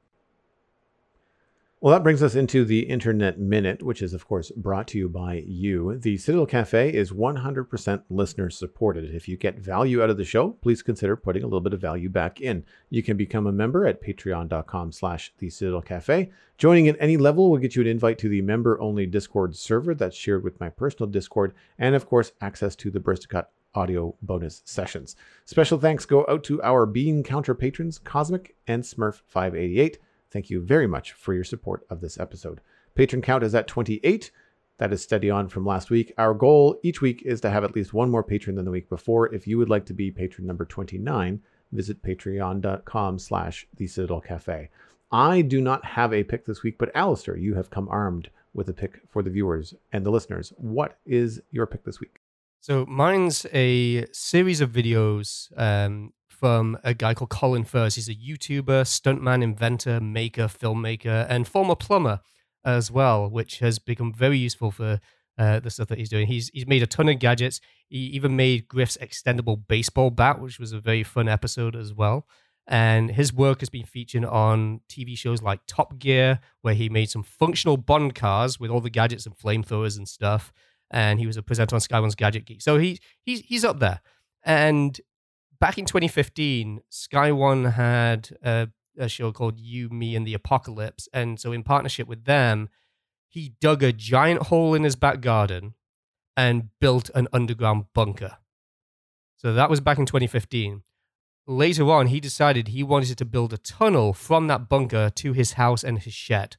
[1.78, 5.11] Well, that brings us into the Internet Minute, which is, of course, brought to you
[5.11, 5.98] by you.
[5.98, 9.15] The Citadel Cafe is 100% listener supported.
[9.15, 11.81] If you get value out of the show, please consider putting a little bit of
[11.82, 12.65] value back in.
[12.89, 16.31] You can become a member at patreon.com slash the Citadel Cafe.
[16.57, 20.16] Joining at any level will get you an invite to the member-only Discord server that's
[20.16, 25.15] shared with my personal Discord, and, of course, access to the Bristacut audio bonus sessions.
[25.44, 29.97] Special thanks go out to our Bean Counter patrons, Cosmic and Smurf588.
[30.37, 32.61] Thank you very much for your support of this episode.
[32.95, 34.31] Patron count is at 28.
[34.77, 36.13] That is steady on from last week.
[36.19, 38.91] Our goal each week is to have at least one more patron than the week
[38.91, 39.33] before.
[39.33, 41.41] If you would like to be patron number 29,
[41.73, 44.69] visit patreon.com slash the Citadel Cafe.
[45.11, 48.69] I do not have a pick this week, but Alastair, you have come armed with
[48.69, 50.53] a pick for the viewers and the listeners.
[50.59, 52.21] What is your pick this week?
[52.61, 57.95] So mine's a series of videos um, from a guy called Colin Furze.
[57.95, 62.21] He's a YouTuber, stuntman, inventor, maker, filmmaker, and former plumber
[62.65, 65.01] as well, which has become very useful for
[65.39, 66.27] uh, the stuff that he's doing.
[66.27, 67.61] He's he's made a ton of gadgets.
[67.89, 72.27] He even made Griff's extendable baseball bat, which was a very fun episode as well.
[72.69, 77.11] And his work has been featured on TV shows like Top Gear, where he made
[77.11, 80.53] some functional Bond cars with all the gadgets and flamethrowers and stuff
[80.91, 82.63] and he was a presenter on Sky One's Gadget Geek.
[82.63, 84.01] So he he's he's up there.
[84.45, 85.01] And
[85.59, 88.69] back in 2015, Sky One had a,
[88.99, 92.69] a show called You, Me, and the Apocalypse, and so in partnership with them,
[93.28, 95.74] he dug a giant hole in his back garden
[96.37, 98.39] and built an underground bunker.
[99.37, 100.83] So that was back in 2015.
[101.47, 105.53] Later on, he decided he wanted to build a tunnel from that bunker to his
[105.53, 106.57] house and his shed.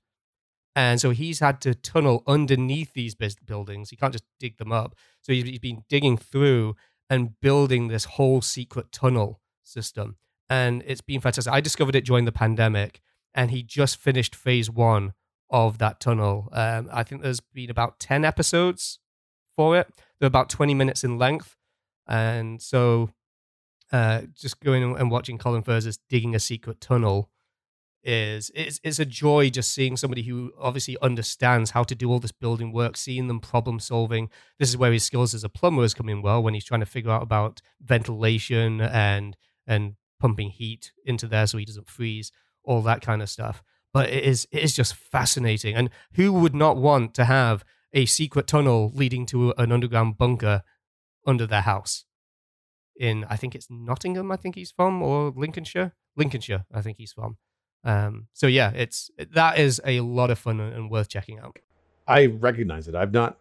[0.75, 3.89] And so he's had to tunnel underneath these buildings.
[3.89, 4.95] He can't just dig them up.
[5.21, 6.75] So he's been digging through
[7.09, 10.17] and building this whole secret tunnel system.
[10.49, 11.51] And it's been fantastic.
[11.51, 13.01] I discovered it during the pandemic,
[13.33, 15.13] and he just finished phase one
[15.49, 16.49] of that tunnel.
[16.51, 18.99] Um, I think there's been about 10 episodes
[19.55, 19.87] for it.
[20.19, 21.55] They're about 20 minutes in length.
[22.07, 23.09] And so
[23.91, 27.29] uh, just going and watching Colin Furze digging a secret tunnel
[28.03, 32.19] is it's, it's a joy just seeing somebody who obviously understands how to do all
[32.19, 34.29] this building work, seeing them problem solving.
[34.59, 36.85] This is where his skills as a plumber is coming well when he's trying to
[36.85, 42.31] figure out about ventilation and and pumping heat into there so he doesn't freeze,
[42.63, 43.61] all that kind of stuff.
[43.93, 45.75] But it is it is just fascinating.
[45.75, 47.63] And who would not want to have
[47.93, 50.63] a secret tunnel leading to an underground bunker
[51.25, 52.05] under their house?
[52.95, 55.93] In I think it's Nottingham, I think he's from, or Lincolnshire.
[56.15, 57.37] Lincolnshire, I think he's from.
[57.83, 61.57] Um, so yeah, it's that is a lot of fun and worth checking out.
[62.07, 62.95] I recognize it.
[62.95, 63.37] I've not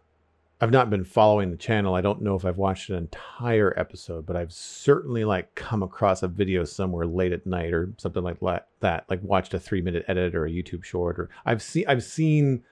[0.59, 1.93] I've not been following the channel.
[1.93, 6.23] I don't know if I've watched an entire episode, but I've certainly like come across
[6.23, 8.39] a video somewhere late at night or something like
[8.79, 9.05] that.
[9.07, 12.63] Like watched a three minute edit or a YouTube short, or I've seen I've seen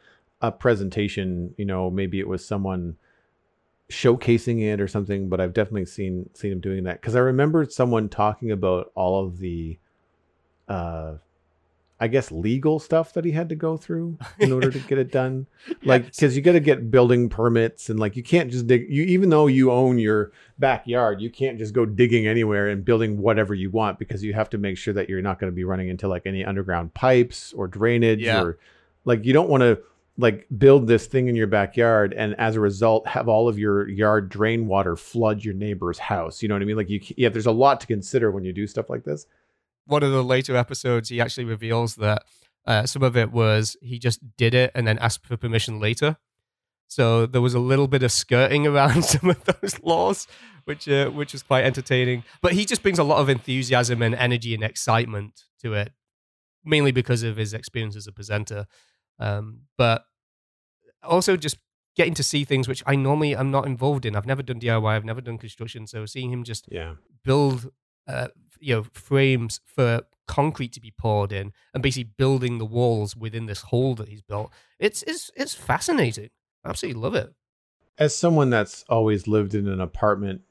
[0.41, 1.53] a presentation.
[1.57, 2.97] You know, maybe it was someone
[3.89, 7.65] showcasing it or something, but I've definitely seen seen him doing that because I remember
[7.65, 9.77] someone talking about all of the
[10.67, 11.15] uh
[11.97, 15.11] I guess legal stuff that he had to go through in order to get it
[15.11, 15.47] done.
[15.83, 16.35] Like because yes.
[16.35, 18.89] you got to get building permits and like you can't just dig.
[18.89, 23.19] You even though you own your backyard, you can't just go digging anywhere and building
[23.19, 25.63] whatever you want because you have to make sure that you're not going to be
[25.63, 28.41] running into like any underground pipes or drainage yeah.
[28.41, 28.57] or
[29.05, 29.79] like you don't want to
[30.17, 33.87] like build this thing in your backyard and as a result have all of your
[33.89, 36.41] yard drain water flood your neighbor's house.
[36.41, 36.77] You know what I mean?
[36.77, 39.27] Like you, yeah, there's a lot to consider when you do stuff like this
[39.85, 42.23] one of the later episodes, he actually reveals that
[42.65, 46.17] uh, some of it was he just did it and then asked for permission later.
[46.87, 50.27] So there was a little bit of skirting around some of those laws,
[50.65, 52.23] which uh, which was quite entertaining.
[52.41, 55.91] But he just brings a lot of enthusiasm and energy and excitement to it,
[56.63, 58.65] mainly because of his experience as a presenter.
[59.19, 60.05] Um, but
[61.03, 61.57] also just
[61.95, 64.15] getting to see things which I normally am not involved in.
[64.15, 64.85] I've never done DIY.
[64.85, 65.87] I've never done construction.
[65.87, 66.95] So seeing him just yeah.
[67.23, 67.71] build
[68.07, 68.27] uh,
[68.59, 73.45] you know frames for concrete to be poured in and basically building the walls within
[73.45, 74.51] this hole that he's built.
[74.79, 76.29] It's it's it's fascinating.
[76.63, 77.33] I absolutely love it.
[77.97, 80.41] As someone that's always lived in an apartment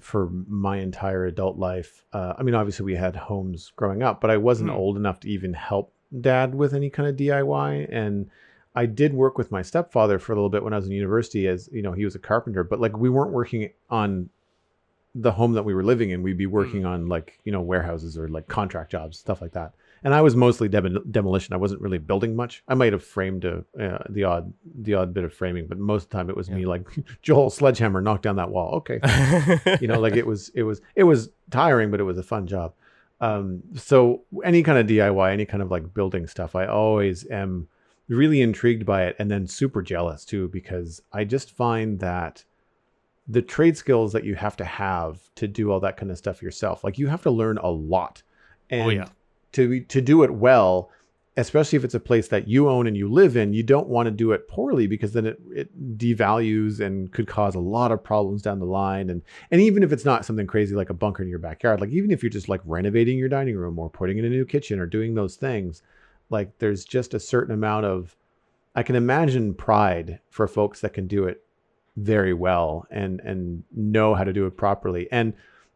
[0.00, 4.30] for my entire adult life, uh, I mean, obviously we had homes growing up, but
[4.30, 4.76] I wasn't mm.
[4.76, 7.88] old enough to even help dad with any kind of DIY.
[7.90, 8.30] And
[8.74, 11.48] I did work with my stepfather for a little bit when I was in university,
[11.48, 14.30] as you know, he was a carpenter, but like we weren't working on
[15.20, 16.88] the home that we were living in, we'd be working mm.
[16.88, 19.72] on like you know warehouses or like contract jobs, stuff like that.
[20.04, 21.54] And I was mostly demolition.
[21.54, 22.62] I wasn't really building much.
[22.68, 24.52] I might have framed a, uh, the odd
[24.82, 26.56] the odd bit of framing, but most of the time it was yeah.
[26.56, 26.86] me like
[27.22, 28.74] Joel sledgehammer knock down that wall.
[28.76, 29.00] Okay,
[29.80, 32.46] you know, like it was it was it was tiring, but it was a fun
[32.46, 32.74] job.
[33.20, 37.66] Um, so any kind of DIY, any kind of like building stuff, I always am
[38.08, 42.44] really intrigued by it, and then super jealous too because I just find that
[43.28, 46.42] the trade skills that you have to have to do all that kind of stuff
[46.42, 46.84] yourself.
[46.84, 48.22] Like you have to learn a lot,
[48.70, 49.08] oh, and oh, yeah.
[49.52, 50.90] to to do it well,
[51.36, 54.06] especially if it's a place that you own and you live in, you don't want
[54.06, 58.02] to do it poorly because then it it devalues and could cause a lot of
[58.02, 59.10] problems down the line.
[59.10, 61.90] And and even if it's not something crazy like a bunker in your backyard, like
[61.90, 64.78] even if you're just like renovating your dining room or putting in a new kitchen
[64.78, 65.82] or doing those things,
[66.30, 68.16] like there's just a certain amount of
[68.76, 71.45] I can imagine pride for folks that can do it
[71.96, 75.08] very well and and know how to do it properly.
[75.10, 75.32] And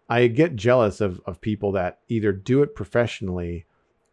[0.08, 3.64] I get jealous of of people that either do it professionally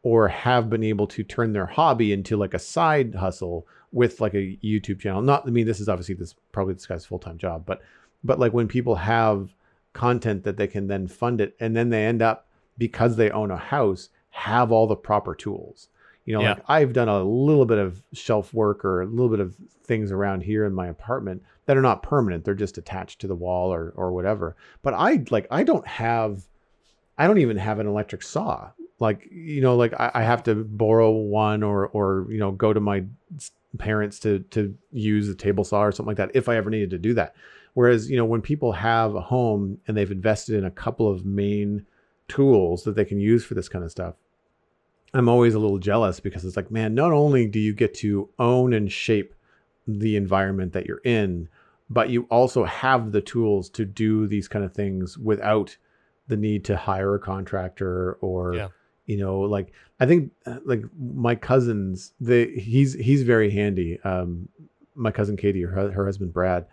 [0.04, 4.34] or have been able to turn their hobby into like a side hustle with like
[4.34, 5.22] a YouTube channel.
[5.22, 7.82] Not, I mean, this is obviously this probably this guy's full time job, but
[8.24, 9.54] but like when people have
[9.94, 12.48] content that they can then fund it, and then they end up
[12.78, 15.90] because they own a house have all the proper tools.
[16.26, 16.50] You know, Yeah.
[16.54, 20.12] like I've done a little bit of shelf work or a little bit of things
[20.12, 22.44] around here in my apartment that are not permanent.
[22.44, 24.56] They're just attached to the wall or or whatever.
[24.82, 26.48] But I like I don't have
[27.18, 28.72] I don't even have an electric saw.
[29.00, 32.74] Like you know, like I, I have to borrow one or or you know go
[32.74, 33.04] to my
[33.78, 36.90] parents to to use a table saw or something like that if I ever needed
[36.92, 37.36] to do that.
[37.74, 41.26] Whereas you know when people have a home and they've invested in a couple of
[41.26, 41.86] main
[42.28, 44.16] tools that they can use for this kind of stuff,
[45.14, 48.30] I'm always a little jealous because it's like, man, not only do you get to
[48.40, 49.34] own and shape
[49.88, 51.50] the environment that you're in,
[51.90, 55.78] but you also have the tools to do these kind of things without
[56.28, 58.68] the need to hire a contractor or Yeah.
[59.06, 64.50] you know like i think uh, like my cousins they he's he's very handy um
[64.96, 66.66] my cousin katie her, her husband brad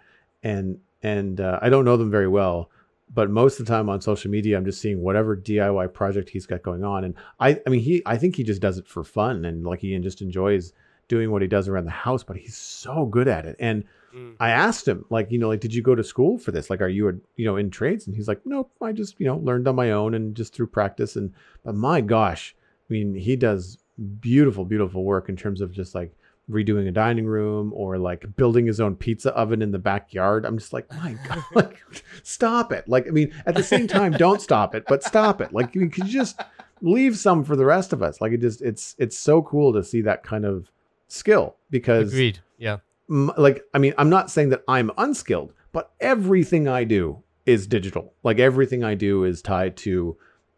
[0.42, 2.70] and and uh, i don't know them very well
[3.12, 6.46] but most of the time on social media i'm just seeing whatever diy project he's
[6.46, 9.04] got going on and i i mean he i think he just does it for
[9.04, 10.72] fun and like he just enjoys
[11.09, 14.36] doing what he does around the house but he's so good at it and Mm.
[14.39, 16.70] I asked him, like, you know, like, did you go to school for this?
[16.70, 18.06] Like, are you, a, you know, in trades?
[18.06, 20.68] And he's like, nope, I just, you know, learned on my own and just through
[20.68, 21.16] practice.
[21.16, 21.32] And,
[21.64, 22.55] but my gosh,
[22.89, 23.78] I mean, he does
[24.20, 26.14] beautiful, beautiful work in terms of just like
[26.48, 30.44] redoing a dining room or like building his own pizza oven in the backyard.
[30.44, 31.82] I'm just like, my God, like,
[32.22, 32.89] stop it.
[32.89, 35.52] Like, I mean, at the same time, don't stop it, but stop it.
[35.52, 36.40] Like, I mean, could you just
[36.81, 38.20] leave some for the rest of us?
[38.20, 40.70] Like, it just, it's, it's so cool to see that kind of
[41.09, 42.39] skill because Agreed.
[42.59, 42.78] Yeah.
[43.10, 47.66] m- like i mean i'm not saying that i'm unskilled but everything i do is
[47.66, 50.16] digital like everything i do is tied to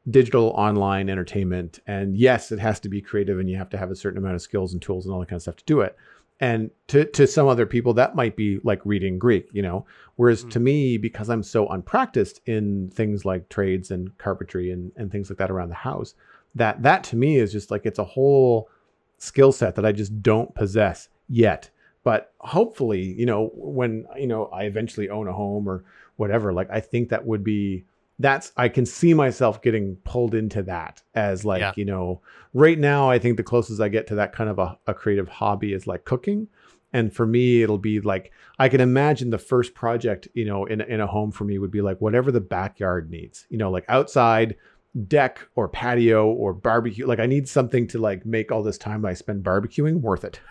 [0.09, 3.90] digital online entertainment and yes it has to be creative and you have to have
[3.90, 5.81] a certain amount of skills and tools and all that kind of stuff to do
[5.81, 5.97] it
[6.39, 10.44] and to to some other people that might be like reading greek you know whereas
[10.44, 10.51] Mhm.
[10.51, 15.28] to me because i'm so unpracticed in things like trades and carpentry and and things
[15.28, 16.14] like that around the house
[16.55, 18.68] that that to me is just like it's a whole
[19.18, 21.70] skill set that i just don't possess yet
[22.05, 25.84] but hopefully you know when you know i eventually own a home or
[26.16, 27.84] whatever like i think that would be
[28.18, 31.72] that's i can see myself getting pulled into that as like Yeah.
[31.76, 32.20] you know
[32.55, 35.28] right now i think the closest i get to that kind of a, a creative
[35.28, 36.48] hobby is like cooking
[36.93, 40.80] and for me it'll be like i can imagine the first project you know in,
[40.82, 43.84] in a home for me would be like whatever the backyard needs you know like
[43.88, 44.56] outside
[45.09, 49.05] deck or patio or barbecue like i need something to like make all this time
[49.05, 50.40] i spend barbecuing worth it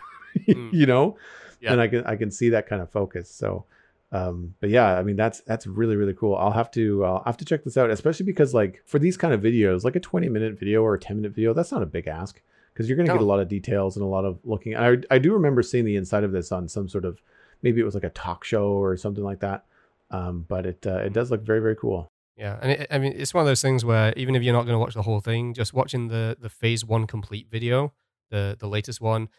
[0.49, 0.73] Mm.
[0.73, 1.17] you know?
[1.61, 1.71] Yeah.
[1.71, 3.63] and i can i can see that kind of focus so
[4.11, 6.35] um but yeah i mean that's that's really really cool.
[6.35, 9.33] I'll have to i'll have to check this out especially because like for these kind
[9.33, 11.85] of videos like a 20 minute video or a 10 minute video that's not a
[11.85, 12.41] big ask
[12.73, 14.97] because you're going to get a lot of details and a lot of looking I,
[15.09, 17.21] I do remember seeing the inside of this on some sort of
[17.63, 19.63] maybe it was like a talk show or something like that
[20.11, 23.13] um but it uh, it does look very very cool Yeah, and it, I mean,
[23.15, 25.21] it's one of those things where even if you're not going to watch the whole
[25.21, 27.93] thing, just watching the the phase one complete video,
[28.29, 29.29] the the latest one.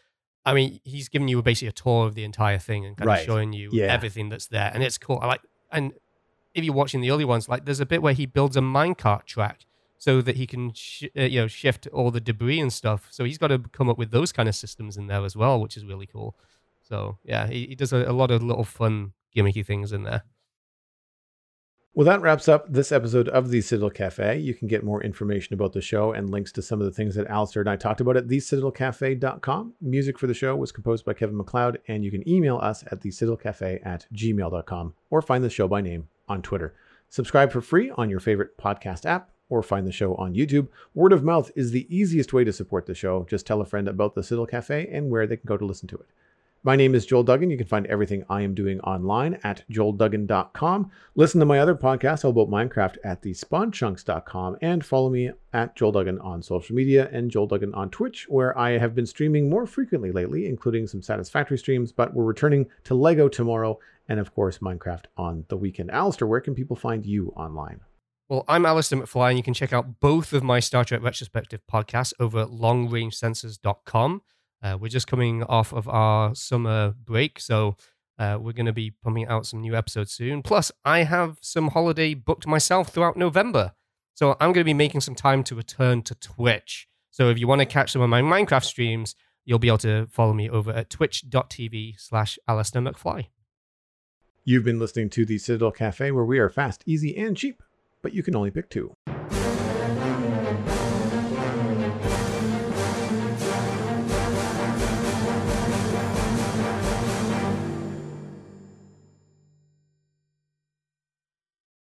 [0.45, 3.19] I mean, he's giving you basically a tour of the entire thing and kind Right.
[3.19, 3.93] of showing you Yeah.
[3.93, 5.19] everything that's there, and it's cool.
[5.21, 5.41] I like,
[5.71, 5.93] and
[6.55, 9.25] if you're watching the early ones, like there's a bit where he builds a minecart
[9.25, 9.65] track
[9.99, 13.07] so that he can sh- uh, you know shift all the debris and stuff.
[13.11, 15.59] So he's got to come up with those kind of systems in there as well,
[15.61, 16.35] which is really cool.
[16.81, 20.23] So yeah, he, he does a, a lot of little fun gimmicky things in there.
[21.97, 24.37] Well, that wraps up this episode of the Citadel Cafe.
[24.37, 27.15] You can get more information about the show and links to some of the things
[27.15, 29.73] that Alastair and I talked about at thecitadelcafe.com.
[29.81, 32.99] Music for the show was composed by Kevin MacLeod, and you can email us at
[32.99, 36.75] thecitadelcafe at gmail.com or find the show by name on Twitter.
[37.09, 40.67] Subscribe for free on your favorite podcast app or find the show on YouTube.
[40.93, 43.25] Word of mouth is the easiest way to support the show.
[43.27, 45.87] Just tell a friend about the Citadel Cafe and where they can go to listen
[45.87, 46.05] to it.
[46.63, 47.49] My name is Joel Duggan.
[47.49, 50.91] You can find everything I am doing online at joelduggan.com.
[51.15, 55.91] Listen to my other podcasts all about Minecraft at thespawnchunks.com and follow me at Joel
[55.93, 59.65] Duggan on social media and Joel Duggan on Twitch, where I have been streaming more
[59.65, 63.79] frequently lately, including some Satisfactory streams, but we're returning to Lego tomorrow
[64.09, 65.91] and, of course, Minecraft on the weekend.
[65.91, 67.81] Alastair, where can people find you online?
[68.29, 71.61] Well, I'm Alastair McFly, and you can check out both of my Star Trek retrospective
[71.71, 74.21] podcasts over at longrangesensors.com.
[74.61, 77.77] Uh, we're just coming off of our summer break, so
[78.19, 80.41] uh, we're going to be pumping out some new episodes soon.
[80.41, 83.73] Plus, I have some holiday booked myself throughout November.
[84.13, 86.87] So I'm going to be making some time to return to Twitch.
[87.11, 89.15] So if you want to catch some of my Minecraft streams,
[89.45, 93.27] you'll be able to follow me over at twitch.tv slash McFly.
[94.43, 97.61] You've been listening to the Citadel Cafe, where we are fast, easy, and cheap,
[98.01, 98.95] but you can only pick two.